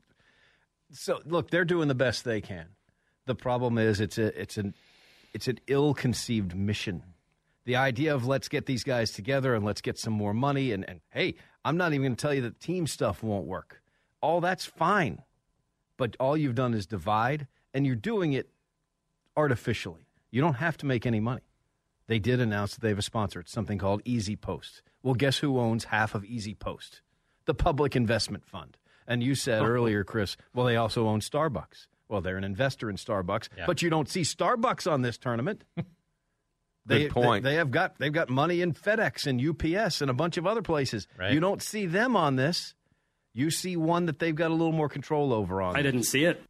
so 0.93 1.21
look, 1.25 1.51
they're 1.51 1.65
doing 1.65 1.89
the 1.89 1.95
best 1.95 2.25
they 2.25 2.41
can. 2.41 2.67
The 3.27 3.35
problem 3.35 3.79
is, 3.79 4.01
it's 4.01 4.17
a, 4.19 4.39
it's 4.41 4.57
an, 4.57 4.75
it's 5.33 5.49
an 5.49 5.61
ill-conceived 5.67 6.55
mission. 6.55 7.03
The 7.65 7.77
idea 7.77 8.15
of 8.15 8.27
let's 8.27 8.49
get 8.49 8.67
these 8.67 8.85
guys 8.85 9.11
together 9.11 9.55
and 9.55 9.65
let's 9.65 9.81
get 9.81 9.99
some 9.99 10.13
more 10.13 10.33
money 10.33 10.73
and, 10.73 10.89
and 10.89 11.01
hey, 11.11 11.35
I'm 11.65 11.77
not 11.77 11.93
even 11.93 12.03
going 12.03 12.17
to 12.17 12.21
tell 12.21 12.33
you 12.33 12.43
that 12.43 12.61
team 12.61 12.87
stuff 12.87 13.23
won't 13.23 13.47
work. 13.47 13.83
All 14.21 14.41
that's 14.41 14.65
fine, 14.65 15.23
but 15.97 16.17
all 16.19 16.37
you've 16.37 16.55
done 16.55 16.73
is 16.73 16.87
divide, 16.87 17.47
and 17.75 17.87
you're 17.87 17.95
doing 17.95 18.33
it 18.33 18.49
artificially. 19.37 20.07
You 20.31 20.41
don't 20.41 20.55
have 20.55 20.77
to 20.79 20.87
make 20.87 21.05
any 21.07 21.21
money. 21.21 21.43
They 22.07 22.19
did 22.19 22.41
announce 22.41 22.75
that 22.75 22.81
they 22.81 22.89
have 22.89 22.99
a 22.99 23.03
sponsor. 23.03 23.41
It's 23.41 23.53
something 23.53 23.79
called 23.79 24.01
Easy 24.05 24.35
Post. 24.35 24.83
Well, 25.03 25.15
guess 25.15 25.39
who 25.39 25.59
owns 25.59 25.85
half 25.85 26.15
of 26.15 26.25
Easy 26.25 26.55
Post? 26.55 27.03
The 27.45 27.55
Public 27.55 27.95
Investment 27.95 28.47
Fund. 28.47 28.77
And 29.07 29.23
you 29.23 29.35
said 29.35 29.63
oh. 29.63 29.67
earlier, 29.67 30.05
Chris, 30.05 30.37
well, 30.55 30.67
they 30.67 30.77
also 30.77 31.07
own 31.07 31.21
Starbucks. 31.21 31.87
Well, 32.09 32.21
they're 32.21 32.37
an 32.39 32.45
investor 32.45 32.89
in 32.91 32.97
Starbucks, 32.97 33.49
Yeah. 33.57 33.67
but 33.67 33.83
you 33.83 33.91
don't 33.91 34.09
see 34.09 34.23
Starbucks 34.23 34.91
on 34.91 35.03
this 35.03 35.19
tournament. 35.19 35.65
They, 36.87 37.03
Good 37.05 37.13
point. 37.13 37.45
They, 37.45 37.51
they 37.51 37.57
have 37.57 37.71
got 37.71 37.99
they've 37.99 38.11
got 38.13 38.31
money 38.31 38.63
in 38.63 38.73
FedEx 38.73 39.27
and 39.27 39.39
UPS 39.47 40.01
and 40.01 40.11
a 40.11 40.15
bunch 40.15 40.39
of 40.39 40.47
other 40.47 40.63
places. 40.63 41.07
Right. 41.19 41.35
You 41.35 41.39
don't 41.41 41.63
see 41.63 41.85
them 41.85 42.17
on 42.17 42.37
this. 42.37 42.75
You 43.35 43.51
see 43.51 43.77
one 43.77 44.07
that 44.07 44.19
they've 44.21 44.35
got 44.35 44.51
a 44.51 44.55
little 44.55 44.73
more 44.73 44.89
control 44.89 45.35
over 45.35 45.61
on. 45.61 45.77
I 45.77 45.83
didn't 45.83 46.05
see 46.05 46.25
it. 46.25 46.43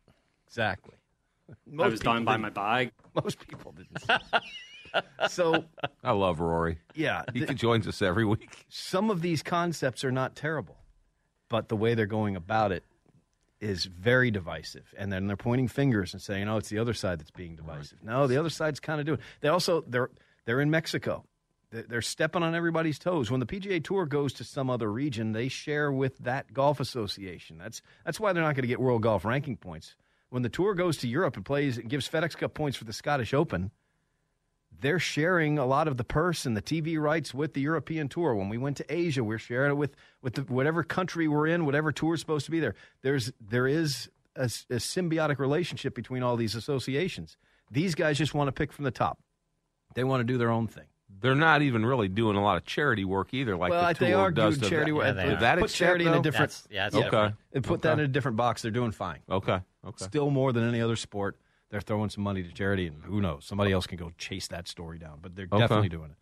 exactly. 0.47 0.95
I 1.81 1.89
was 1.89 1.99
down 1.99 2.25
by 2.25 2.37
my 2.37 2.51
bag. 2.51 2.93
Most 3.21 3.41
people 3.49 3.73
didn't. 3.73 4.01
See 4.01 4.13
it. 4.95 5.05
so 5.31 5.65
I 6.05 6.13
love 6.13 6.39
Rory. 6.39 6.79
yeah, 6.95 7.23
He 7.35 7.45
th- 7.45 7.59
joins 7.59 7.89
us 7.89 8.01
every 8.01 8.25
week. 8.25 8.65
some 8.69 9.11
of 9.11 9.23
these 9.23 9.43
concepts 9.43 10.05
are 10.05 10.13
not 10.13 10.37
terrible, 10.37 10.77
but 11.49 11.69
the 11.69 11.75
way 11.77 11.95
they're 11.95 12.07
going 12.07 12.37
about 12.37 12.71
it 12.71 12.85
is 13.61 13.85
very 13.85 14.31
divisive. 14.31 14.95
And 14.97 15.13
then 15.13 15.27
they're 15.27 15.37
pointing 15.37 15.69
fingers 15.69 16.13
and 16.13 16.23
saying, 16.23 16.49
"Oh, 16.49 16.57
it's 16.57 16.69
the 16.69 16.79
other 16.79 16.95
side 16.95 17.21
that's 17.21 17.31
being 17.31 17.57
divisive." 17.57 18.03
No, 18.03 18.27
the 18.27 18.37
other 18.37 18.51
side's 18.51 18.81
kind 18.81 19.01
of 19.01 19.07
doing. 19.07 19.19
They 19.41 19.49
also 19.49 19.83
they're 19.87 20.11
they're 20.45 20.61
in 20.61 20.71
Mexico. 20.71 21.25
They're 21.71 21.83
they're 21.83 22.03
stepping 22.03 22.43
on 22.43 22.55
everybody's 22.55 22.99
toes. 22.99 23.31
When 23.31 23.41
the 23.41 23.47
PGA 23.47 23.83
Tour 23.83 24.07
goes 24.07 24.33
to 24.35 24.45
some 24.45 24.71
other 24.71 24.91
region, 24.91 25.33
they 25.33 25.49
share 25.49 25.93
with 25.93 26.19
that 26.19 26.53
golf 26.53 26.81
association. 26.81 27.59
That's 27.59 27.83
that's 28.05 28.21
why 28.21 28.33
they're 28.33 28.43
not 28.43 28.55
going 28.55 28.63
to 28.63 28.69
get 28.69 28.81
world 28.81 29.03
golf 29.03 29.25
ranking 29.25 29.57
points. 29.57 29.95
When 30.31 30.43
the 30.43 30.51
tour 30.51 30.75
goes 30.75 30.99
to 30.99 31.09
Europe 31.09 31.37
and 31.37 31.45
plays, 31.45 31.79
and 31.79 31.89
gives 31.89 32.09
FedEx 32.09 32.37
Cup 32.37 32.53
points 32.53 32.77
for 32.77 32.85
the 32.85 32.93
Scottish 32.93 33.33
Open, 33.33 33.71
they're 34.81 34.99
sharing 34.99 35.59
a 35.59 35.67
lot 35.67 35.89
of 35.89 35.97
the 35.97 36.05
purse 36.05 36.47
and 36.47 36.57
the 36.57 36.63
TV 36.63 36.99
rights 37.01 37.35
with 37.35 37.55
the 37.55 37.61
European 37.61 38.09
tour. 38.09 38.35
When 38.35 38.49
we 38.49 38.59
went 38.59 38.77
to 38.79 38.85
Asia, 38.95 39.25
we're 39.25 39.39
sharing 39.39 39.73
it 39.73 39.77
with 39.77 39.97
with 40.23 40.35
the, 40.35 40.43
whatever 40.43 40.83
country 40.83 41.29
we're 41.29 41.47
in, 41.47 41.67
whatever 41.67 41.93
tour 41.93 42.15
is 42.15 42.21
supposed 42.21 42.45
to 42.47 42.51
be 42.51 42.61
there. 42.61 42.75
There's 43.03 43.33
there 43.41 43.67
is 43.67 44.09
a, 44.37 44.43
s- 44.45 44.67
a 44.71 44.75
symbiotic 44.77 45.39
relationship 45.39 45.95
between 45.95 46.23
all 46.23 46.37
these 46.37 46.55
associations. 46.55 47.37
These 47.71 47.95
guys 47.95 48.19
just 48.19 48.35
want 48.35 48.49
to 48.49 48.53
pick 48.53 48.73
from 48.73 48.85
the 48.85 48.91
top. 48.91 49.19
They 49.95 50.05
want 50.05 50.21
to 50.21 50.25
do 50.25 50.39
their 50.39 50.51
own 50.51 50.67
thing. 50.69 50.85
they're 51.21 51.35
not 51.35 51.63
even 51.63 51.85
really 51.85 52.07
doing 52.09 52.37
a 52.37 52.43
lot 52.43 52.57
of 52.57 52.65
charity 52.65 53.05
work 53.05 53.33
either. 53.35 53.57
Like 53.57 53.71
well, 53.71 53.89
the 53.89 53.95
tour 53.95 54.07
they 54.09 54.13
are 54.15 54.31
does 54.31 54.59
doing 54.59 54.71
charity 54.71 54.93
work. 54.93 55.17
they 55.17 55.25
To 55.31 55.37
that 55.41 55.55
put 55.59 55.65
extent, 55.71 55.87
charity 55.89 56.05
in 56.07 56.15
a 56.15 56.23
different. 56.23 56.51
That's- 56.53 56.69
yeah, 56.71 56.85
that's 56.85 56.95
Okay. 56.95 57.05
different. 57.05 57.35
And 57.53 57.65
put 57.65 57.83
that 57.83 57.95
in 57.99 58.05
a 58.05 58.09
different 58.09 58.37
box. 58.37 58.63
They're 58.63 58.71
doing 58.71 58.93
fine. 58.93 59.21
Okay. 59.29 59.61
Okay. 59.87 60.05
Still 60.05 60.31
more 60.31 60.53
than 60.53 60.69
any 60.69 60.81
other 60.81 60.97
sport. 60.97 61.37
They're 61.71 61.81
throwing 61.81 62.09
some 62.11 62.25
money 62.25 62.43
to 62.43 62.53
charity, 62.53 62.87
and 62.87 63.03
who 63.05 63.21
knows? 63.21 63.45
Somebody 63.45 63.73
else 63.73 63.87
can 63.87 63.99
go 63.99 64.11
chase 64.17 64.49
that 64.49 64.67
story 64.69 64.99
down, 64.99 65.19
but 65.21 65.37
they're 65.37 65.47
Okay. 65.51 65.59
definitely 65.59 65.89
doing 65.91 66.11
it. 66.11 66.17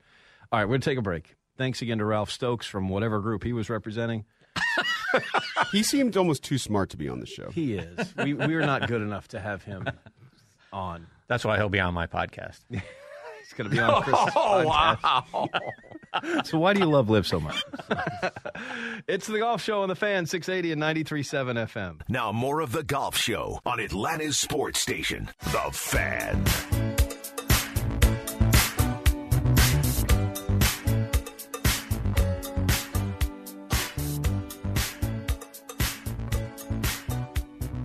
All 0.50 0.58
right, 0.58 0.64
we're 0.64 0.70
going 0.72 0.80
to 0.80 0.90
take 0.90 0.98
a 0.98 1.02
break. 1.02 1.36
Thanks 1.56 1.80
again 1.82 1.98
to 1.98 2.04
Ralph 2.04 2.30
Stokes 2.30 2.66
from 2.66 2.88
whatever 2.88 3.20
group 3.20 3.44
he 3.44 3.52
was 3.52 3.70
representing. 3.70 4.24
He 5.72 5.82
seemed 5.82 6.16
almost 6.16 6.42
too 6.44 6.58
smart 6.58 6.90
to 6.90 6.96
be 6.98 7.08
on 7.08 7.20
the 7.20 7.26
show. 7.26 7.48
He 7.50 7.74
is. 7.74 8.12
we, 8.18 8.34
we 8.34 8.54
are 8.54 8.66
not 8.66 8.86
good 8.86 9.00
enough 9.00 9.28
to 9.28 9.40
have 9.40 9.62
him 9.62 9.86
on. 10.72 11.06
That's 11.26 11.44
why 11.44 11.56
he'll 11.56 11.70
be 11.70 11.80
on 11.80 11.94
my 11.94 12.06
podcast. 12.06 12.60
He's 13.56 13.64
going 13.64 13.70
to 13.70 13.76
be 13.76 13.80
on 13.82 14.02
Chris's 14.02 14.32
Oh 14.36 14.64
podcast. 14.66 15.32
wow! 15.32 15.48
So 16.44 16.58
why 16.58 16.72
do 16.72 16.80
you 16.80 16.86
love 16.86 17.10
LIV 17.10 17.26
so 17.26 17.38
much? 17.40 17.62
it's 19.06 19.26
the 19.26 19.38
Golf 19.38 19.60
Show 19.62 19.82
on 19.82 19.90
the 19.90 19.94
Fan, 19.94 20.24
680 20.24 20.72
and 20.72 20.80
93.7 20.80 21.66
FM. 21.68 22.00
Now, 22.08 22.32
more 22.32 22.60
of 22.60 22.72
the 22.72 22.82
Golf 22.82 23.18
Show 23.18 23.60
on 23.66 23.80
Atlanta's 23.80 24.38
sports 24.38 24.80
station, 24.80 25.28
The 25.44 25.68
Fan. 25.72 26.42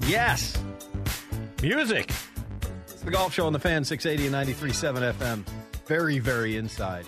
Yes. 0.07 0.57
Music. 1.61 2.11
It's 3.01 3.05
the 3.07 3.11
Golf 3.13 3.33
Show 3.33 3.47
on 3.47 3.53
the 3.53 3.57
Fan, 3.57 3.83
680 3.83 4.27
and 4.27 4.47
93.7 4.47 5.13
FM. 5.15 5.43
Very, 5.87 6.19
very 6.19 6.55
inside 6.55 7.07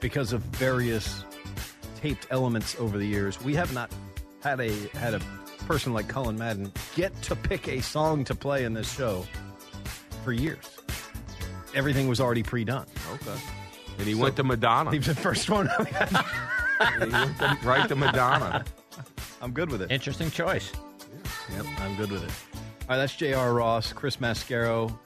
because 0.00 0.32
of 0.32 0.42
various 0.42 1.24
taped 1.94 2.26
elements 2.30 2.74
over 2.80 2.98
the 2.98 3.06
years. 3.06 3.40
We 3.40 3.54
have 3.54 3.72
not 3.72 3.92
had 4.42 4.58
a 4.58 4.72
had 4.94 5.14
a 5.14 5.20
person 5.68 5.92
like 5.92 6.08
Cullen 6.08 6.36
Madden 6.36 6.72
get 6.96 7.14
to 7.22 7.36
pick 7.36 7.68
a 7.68 7.80
song 7.80 8.24
to 8.24 8.34
play 8.34 8.64
in 8.64 8.74
this 8.74 8.92
show 8.92 9.24
for 10.24 10.32
years. 10.32 10.76
Everything 11.72 12.08
was 12.08 12.20
already 12.20 12.42
pre-done. 12.42 12.86
Okay. 13.12 13.40
And 13.98 14.08
he 14.08 14.16
went 14.16 14.34
to 14.34 14.42
Madonna. 14.42 14.90
He 14.90 14.98
was 14.98 15.06
the 15.06 15.14
first 15.14 15.48
one. 15.48 15.68
he 15.78 16.98
went 16.98 17.38
to, 17.38 17.58
right 17.62 17.86
to 17.86 17.94
Madonna. 17.94 18.64
I'm 19.40 19.52
good 19.52 19.70
with 19.70 19.82
it. 19.82 19.92
Interesting 19.92 20.32
choice. 20.32 20.72
Yep, 21.54 21.66
I'm 21.78 21.94
good 21.94 22.10
with 22.10 22.24
it. 22.24 22.58
All 22.58 22.88
right, 22.88 22.96
that's 22.96 23.14
J.R. 23.14 23.54
Ross, 23.54 23.92
Chris 23.92 24.16
Mascaro. 24.16 24.98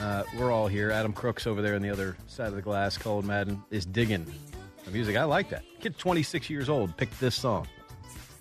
Uh, 0.00 0.22
we're 0.38 0.52
all 0.52 0.68
here. 0.68 0.90
Adam 0.90 1.12
Crooks 1.12 1.46
over 1.46 1.60
there 1.62 1.74
on 1.74 1.82
the 1.82 1.90
other 1.90 2.16
side 2.28 2.46
of 2.48 2.54
the 2.54 2.62
glass. 2.62 2.96
Colin 2.96 3.26
Madden 3.26 3.62
is 3.70 3.84
digging 3.84 4.24
the 4.84 4.90
music. 4.92 5.16
I 5.16 5.24
like 5.24 5.50
that. 5.50 5.64
Kid, 5.80 5.98
26 5.98 6.48
years 6.50 6.68
old, 6.68 6.96
picked 6.96 7.18
this 7.20 7.34
song. 7.34 7.66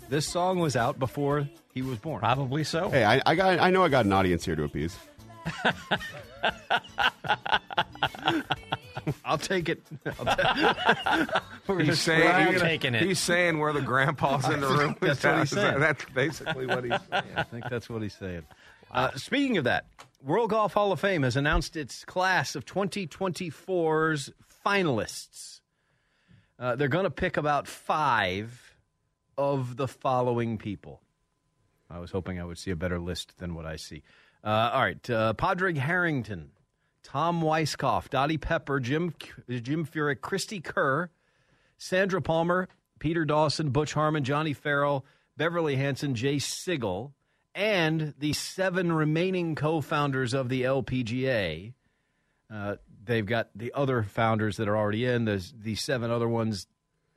This 0.09 0.27
song 0.27 0.59
was 0.59 0.75
out 0.75 0.99
before 0.99 1.49
he 1.73 1.81
was 1.81 1.97
born. 1.97 2.19
Probably 2.19 2.63
so. 2.63 2.89
Hey, 2.89 3.03
I, 3.03 3.21
I 3.25 3.35
got. 3.35 3.59
I 3.59 3.71
know 3.71 3.83
I 3.83 3.89
got 3.89 4.05
an 4.05 4.13
audience 4.13 4.45
here 4.45 4.55
to 4.55 4.63
appease. 4.63 4.95
I'll 9.23 9.37
take 9.37 9.69
it. 9.69 9.81
I'll 10.19 10.25
ta- 10.25 11.25
He's 11.79 11.99
saying, 11.99 12.21
we're 12.23 12.31
I'm 12.31 12.47
he's, 12.47 12.57
gonna- 12.61 12.69
taking 12.69 12.95
it. 12.95 13.03
he's 13.03 13.19
saying 13.19 13.57
we're 13.57 13.73
the 13.73 13.81
grandpas 13.81 14.49
in 14.49 14.59
the 14.61 14.67
room. 14.77 14.95
That's 15.01 15.23
what 15.23 15.39
he's 15.39 15.49
saying. 15.51 15.79
That's 15.79 16.05
basically 16.13 16.65
what 16.65 16.83
he's 16.83 16.93
saying. 17.09 17.23
I 17.35 17.43
think 17.43 17.69
that's 17.69 17.89
what 17.89 18.01
he's 18.01 18.13
saying. 18.15 18.43
Uh, 18.91 19.11
speaking 19.15 19.57
of 19.57 19.63
that, 19.65 19.85
World 20.23 20.49
Golf 20.49 20.73
Hall 20.73 20.91
of 20.91 20.99
Fame 20.99 21.23
has 21.23 21.35
announced 21.35 21.75
its 21.75 22.03
class 22.03 22.55
of 22.55 22.65
2024's 22.65 24.31
finalists. 24.65 25.61
Uh, 26.59 26.75
they're 26.75 26.87
going 26.87 27.03
to 27.03 27.11
pick 27.11 27.37
about 27.37 27.67
five 27.67 28.75
of 29.37 29.77
the 29.77 29.87
following 29.87 30.57
people. 30.57 31.01
I 31.89 31.99
was 31.99 32.11
hoping 32.11 32.39
I 32.39 32.43
would 32.43 32.57
see 32.57 32.71
a 32.71 32.75
better 32.75 32.99
list 32.99 33.37
than 33.37 33.53
what 33.53 33.65
I 33.65 33.75
see. 33.75 34.01
Uh, 34.43 34.71
all 34.73 34.81
right, 34.81 35.09
uh, 35.09 35.33
Padraig 35.33 35.77
Harrington, 35.77 36.49
Tom 37.03 37.41
Weiskopf, 37.41 38.09
Dottie 38.09 38.37
Pepper, 38.37 38.79
Jim 38.79 39.13
Jim 39.47 39.85
Furyk, 39.85 40.19
Cristie 40.21 40.63
Kerr, 40.63 41.09
Sandra 41.77 42.21
Palmer, 42.21 42.67
Peter 42.99 43.23
Dawson, 43.23 43.69
Butch 43.69 43.93
Harmon, 43.93 44.23
Johnny 44.23 44.53
Farrell, 44.53 45.05
Beverly 45.37 45.75
Hanson, 45.75 46.15
Jay 46.15 46.39
Sigel, 46.39 47.13
and 47.57 48.13
the 48.19 48.33
seven 48.33 48.91
remaining 48.91 49.55
co-founders 49.55 50.35
of 50.35 50.47
the 50.47 50.61
LPGA. 50.61 51.73
Uh, 52.53 52.75
they've 53.03 53.25
got 53.25 53.49
the 53.55 53.73
other 53.73 54.03
founders 54.03 54.57
that 54.57 54.67
are 54.67 54.77
already 54.77 55.05
in. 55.05 55.25
There's 55.25 55.51
the 55.57 55.73
seven 55.73 56.11
other 56.11 56.29
ones. 56.29 56.67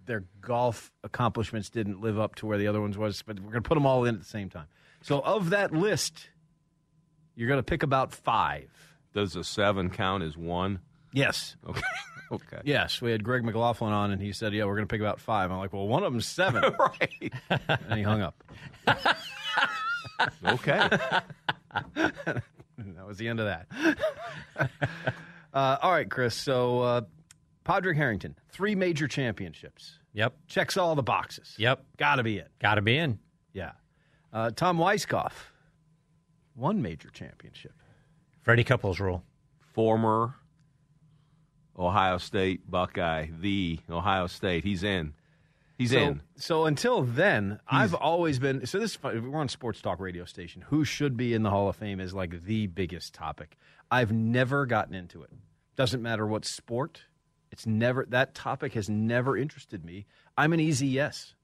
Their 0.07 0.25
golf 0.41 0.91
accomplishments 1.05 1.69
didn't 1.69 2.01
live 2.01 2.19
up 2.19 2.37
to 2.37 2.47
where 2.47 2.57
the 2.57 2.69
other 2.69 2.81
ones 2.81 2.97
was, 2.97 3.23
but 3.23 3.39
we're 3.39 3.51
going 3.51 3.63
to 3.63 3.69
put 3.69 3.75
them 3.75 3.85
all 3.85 4.07
in 4.07 4.15
at 4.15 4.23
the 4.23 4.27
same 4.27 4.49
time. 4.49 4.67
So 5.03 5.21
of 5.21 5.51
that 5.51 5.73
list, 5.73 6.31
you're 7.37 7.49
going 7.49 7.59
to 7.59 7.63
pick 7.63 7.83
about 7.83 8.13
five. 8.13 8.71
Does 9.13 9.35
the 9.35 9.45
seven 9.45 9.91
count 9.91 10.23
as 10.23 10.39
one? 10.39 10.81
Yes. 11.13 11.55
Okay. 11.69 11.83
Okay. 12.33 12.61
Yes, 12.63 13.03
we 13.03 13.11
had 13.11 13.25
Greg 13.25 13.45
McLaughlin 13.45 13.93
on, 13.93 14.13
and 14.13 14.23
he 14.23 14.33
said, 14.33 14.53
"Yeah, 14.53 14.65
we're 14.65 14.77
going 14.77 14.87
to 14.87 14.93
pick 14.93 15.01
about 15.01 15.19
five. 15.19 15.51
I'm 15.51 15.59
like, 15.59 15.73
"Well, 15.73 15.89
one 15.89 16.05
of 16.05 16.13
them's 16.13 16.29
seven. 16.29 16.63
right. 16.79 17.33
and 17.69 17.99
he 17.99 18.03
hung 18.03 18.23
up. 18.23 18.45
Okay. 20.45 20.79
that 21.95 22.43
was 23.07 23.19
the 23.19 23.29
end 23.29 23.41
of 23.41 23.47
that. 23.47 23.99
uh, 25.55 25.77
all 25.83 25.93
right, 25.93 26.11
Chris. 26.11 26.35
So, 26.35 26.81
uh, 26.81 27.01
Padraig 27.65 27.97
Harrington, 27.97 28.37
three 28.51 28.75
major 28.75 29.07
championships. 29.07 29.99
Yep. 30.13 30.35
Checks 30.49 30.77
all 30.77 30.95
the 30.95 31.03
boxes. 31.03 31.55
Yep. 31.59 31.85
Got 31.97 32.17
to 32.17 32.23
be 32.23 32.39
it. 32.39 32.51
Got 32.59 32.77
to 32.77 32.83
be 32.83 32.97
in. 32.97 33.19
Yeah. 33.53 33.73
Uh, 34.33 34.51
Tom 34.51 34.79
Weiskopf, 34.79 35.33
one 36.55 36.83
major 36.83 37.11
championship. 37.11 37.73
Freddie 38.43 38.65
Couples 38.65 39.01
rule. 39.01 39.25
Former 39.73 40.35
Ohio 41.79 42.19
State 42.19 42.69
Buckeye, 42.69 43.29
the 43.41 43.79
Ohio 43.89 44.27
State. 44.27 44.65
He's 44.65 44.83
in. 44.83 45.15
He's 45.81 45.93
so, 45.93 45.99
in. 45.99 46.23
So 46.37 46.67
until 46.67 47.01
then, 47.01 47.59
I've 47.67 47.95
always 47.95 48.39
been. 48.39 48.67
So 48.67 48.79
this 48.79 48.91
is 48.91 48.97
fun. 48.97 49.33
we're 49.33 49.41
on 49.41 49.49
sports 49.49 49.81
talk 49.81 49.99
radio 49.99 50.27
station. 50.27 50.63
Who 50.69 50.85
should 50.85 51.17
be 51.17 51.33
in 51.33 51.43
the 51.43 51.49
Hall 51.49 51.71
of 51.71 51.77
Fame 51.77 52.01
is 52.01 52.13
like 52.13 52.45
the 52.45 52.67
biggest 52.67 53.15
topic. 53.15 53.57
I've 53.91 54.13
never 54.13 54.67
gotten 54.67 54.95
into 54.95 55.23
it. 55.23 55.31
Doesn't 55.77 56.03
matter 56.03 56.27
what 56.27 56.45
sport. 56.45 57.05
It's 57.51 57.65
never 57.65 58.05
that 58.11 58.35
topic 58.35 58.75
has 58.75 58.91
never 58.91 59.39
interested 59.39 59.83
me. 59.83 60.05
I'm 60.37 60.53
an 60.53 60.61
easy 60.61 60.87
yes. 60.87 61.35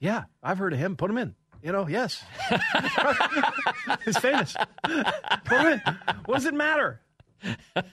Yeah, 0.00 0.24
I've 0.42 0.58
heard 0.58 0.72
of 0.72 0.80
him. 0.80 0.96
Put 0.96 1.08
him 1.08 1.18
in. 1.18 1.36
You 1.62 1.70
know, 1.70 1.86
yes. 1.86 2.24
He's 4.04 4.18
famous. 4.18 4.56
Put 4.82 5.60
him 5.60 5.66
in. 5.66 5.80
What 6.24 6.34
does 6.34 6.46
it 6.46 6.54
matter? 6.54 7.00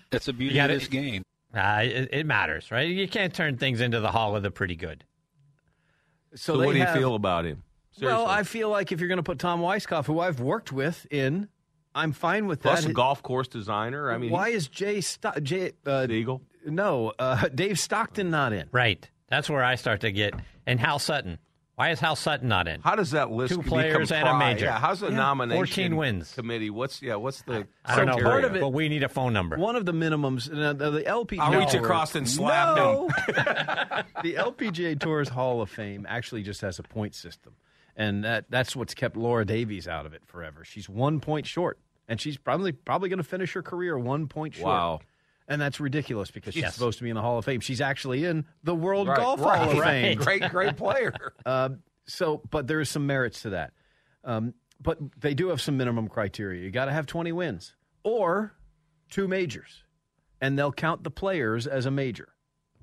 That's 0.10 0.26
the 0.26 0.34
beauty 0.34 0.58
of 0.58 0.64
gotta- 0.64 0.80
this 0.80 0.88
game. 0.88 1.22
Uh, 1.54 1.82
it, 1.84 2.10
it 2.12 2.26
matters, 2.26 2.72
right? 2.72 2.90
You 2.90 3.08
can't 3.08 3.36
turn 3.36 3.58
things 3.58 3.82
into 3.82 4.00
the 4.00 4.12
hall 4.12 4.36
of 4.36 4.42
the 4.42 4.50
pretty 4.50 4.76
good. 4.76 5.04
So, 6.36 6.58
they 6.58 6.66
what 6.66 6.74
do 6.74 6.80
you 6.80 6.86
have- 6.86 6.96
feel 6.96 7.16
about 7.16 7.46
him? 7.46 7.64
Well, 8.02 8.26
I 8.26 8.44
feel 8.44 8.70
like 8.70 8.92
if 8.92 9.00
you're 9.00 9.08
going 9.08 9.20
to 9.20 9.24
put 9.24 9.40
Tom 9.40 9.62
Weiskopf, 9.62 10.06
who 10.06 10.20
I've 10.20 10.42
worked 10.42 10.74
with 10.74 11.08
in, 11.10 11.48
I'm 11.94 12.12
fine 12.12 12.46
with 12.46 12.62
Plus 12.62 12.80
that. 12.80 12.84
Plus 12.88 12.92
a 12.92 12.94
golf 12.94 13.24
course 13.24 13.48
designer. 13.48 14.12
I 14.12 14.18
mean, 14.18 14.32
why 14.32 14.50
is 14.50 14.68
Jay 14.68 15.00
Sto- 15.00 15.40
Jay 15.42 15.72
uh, 15.86 16.06
Eagle? 16.10 16.42
No, 16.66 17.14
uh, 17.18 17.48
Dave 17.56 17.80
Stockton 17.80 18.30
not 18.30 18.52
in. 18.52 18.68
Right. 18.74 19.10
That's 19.30 19.50
where 19.50 19.64
I 19.64 19.76
start 19.76 20.02
to 20.02 20.12
get. 20.12 20.34
And 20.68 20.78
Hal 20.80 21.00
Sutton. 21.00 21.38
Why 21.76 21.90
is 21.90 22.00
Hal 22.00 22.16
Sutton 22.16 22.48
not 22.48 22.70
in? 22.70 22.80
How 22.82 22.96
does 22.96 23.12
that 23.12 23.32
list 23.32 23.54
Two 23.54 23.62
be 23.62 23.68
players 23.68 24.10
and 24.12 24.28
a 24.28 24.38
major. 24.38 24.66
Yeah, 24.66 24.80
how's 24.80 25.02
the 25.02 25.10
Yeah, 25.10 25.18
nomination 25.18 25.58
14 25.66 25.96
wins. 25.98 26.34
committee? 26.34 26.70
What's 26.70 27.02
yeah? 27.02 27.16
What's 27.16 27.42
the 27.42 27.68
I 27.84 27.96
don't 27.98 28.06
know. 28.06 28.14
criteria? 28.14 28.24
part 28.24 28.44
of 28.46 28.56
it- 28.56 28.62
But 28.62 28.70
we 28.70 28.88
need 28.88 29.04
a 29.04 29.10
phone 29.10 29.34
number. 29.34 29.58
One 29.58 29.76
of 29.76 29.86
the 29.86 29.92
minimums, 29.92 30.50
uh, 30.50 30.72
the, 30.72 30.90
the 30.92 31.02
LPGA. 31.04 31.40
I'll 31.40 31.60
reach 31.60 31.74
across 31.74 32.16
and 32.16 32.30
slap 32.30 32.78
no. 32.78 33.10
the 34.24 34.36
LPGA 34.36 34.98
Tour's 35.00 35.28
Hall 35.30 35.62
of 35.62 35.70
Fame 35.70 36.06
actually 36.08 36.44
just 36.44 36.62
has 36.62 36.80
a 36.80 36.84
point 36.84 37.14
system, 37.14 37.54
and 37.98 38.24
that 38.24 38.46
that's 38.50 38.74
what's 38.76 38.94
kept 38.94 39.18
Laura 39.18 39.46
Davies 39.46 39.88
out 39.88 40.06
of 40.06 40.14
it 40.14 40.22
forever. 40.26 40.64
She's 40.64 40.88
one 40.88 41.20
point 41.20 41.46
short, 41.46 41.78
and 42.08 42.22
she's 42.22 42.38
probably 42.38 42.72
probably 42.72 43.10
going 43.10 43.18
to 43.18 43.24
finish 43.24 43.52
her 43.54 43.62
career 43.62 43.98
one 43.98 44.28
point 44.28 44.54
short. 44.56 44.68
Wow. 44.68 45.00
And 45.48 45.62
that's 45.62 45.80
ridiculous 45.80 46.32
because 46.32 46.54
she's 46.56 46.64
Yes. 46.64 46.74
supposed 46.74 46.98
to 46.98 47.04
be 47.04 47.10
in 47.10 47.16
the 47.16 47.22
Hall 47.22 47.38
of 47.38 47.46
Fame. 47.46 47.60
She's 47.60 47.82
actually 47.82 48.26
in 48.26 48.46
the 48.64 48.74
World 48.74 49.08
Right, 49.08 49.18
Golf 49.18 49.39
right, 49.41 49.60
Hall 49.60 49.72
of 49.72 49.78
right. 49.78 49.88
Fame. 50.02 50.18
Great, 50.24 50.50
great 50.50 50.76
player. 50.78 51.14
Uh, 51.46 51.70
so, 52.08 52.41
but 52.50 52.66
there 52.68 52.80
is 52.80 52.89
some 52.89 53.06
merits 53.06 53.43
to 53.43 53.52
that. 53.52 53.74
Um, 54.24 54.54
but 54.82 54.98
they 55.20 55.34
do 55.36 55.50
have 55.50 55.62
some 55.62 55.78
minimum 55.78 56.08
criteria. 56.08 56.64
You 56.64 56.72
got 56.72 56.86
to 56.86 56.91
have 56.91 57.06
20 57.06 57.32
wins 57.32 57.76
or 58.04 58.54
two 59.10 59.28
majors, 59.28 59.84
and 60.41 60.58
they'll 60.58 60.72
count 60.72 61.04
the 61.04 61.12
players 61.12 61.68
as 61.68 61.86
a 61.86 61.91
major. 61.91 62.30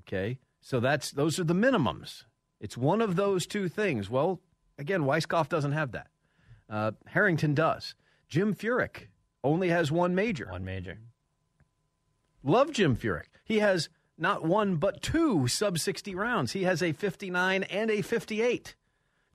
Okay, 0.01 0.39
so 0.61 0.79
that's 0.81 1.11
those 1.11 1.39
are 1.41 1.45
the 1.45 1.55
minimums. 1.55 2.25
It's 2.61 2.77
one 2.77 3.01
of 3.01 3.17
those 3.17 3.47
two 3.47 3.69
things. 3.69 4.09
Well, 4.09 4.41
again, 4.79 5.03
Weiskopf 5.03 5.49
doesn't 5.49 5.73
have 5.73 5.93
that. 5.93 6.07
Uh, 6.71 6.93
Harrington 7.07 7.55
does. 7.55 7.95
Jim 8.29 8.55
Furyk 8.55 9.09
only 9.45 9.69
has 9.69 9.91
one 9.93 10.15
major. 10.15 10.47
One 10.51 10.65
major. 10.65 10.99
Love 12.43 12.73
Jim 12.73 12.97
Furyk. 12.97 13.27
He 13.45 13.59
has 13.59 13.89
not 14.19 14.45
one 14.45 14.77
but 14.77 15.03
two 15.03 15.49
sub 15.49 15.79
60 15.79 16.15
rounds. 16.15 16.53
He 16.53 16.65
has 16.65 16.83
a 16.83 16.93
59 16.93 17.63
and 17.65 17.91
a 17.91 18.03
58. 18.03 18.75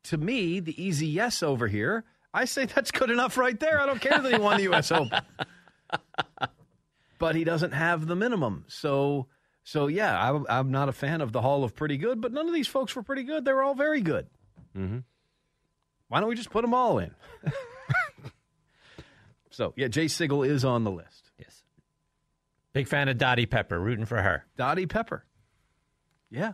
To 0.03 0.17
me, 0.17 0.59
the 0.59 0.81
easy 0.81 1.07
yes 1.07 1.43
over 1.43 1.67
here, 1.67 2.05
I 2.33 2.45
say 2.45 2.65
that's 2.65 2.91
good 2.91 3.09
enough 3.09 3.37
right 3.37 3.59
there. 3.59 3.79
I 3.79 3.85
don't 3.85 4.01
care 4.01 4.19
that 4.19 4.31
he 4.31 4.39
won 4.39 4.57
the 4.57 4.63
U.S. 4.63 4.91
Open. 4.91 5.21
But 7.19 7.35
he 7.35 7.43
doesn't 7.43 7.71
have 7.71 8.05
the 8.05 8.15
minimum. 8.15 8.65
So, 8.67 9.27
so 9.63 9.87
yeah, 9.87 10.17
I, 10.17 10.59
I'm 10.59 10.71
not 10.71 10.87
a 10.87 10.93
fan 10.93 11.21
of 11.21 11.31
the 11.31 11.41
Hall 11.41 11.63
of 11.63 11.75
Pretty 11.75 11.97
Good, 11.97 12.21
but 12.21 12.31
none 12.31 12.47
of 12.47 12.53
these 12.53 12.67
folks 12.67 12.95
were 12.95 13.03
pretty 13.03 13.23
good. 13.23 13.43
They 13.43 13.53
were 13.53 13.63
all 13.63 13.75
very 13.75 14.01
good. 14.01 14.27
Mm-hmm. 14.77 14.99
Why 16.09 16.19
don't 16.19 16.29
we 16.29 16.35
just 16.35 16.51
put 16.51 16.61
them 16.61 16.73
all 16.73 16.99
in? 16.99 17.11
so, 19.49 19.73
yeah, 19.75 19.87
Jay 19.87 20.07
Sigel 20.07 20.43
is 20.43 20.63
on 20.63 20.83
the 20.83 20.91
list. 20.91 21.16
Yes. 22.77 22.83
Big 22.85 22.87
fan 22.89 23.09
of 23.09 23.17
Dottie 23.17 23.45
Pepper, 23.45 23.79
rooting 23.79 24.05
for 24.05 24.21
her. 24.21 24.45
Dottie 24.55 24.85
Pepper. 24.85 25.25
Yeah. 26.29 26.53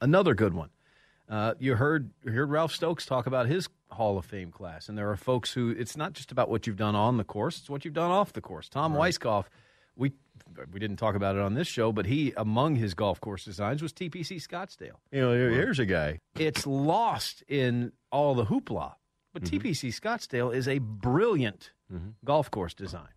Another 0.00 0.34
good 0.34 0.54
one. 0.54 0.70
Uh, 1.28 1.54
you 1.58 1.76
heard 1.76 2.10
you 2.24 2.32
heard 2.32 2.50
Ralph 2.50 2.72
Stokes 2.72 3.06
talk 3.06 3.26
about 3.26 3.46
his 3.46 3.68
Hall 3.92 4.18
of 4.18 4.24
Fame 4.24 4.50
class, 4.50 4.88
and 4.88 4.98
there 4.98 5.08
are 5.10 5.16
folks 5.16 5.52
who 5.52 5.70
it's 5.70 5.96
not 5.96 6.12
just 6.12 6.32
about 6.32 6.48
what 6.50 6.66
you've 6.66 6.76
done 6.76 6.96
on 6.96 7.18
the 7.18 7.24
course; 7.24 7.58
it's 7.58 7.70
what 7.70 7.84
you've 7.84 7.94
done 7.94 8.10
off 8.10 8.32
the 8.32 8.40
course. 8.40 8.68
Tom 8.68 8.94
Weiskopf, 8.94 9.44
we 9.94 10.12
we 10.72 10.80
didn't 10.80 10.96
talk 10.96 11.14
about 11.14 11.36
it 11.36 11.42
on 11.42 11.54
this 11.54 11.68
show, 11.68 11.92
but 11.92 12.06
he 12.06 12.32
among 12.36 12.74
his 12.76 12.94
golf 12.94 13.20
course 13.20 13.44
designs 13.44 13.80
was 13.82 13.92
TPC 13.92 14.44
Scottsdale. 14.44 14.96
You 15.12 15.20
know, 15.20 15.32
here- 15.32 15.50
here's 15.50 15.78
a 15.78 15.86
guy. 15.86 16.18
It's 16.36 16.66
lost 16.66 17.44
in 17.46 17.92
all 18.10 18.34
the 18.34 18.46
hoopla, 18.46 18.94
but 19.32 19.44
TPC 19.44 19.90
Scottsdale 19.90 20.52
is 20.52 20.66
a 20.66 20.78
brilliant 20.78 21.70
golf 22.24 22.50
course 22.50 22.74
design. 22.74 23.08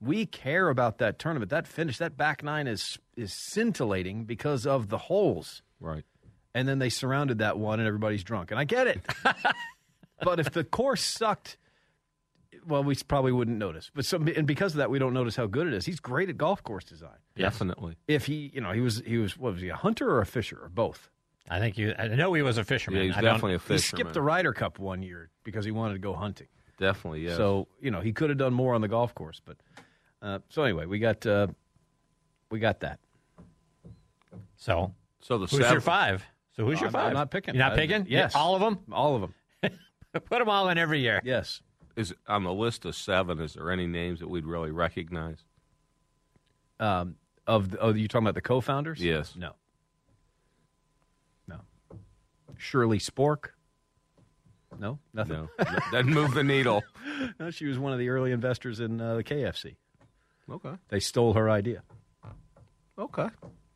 We 0.00 0.26
care 0.26 0.68
about 0.68 0.98
that 0.98 1.18
tournament. 1.18 1.50
That 1.50 1.66
finish, 1.66 1.98
that 1.98 2.16
back 2.16 2.42
nine 2.42 2.66
is 2.66 2.98
is 3.16 3.32
scintillating 3.32 4.24
because 4.24 4.66
of 4.66 4.88
the 4.88 4.98
holes. 4.98 5.62
Right. 5.80 6.04
And 6.54 6.66
then 6.66 6.78
they 6.78 6.88
surrounded 6.88 7.38
that 7.38 7.58
one, 7.58 7.80
and 7.80 7.86
everybody's 7.86 8.24
drunk. 8.24 8.50
And 8.50 8.58
I 8.58 8.64
get 8.64 8.86
it. 8.86 9.00
but 10.22 10.40
if 10.40 10.50
the 10.52 10.64
course 10.64 11.02
sucked, 11.02 11.58
well, 12.66 12.82
we 12.82 12.94
probably 13.08 13.32
wouldn't 13.32 13.58
notice. 13.58 13.90
But 13.94 14.06
some, 14.06 14.26
and 14.28 14.46
because 14.46 14.72
of 14.72 14.78
that, 14.78 14.90
we 14.90 14.98
don't 14.98 15.12
notice 15.12 15.36
how 15.36 15.46
good 15.46 15.66
it 15.66 15.74
is. 15.74 15.84
He's 15.84 16.00
great 16.00 16.28
at 16.28 16.38
golf 16.38 16.62
course 16.62 16.84
design. 16.84 17.18
Definitely. 17.36 17.96
If 18.08 18.26
he, 18.26 18.50
you 18.54 18.60
know, 18.60 18.72
he 18.72 18.80
was 18.80 19.02
he 19.06 19.18
was 19.18 19.36
what 19.36 19.54
was 19.54 19.62
he 19.62 19.68
a 19.68 19.76
hunter 19.76 20.10
or 20.10 20.20
a 20.20 20.26
fisher 20.26 20.58
or 20.62 20.68
both? 20.68 21.10
I 21.48 21.60
think 21.60 21.78
you. 21.78 21.94
I 21.96 22.08
know 22.08 22.32
he 22.32 22.42
was 22.42 22.58
a 22.58 22.64
fisherman. 22.64 23.00
Yeah, 23.00 23.06
he's 23.06 23.16
I 23.16 23.20
definitely 23.20 23.54
a 23.54 23.58
fisherman. 23.58 23.78
He 23.78 23.82
skipped 23.82 24.14
the 24.14 24.22
Ryder 24.22 24.52
Cup 24.52 24.78
one 24.78 25.02
year 25.02 25.30
because 25.44 25.64
he 25.64 25.70
wanted 25.70 25.94
to 25.94 26.00
go 26.00 26.12
hunting. 26.14 26.48
Definitely, 26.78 27.24
yes. 27.24 27.36
So 27.36 27.68
you 27.80 27.90
know 27.90 28.00
he 28.00 28.12
could 28.12 28.30
have 28.30 28.38
done 28.38 28.52
more 28.52 28.74
on 28.74 28.80
the 28.80 28.88
golf 28.88 29.14
course, 29.14 29.40
but 29.44 29.56
uh, 30.22 30.38
so 30.48 30.62
anyway, 30.62 30.86
we 30.86 30.98
got 30.98 31.24
uh, 31.26 31.46
we 32.50 32.58
got 32.58 32.80
that. 32.80 32.98
So, 34.56 34.94
so 35.20 35.38
the 35.38 35.46
who's 35.46 35.58
your 35.58 35.68
seven- 35.68 35.80
five? 35.80 36.24
So 36.56 36.64
who's 36.64 36.80
your 36.80 36.86
I'm- 36.88 36.92
5 36.94 37.06
I'm 37.08 37.12
not 37.14 37.30
picking. 37.30 37.54
You're 37.54 37.64
not 37.64 37.72
I- 37.74 37.76
picking? 37.76 38.06
yes. 38.08 38.34
all 38.34 38.54
of 38.54 38.60
them. 38.60 38.78
All 38.90 39.14
of 39.14 39.20
them. 39.20 39.34
Put 40.12 40.38
them 40.38 40.48
all 40.48 40.68
in 40.70 40.78
every 40.78 41.00
year. 41.00 41.20
Yes. 41.24 41.60
Is 41.94 42.14
on 42.26 42.44
the 42.44 42.52
list 42.52 42.84
of 42.86 42.94
seven? 42.96 43.38
Is 43.40 43.54
there 43.54 43.70
any 43.70 43.86
names 43.86 44.20
that 44.20 44.28
we'd 44.28 44.46
really 44.46 44.70
recognize? 44.70 45.44
Um, 46.80 47.16
of 47.46 47.70
the, 47.70 47.78
oh, 47.78 47.92
you 47.92 48.08
talking 48.08 48.24
about 48.26 48.34
the 48.34 48.40
co-founders? 48.40 49.00
Yes. 49.02 49.34
No. 49.36 49.52
No. 51.46 51.60
Shirley 52.56 52.98
Spork. 52.98 53.48
No, 54.78 54.98
nothing. 55.14 55.48
No, 55.58 55.66
doesn't 55.90 56.12
move 56.12 56.34
the 56.34 56.44
needle. 56.44 56.82
no, 57.40 57.50
she 57.50 57.66
was 57.66 57.78
one 57.78 57.92
of 57.92 57.98
the 57.98 58.08
early 58.08 58.32
investors 58.32 58.80
in 58.80 59.00
uh, 59.00 59.16
the 59.16 59.24
KFC. 59.24 59.76
Okay. 60.50 60.72
They 60.88 61.00
stole 61.00 61.32
her 61.34 61.50
idea 61.50 61.82
Okay. 62.98 63.26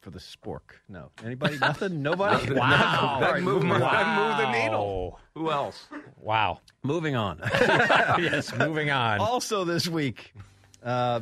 for 0.01 0.11
the 0.11 0.19
spork. 0.19 0.61
No, 0.89 1.11
anybody? 1.25 1.59
Nothing. 1.61 2.03
Nobody. 2.03 2.37
Nothing. 2.47 2.57
Wow. 2.57 2.71
Doesn't 2.71 3.05
All 3.05 3.21
right, 3.33 3.43
move, 3.43 3.63
moving 3.65 3.71
on. 3.73 3.81
doesn't 3.81 4.15
move 4.29 4.37
the 4.39 4.63
needle. 4.63 5.21
Who 5.35 5.51
else? 5.51 5.87
Wow. 6.21 6.61
Moving 6.83 7.17
on. 7.17 7.41
yes, 7.61 8.55
moving 8.57 8.91
on. 8.91 9.19
Also, 9.21 9.65
this 9.65 9.89
week, 9.89 10.33
uh, 10.83 11.21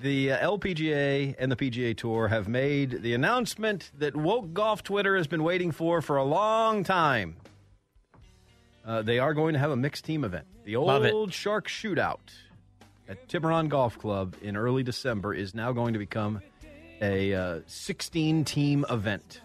the 0.00 0.32
uh, 0.32 0.50
LPGA 0.50 1.36
and 1.38 1.52
the 1.52 1.56
PGA 1.56 1.96
Tour 1.96 2.26
have 2.28 2.48
made 2.48 3.02
the 3.02 3.14
announcement 3.14 3.92
that 3.98 4.16
woke 4.16 4.52
golf 4.52 4.82
Twitter 4.82 5.16
has 5.16 5.26
been 5.28 5.44
waiting 5.44 5.70
for 5.70 6.02
for 6.02 6.16
a 6.16 6.24
long 6.24 6.82
time. 6.82 7.36
Uh, 8.84 9.02
they 9.02 9.18
are 9.18 9.32
going 9.34 9.52
to 9.54 9.58
have 9.58 9.70
a 9.70 9.76
mixed 9.76 10.04
team 10.04 10.24
event. 10.24 10.46
The 10.64 10.76
Love 10.78 11.04
it. 11.04 11.12
old 11.14 11.32
Shark 11.32 11.68
Shootout 11.68 12.18
at 13.08 13.28
Tiburon 13.28 13.68
Golf 13.68 13.98
Club 13.98 14.34
in 14.42 14.56
early 14.56 14.82
December 14.82 15.34
is 15.34 15.54
now 15.54 15.72
going 15.72 15.92
to 15.92 15.98
become 15.98 16.40
a 17.02 17.62
16 17.66 18.44
team 18.44 18.84
event. 18.90 19.40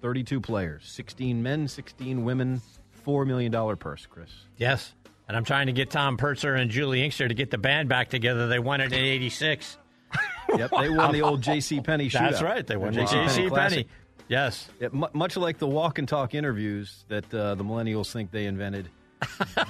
32 0.00 0.40
players, 0.40 0.82
16 0.86 1.42
men, 1.42 1.68
16 1.68 2.24
women, 2.24 2.60
$4 3.06 3.24
million 3.26 3.76
purse, 3.76 4.04
Chris. 4.06 4.30
Yes. 4.56 4.94
And 5.28 5.36
I'm 5.36 5.44
trying 5.44 5.66
to 5.66 5.72
get 5.72 5.90
Tom 5.90 6.16
Purtzer 6.16 6.54
and 6.54 6.70
Juli 6.70 7.04
Inkster 7.04 7.28
to 7.28 7.34
get 7.34 7.50
the 7.50 7.58
band 7.58 7.88
back 7.88 8.10
together. 8.10 8.48
They 8.48 8.58
won 8.58 8.80
it 8.80 8.92
in 8.92 8.98
'86. 8.98 9.78
Yep, 10.54 10.70
they 10.78 10.90
won 10.90 11.12
the 11.12 11.22
old 11.22 11.40
J.C. 11.40 11.80
Penney 11.80 12.10
shootout. 12.10 12.30
That's 12.32 12.42
right. 12.42 12.66
They 12.66 12.76
won 12.76 12.92
The 12.92 13.06
J.C. 13.06 13.48
Penney. 13.48 13.86
Yes. 14.28 14.68
Mu- 14.90 15.06
much 15.14 15.38
like 15.38 15.56
the 15.56 15.66
walk 15.66 15.98
and 15.98 16.06
talk 16.06 16.34
interviews 16.34 17.06
that 17.08 17.32
uh, 17.32 17.54
the 17.54 17.64
millennials 17.64 18.12
think 18.12 18.32
they 18.32 18.44
invented, 18.44 18.90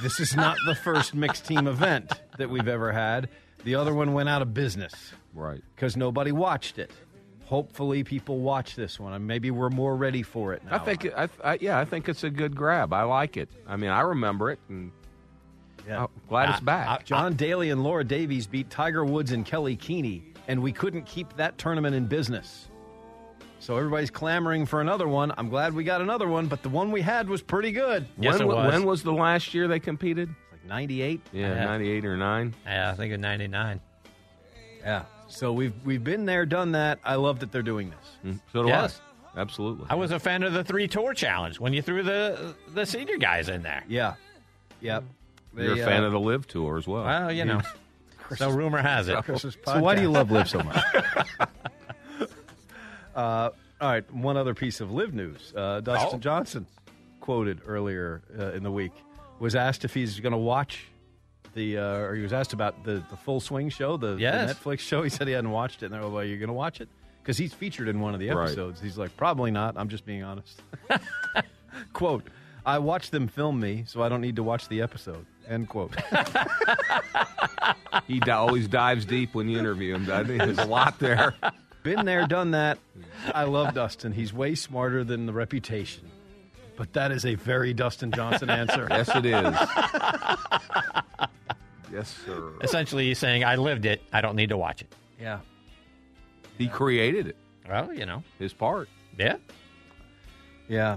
this 0.03 0.21
is 0.21 0.35
not 0.37 0.57
the 0.67 0.75
first 0.75 1.15
mixed 1.15 1.47
team 1.47 1.67
event 1.67 2.11
that 2.39 2.51
we've 2.51 2.69
ever 2.69 2.93
had. 2.93 3.29
The 3.65 3.75
other 3.77 3.95
one 3.95 4.13
went 4.13 4.29
out 4.29 4.43
of 4.43 4.53
business 4.55 4.93
Right. 5.35 5.61
because 5.75 5.97
nobody 5.97 6.33
watched 6.33 6.79
it. 6.79 6.91
Hopefully, 7.45 8.03
people 8.03 8.39
watch 8.39 8.77
this 8.77 8.99
one, 8.99 9.13
and 9.13 9.27
maybe 9.27 9.51
we're 9.51 9.69
more 9.71 9.95
ready 9.95 10.23
for 10.23 10.55
it 10.55 10.65
now. 10.65 10.77
I 10.77 10.79
think. 10.79 11.07
I, 11.15 11.29
I, 11.45 11.59
yeah, 11.61 11.79
I 11.79 11.85
think 11.85 12.09
it's 12.09 12.25
a 12.25 12.31
good 12.31 12.57
grab. 12.57 12.93
I 12.95 13.03
like 13.03 13.37
it. 13.37 13.51
I 13.67 13.77
mean, 13.77 13.91
I 13.91 14.01
remember 14.01 14.51
it, 14.51 14.59
and 14.71 14.91
Yeah. 15.87 16.05
I'm 16.05 16.09
glad 16.29 16.49
it's 16.51 16.61
back. 16.61 17.05
John 17.05 17.35
Daly 17.35 17.69
and 17.71 17.83
Laura 17.85 18.05
Davies 18.05 18.47
beat 18.47 18.71
Tiger 18.71 19.05
Woods 19.05 19.33
and 19.33 19.45
Kelli 19.45 19.77
Kuehne, 19.79 20.23
and 20.49 20.63
we 20.63 20.73
couldn't 20.73 21.05
keep 21.05 21.37
that 21.37 21.59
tournament 21.59 21.95
in 21.95 22.07
business. 22.07 22.69
So 23.63 23.77
everybody's 23.77 24.11
clamoring 24.11 24.67
for 24.67 24.81
another 24.81 25.07
one. 25.07 25.33
I'm 25.39 25.49
glad 25.49 25.73
we 25.73 25.85
got 25.85 26.01
another 26.01 26.27
one, 26.27 26.49
but 26.49 26.65
the 26.65 26.69
one 26.69 26.91
we 26.91 27.01
had 27.01 27.29
was 27.29 27.41
pretty 27.43 27.71
good. 27.71 28.05
Yes, 28.19 28.41
when, 28.41 28.43
it 28.43 28.47
was. 28.47 28.73
when 28.73 28.85
was 28.85 29.05
the 29.05 29.13
last 29.13 29.55
year 29.55 29.69
they 29.69 29.79
competed? 29.79 30.29
Like 30.51 30.65
98. 30.67 31.21
Yeah, 31.33 31.55
Yeah. 31.55 31.65
98 31.67 32.05
or 32.05 32.17
9. 32.17 32.55
Yeah, 32.67 32.91
I 32.91 32.95
think 32.97 33.13
in 33.15 33.21
'99. 33.21 33.81
Yeah. 34.81 35.05
So 35.29 35.53
we've 35.53 35.73
we've 35.85 36.03
been 36.03 36.25
there, 36.25 36.45
done 36.45 36.73
that. 36.73 36.99
I 37.05 37.15
love 37.15 37.39
that 37.39 37.53
they're 37.53 37.63
doing 37.63 37.91
this. 37.91 38.35
Mm, 38.35 38.41
So 38.53 38.63
do 38.65 38.69
Yes. 38.69 39.01
I. 39.37 39.41
Absolutely. 39.41 39.87
I 39.89 39.95
was 39.95 40.11
a 40.11 40.19
fan 40.19 40.43
of 40.43 40.53
the 40.55 40.65
three 40.65 40.89
tour 40.89 41.15
challenge 41.15 41.61
when 41.61 41.73
you 41.73 41.83
threw 41.83 42.03
the 42.03 42.57
the 42.75 42.85
senior 42.85 43.17
guys 43.17 43.49
in 43.49 43.63
there. 43.63 43.85
Yeah. 43.89 44.15
Yep. 44.81 45.05
You're 45.57 45.75
a 45.75 45.77
fan 45.85 46.03
uh, 46.03 46.07
of 46.07 46.13
the 46.13 46.21
LIV 46.21 46.49
Tour 46.49 46.79
as 46.79 46.89
well. 46.89 47.05
Well, 47.05 47.31
you 47.31 47.45
know, 47.45 47.61
so 48.37 48.51
rumor 48.51 48.83
has 48.83 49.07
it. 49.09 49.17
So 49.39 49.79
why 49.81 49.95
do 49.95 50.03
you 50.03 50.11
love 50.11 50.33
LIV 50.33 50.49
so 50.49 50.59
much? 50.65 50.83
uh, 53.15 53.51
all 53.81 53.89
right. 53.91 54.13
One 54.15 54.37
other 54.37 54.55
piece 54.55 54.81
of 54.81 54.91
LIV 54.93 55.15
news. 55.15 55.53
Uh, 55.57 55.81
Dustin 55.81 56.11
Oh. 56.15 56.19
Johnson, 56.19 56.67
quoted 57.21 57.61
earlier 57.67 58.23
uh, 58.39 58.53
in 58.53 58.63
the 58.63 58.71
week, 58.71 58.93
was 59.39 59.55
asked 59.55 59.85
if 59.85 59.95
he's 59.95 60.21
going 60.21 60.33
to 60.33 60.39
watch 60.39 60.87
the, 61.55 61.79
uh, 61.79 61.83
or 61.97 62.15
he 62.15 62.23
was 62.23 62.33
asked 62.33 62.53
about 62.53 62.85
the, 62.85 63.03
the 63.11 63.17
Full 63.17 63.41
Swing 63.41 63.69
show, 63.69 63.97
the, 63.97 64.15
the 64.15 64.23
Netflix 64.55 64.81
show. 64.81 65.03
He 65.03 65.11
said 65.11 65.27
he 65.27 65.33
hadn't 65.35 65.51
watched 65.51 65.83
it. 65.83 65.87
And 65.87 65.95
they're 65.95 66.03
like, 66.05 66.13
well, 66.13 66.25
you're 66.25 66.39
going 66.39 66.49
to 66.49 66.53
watch 66.55 66.81
it? 66.81 66.89
Because 67.23 67.39
he's 67.39 67.53
featured 67.55 67.89
in 67.89 68.01
one 68.01 68.15
of 68.15 68.21
the 68.21 68.31
Right. 68.31 68.45
episodes. 68.47 68.81
He's 68.81 68.99
like, 68.99 69.17
probably 69.17 69.51
not. 69.51 69.77
I'm 69.77 69.89
just 69.89 70.05
being 70.07 70.23
honest. 70.25 70.61
quote, 71.93 72.25
I 72.65 72.79
watched 72.79 73.11
them 73.11 73.29
film 73.29 73.61
me, 73.61 73.85
so 73.87 74.03
I 74.03 74.09
don't 74.09 74.21
need 74.21 74.37
to 74.37 74.43
watch 74.43 74.69
the 74.69 74.83
episode. 74.83 75.27
End 75.49 75.69
quote. 75.69 75.95
he 78.07 78.21
always 78.31 78.69
dives 78.69 79.05
deep 79.05 79.35
when 79.35 79.49
you 79.49 79.59
interview 79.59 79.95
him, 79.95 80.05
doesn't 80.05 80.33
he? 80.33 80.39
There's 80.39 80.59
a 80.59 80.67
lot 80.67 80.99
there. 80.99 81.35
Been 81.83 82.05
there, 82.05 82.27
done 82.27 82.53
that. 82.53 82.79
I 83.35 83.45
love 83.45 83.75
Dustin. 83.75 84.13
He's 84.13 84.33
way 84.33 84.55
smarter 84.55 85.03
than 85.05 85.27
the 85.27 85.33
reputation. 85.33 86.09
But 86.77 86.93
that 86.95 87.11
is 87.13 87.25
a 87.27 87.35
very 87.35 87.75
Dustin 87.75 88.13
Johnson 88.13 88.49
answer. 88.51 88.87
Yes, 88.91 89.09
it 89.15 89.27
is. 89.27 89.55
yes, 91.93 92.15
sir. 92.25 92.53
Essentially, 92.63 93.07
he's 93.09 93.19
saying, 93.19 93.45
"I 93.45 93.57
lived 93.57 93.85
it. 93.85 94.01
I 94.13 94.21
don't 94.21 94.37
need 94.37 94.49
to 94.51 94.57
watch 94.57 94.81
it." 94.83 94.95
Yeah. 95.21 95.41
He 96.59 96.69
created 96.69 97.27
it. 97.27 97.37
Well, 97.69 97.93
you 97.93 98.07
know, 98.07 98.23
His 98.39 98.53
part. 98.53 98.89
yeah. 99.19 99.37
Yeah. 100.69 100.97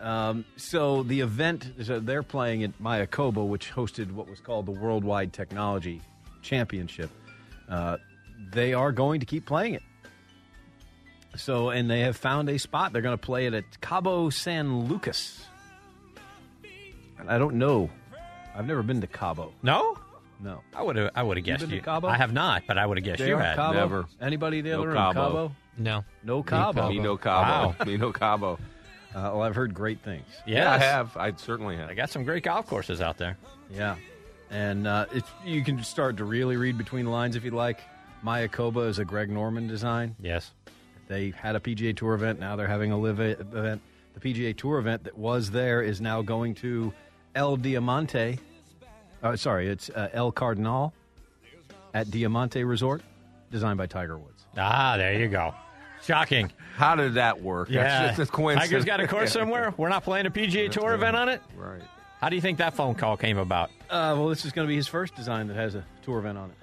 Um, 0.00 0.44
so 0.56 1.02
the 1.04 1.20
event, 1.20 1.72
so 1.82 2.00
they're 2.00 2.22
playing 2.22 2.62
at 2.64 2.78
Mayakoba, 2.82 3.46
which 3.46 3.70
hosted 3.72 4.10
what 4.12 4.28
was 4.28 4.40
called 4.40 4.66
the 4.66 4.72
Worldwide 4.72 5.32
Technology 5.32 6.00
Championship. 6.42 7.10
Uh, 7.68 7.96
they 8.52 8.74
are 8.74 8.92
going 8.92 9.20
to 9.20 9.26
keep 9.26 9.46
playing 9.46 9.74
it. 9.74 9.82
So, 11.36 11.70
and 11.70 11.90
they 11.90 12.00
have 12.00 12.16
found 12.16 12.48
a 12.48 12.58
spot. 12.58 12.92
They're 12.92 13.02
going 13.02 13.16
to 13.16 13.22
play 13.24 13.46
it 13.46 13.54
at 13.54 13.80
Cabo 13.80 14.30
San 14.30 14.86
Lucas. 14.88 15.44
And 17.18 17.30
I 17.30 17.38
don't 17.38 17.56
know. 17.56 17.90
I've 18.56 18.66
never 18.66 18.82
been 18.82 19.00
to 19.00 19.06
Cabo. 19.06 19.52
No, 19.62 19.96
No. 20.40 20.60
I 20.74 20.82
would 20.82 20.96
have. 20.96 21.10
I 21.14 21.22
would 21.22 21.36
have 21.36 21.44
guessed 21.46 21.60
been 21.62 21.70
to 21.70 21.76
you. 21.76 21.82
Cabo? 21.82 22.06
I 22.08 22.16
have 22.16 22.32
not, 22.32 22.64
but 22.66 22.78
I 22.78 22.86
would 22.86 22.98
have 22.98 23.04
guessed 23.04 23.20
you 23.20 23.34
JR, 23.34 23.40
had. 23.40 23.56
Cabo? 23.56 23.78
Never. 23.78 24.06
Anybody 24.20 24.58
in 24.60 24.66
No 24.66 24.78
other 24.80 24.88
room? 24.88 24.96
Cabo. 24.96 25.14
Cabo? 25.28 25.52
No. 25.78 26.04
No 26.22 26.42
Cabo. 26.42 26.88
Nino 26.88 27.16
Cabo. 27.16 27.74
Wow. 27.78 27.84
Nino 27.84 28.12
Cabo. 28.20 28.58
Uh, 29.14 29.30
well, 29.32 29.42
I've 29.42 29.54
heard 29.54 29.74
great 29.74 30.00
things. 30.00 30.26
Yeah, 30.46 30.72
I 30.72 30.78
have. 30.78 31.16
I 31.16 31.32
certainly 31.36 31.76
have. 31.76 31.88
I 31.88 31.94
got 31.94 32.10
some 32.10 32.24
great 32.24 32.42
golf 32.42 32.66
courses 32.66 33.00
out 33.00 33.16
there. 33.16 33.36
Yeah, 33.72 33.94
and 34.50 34.86
uh, 34.88 35.06
it's, 35.12 35.28
you 35.44 35.62
can 35.62 35.82
start 35.84 36.16
to 36.16 36.24
really 36.24 36.56
read 36.56 36.76
between 36.76 37.04
the 37.04 37.10
lines 37.12 37.36
if 37.36 37.44
you 37.44 37.52
like. 37.52 37.80
Mayakoba 38.24 38.88
is 38.88 38.98
a 38.98 39.04
Greg 39.04 39.30
Norman 39.30 39.68
design. 39.68 40.16
Yes, 40.20 40.50
they 41.08 41.30
had 41.30 41.56
a 41.56 41.60
PGA 41.60 41.96
Tour 41.96 42.14
event. 42.14 42.40
Now 42.40 42.56
they're 42.56 42.66
having 42.68 42.92
a 42.92 42.98
LIV 42.98 43.20
event. 43.20 43.82
The 44.14 44.20
PGA 44.20 44.56
Tour 44.56 44.78
event 44.78 45.04
that 45.04 45.16
was 45.16 45.50
there 45.50 45.82
is 45.82 46.00
now 46.00 46.22
going 46.22 46.54
to 46.56 46.92
El 47.34 47.56
Diamante. 47.56 48.38
Uh, 49.22 49.36
sorry, 49.36 49.68
it's 49.68 49.90
uh, 49.90 50.08
El 50.12 50.32
Cardonal 50.32 50.92
at 51.94 52.10
Diamante 52.10 52.62
Resort, 52.64 53.02
designed 53.50 53.78
by 53.78 53.86
Tiger 53.86 54.18
Woods. 54.18 54.44
Ah, 54.56 54.96
there 54.96 55.18
you 55.18 55.28
go. 55.28 55.54
Shocking. 56.02 56.52
How 56.76 56.94
did 56.94 57.14
that 57.14 57.40
work? 57.42 57.70
Yeah. 57.70 57.82
That's 57.82 58.18
just 58.18 58.30
a 58.30 58.32
coincidence. 58.32 58.70
Tiger's 58.70 58.84
got 58.84 59.00
a 59.00 59.08
course 59.08 59.32
somewhere. 59.40 59.72
We're 59.76 59.88
not 59.88 60.04
playing 60.04 60.26
a 60.26 60.30
PGA 60.30 60.70
Tour 60.70 60.94
event 60.94 61.16
on 61.16 61.28
it. 61.28 61.40
Right. 61.56 61.80
How 62.20 62.28
do 62.28 62.36
you 62.36 62.42
think 62.42 62.58
that 62.58 62.74
phone 62.74 62.94
call 62.94 63.16
came 63.16 63.38
about? 63.38 63.70
Uh, 63.90 64.14
well, 64.16 64.28
this 64.28 64.44
is 64.44 64.52
going 64.52 64.66
to 64.66 64.68
be 64.68 64.76
his 64.76 64.86
first 64.88 65.14
design 65.14 65.46
that 65.48 65.56
has 65.56 65.74
a 65.74 65.84
tour 66.02 66.18
event 66.18 66.38
on 66.38 66.50
it. 66.50 66.56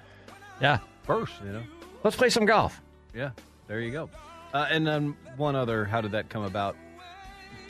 Yeah. 0.60 0.78
First, 1.04 1.34
you 1.44 1.52
know. 1.52 1.62
Let's 2.04 2.16
play 2.16 2.30
some 2.30 2.46
golf. 2.46 2.80
Yeah, 3.14 3.30
there 3.68 3.80
you 3.80 3.90
go. 3.92 4.10
Uh, 4.52 4.66
and 4.70 4.86
then 4.86 5.16
one 5.36 5.56
other, 5.56 5.84
how 5.84 6.00
did 6.00 6.12
that 6.12 6.28
come 6.28 6.42
about? 6.44 6.76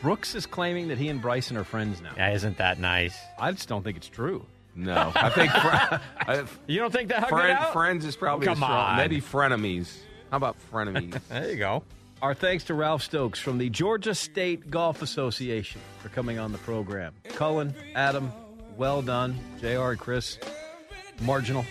Brooks 0.00 0.34
is 0.34 0.46
claiming 0.46 0.88
that 0.88 0.98
he 0.98 1.08
and 1.08 1.22
Bryson 1.22 1.56
are 1.56 1.64
friends 1.64 2.00
now. 2.00 2.10
Yeah, 2.16 2.32
isn't 2.34 2.58
that 2.58 2.80
nice? 2.80 3.16
I 3.38 3.52
just 3.52 3.68
don't 3.68 3.84
think 3.84 3.96
it's 3.96 4.08
true. 4.08 4.44
No, 4.74 5.12
I 5.14 5.28
think 5.30 5.52
fr- 5.52 5.68
I, 6.30 6.44
You 6.66 6.80
don't 6.80 6.92
think 6.92 7.10
that 7.10 7.28
friend, 7.28 7.58
out? 7.58 7.72
friends 7.72 8.04
is 8.04 8.16
probably 8.16 8.46
Come 8.46 8.62
a 8.62 8.66
strong, 8.66 8.90
on. 8.92 8.96
maybe 8.96 9.20
frenemies. 9.20 9.94
How 10.30 10.38
about 10.38 10.56
frenemies? 10.72 11.20
There 11.28 11.50
you 11.50 11.56
go. 11.56 11.82
Our 12.22 12.34
thanks 12.34 12.64
to 12.64 12.74
Ralph 12.74 13.02
Stokes 13.02 13.38
from 13.38 13.58
the 13.58 13.68
Georgia 13.68 14.14
State 14.14 14.70
Golf 14.70 15.02
Association 15.02 15.80
for 16.00 16.08
coming 16.08 16.38
on 16.38 16.52
the 16.52 16.58
program. 16.58 17.12
Cullen, 17.24 17.74
Adam, 17.94 18.32
well 18.76 19.02
done. 19.02 19.38
JR 19.60 19.90
and 19.90 20.00
Chris, 20.00 20.38
marginal. 21.20 21.64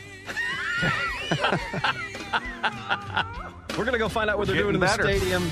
We're 3.78 3.86
going 3.86 3.94
to 3.94 4.00
go 4.00 4.10
find 4.10 4.30
out 4.30 4.38
what 4.38 4.48
they're 4.48 4.58
doing 4.58 4.76
in 4.76 4.82
the 4.82 4.88
stadium. 4.88 5.50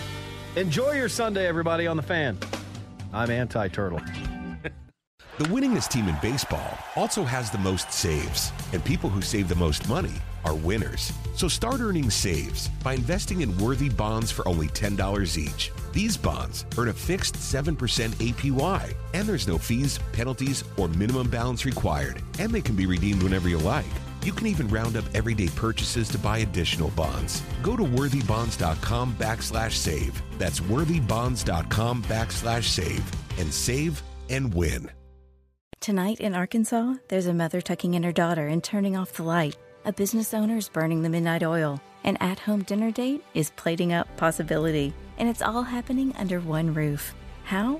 Enjoy 0.55 0.91
your 0.91 1.09
Sunday, 1.09 1.47
everybody, 1.47 1.87
on 1.87 1.97
the 1.97 2.03
fan. 2.03 2.37
I'm 3.13 3.31
anti 3.31 3.67
turtle. 3.69 4.01
The 5.39 5.45
winningest 5.45 5.87
team 5.87 6.09
in 6.09 6.17
baseball 6.21 6.77
also 6.97 7.23
has 7.23 7.49
the 7.49 7.57
most 7.59 7.93
saves, 7.93 8.51
and 8.73 8.83
people 8.83 9.09
who 9.09 9.21
save 9.21 9.47
the 9.47 9.55
most 9.55 9.87
money 9.87 10.11
are 10.43 10.53
winners. 10.53 11.13
So 11.33 11.47
start 11.47 11.79
earning 11.79 12.09
saves 12.09 12.67
by 12.83 12.95
investing 12.95 13.39
in 13.39 13.57
worthy 13.57 13.87
bonds 13.87 14.31
for 14.31 14.45
only 14.45 14.67
$10 14.67 15.37
each. 15.37 15.71
These 15.93 16.17
bonds 16.17 16.65
earn 16.77 16.89
a 16.89 16.93
fixed 16.93 17.35
7% 17.35 17.73
APY, 18.15 18.93
and 19.13 19.25
there's 19.25 19.47
no 19.47 19.57
fees, 19.57 19.97
penalties, 20.11 20.65
or 20.75 20.89
minimum 20.89 21.29
balance 21.29 21.63
required, 21.63 22.21
and 22.37 22.51
they 22.51 22.59
can 22.59 22.75
be 22.75 22.85
redeemed 22.85 23.23
whenever 23.23 23.47
you 23.47 23.59
like. 23.59 23.85
You 24.23 24.33
can 24.33 24.47
even 24.47 24.67
round 24.67 24.97
up 24.97 25.05
everyday 25.13 25.47
purchases 25.49 26.09
to 26.09 26.17
buy 26.17 26.39
additional 26.39 26.89
bonds. 26.91 27.41
Go 27.63 27.75
to 27.75 27.83
worthybonds.com 27.83 29.15
backslash 29.15 29.73
save. 29.73 30.21
That's 30.37 30.59
worthybonds.com 30.59 32.03
backslash 32.03 32.63
save 32.63 33.03
and 33.39 33.53
save 33.53 34.01
and 34.29 34.53
win. 34.53 34.91
Tonight 35.79 36.19
in 36.19 36.35
Arkansas, 36.35 36.95
there's 37.07 37.27
a 37.27 37.33
mother 37.33 37.61
tucking 37.61 37.93
in 37.93 38.03
her 38.03 38.11
daughter 38.11 38.47
and 38.47 38.61
turning 38.61 38.97
off 38.97 39.13
the 39.13 39.23
light. 39.23 39.55
A 39.85 39.93
business 39.93 40.33
owner 40.33 40.57
is 40.57 40.67
burning 40.67 41.01
the 41.01 41.09
midnight 41.09 41.41
oil. 41.41 41.79
An 42.03 42.17
at 42.17 42.39
home 42.39 42.63
dinner 42.63 42.91
date 42.91 43.23
is 43.33 43.51
plating 43.51 43.93
up 43.93 44.07
possibility. 44.17 44.93
And 45.17 45.29
it's 45.29 45.41
all 45.41 45.63
happening 45.63 46.13
under 46.17 46.41
one 46.41 46.73
roof. 46.73 47.15
How? 47.45 47.79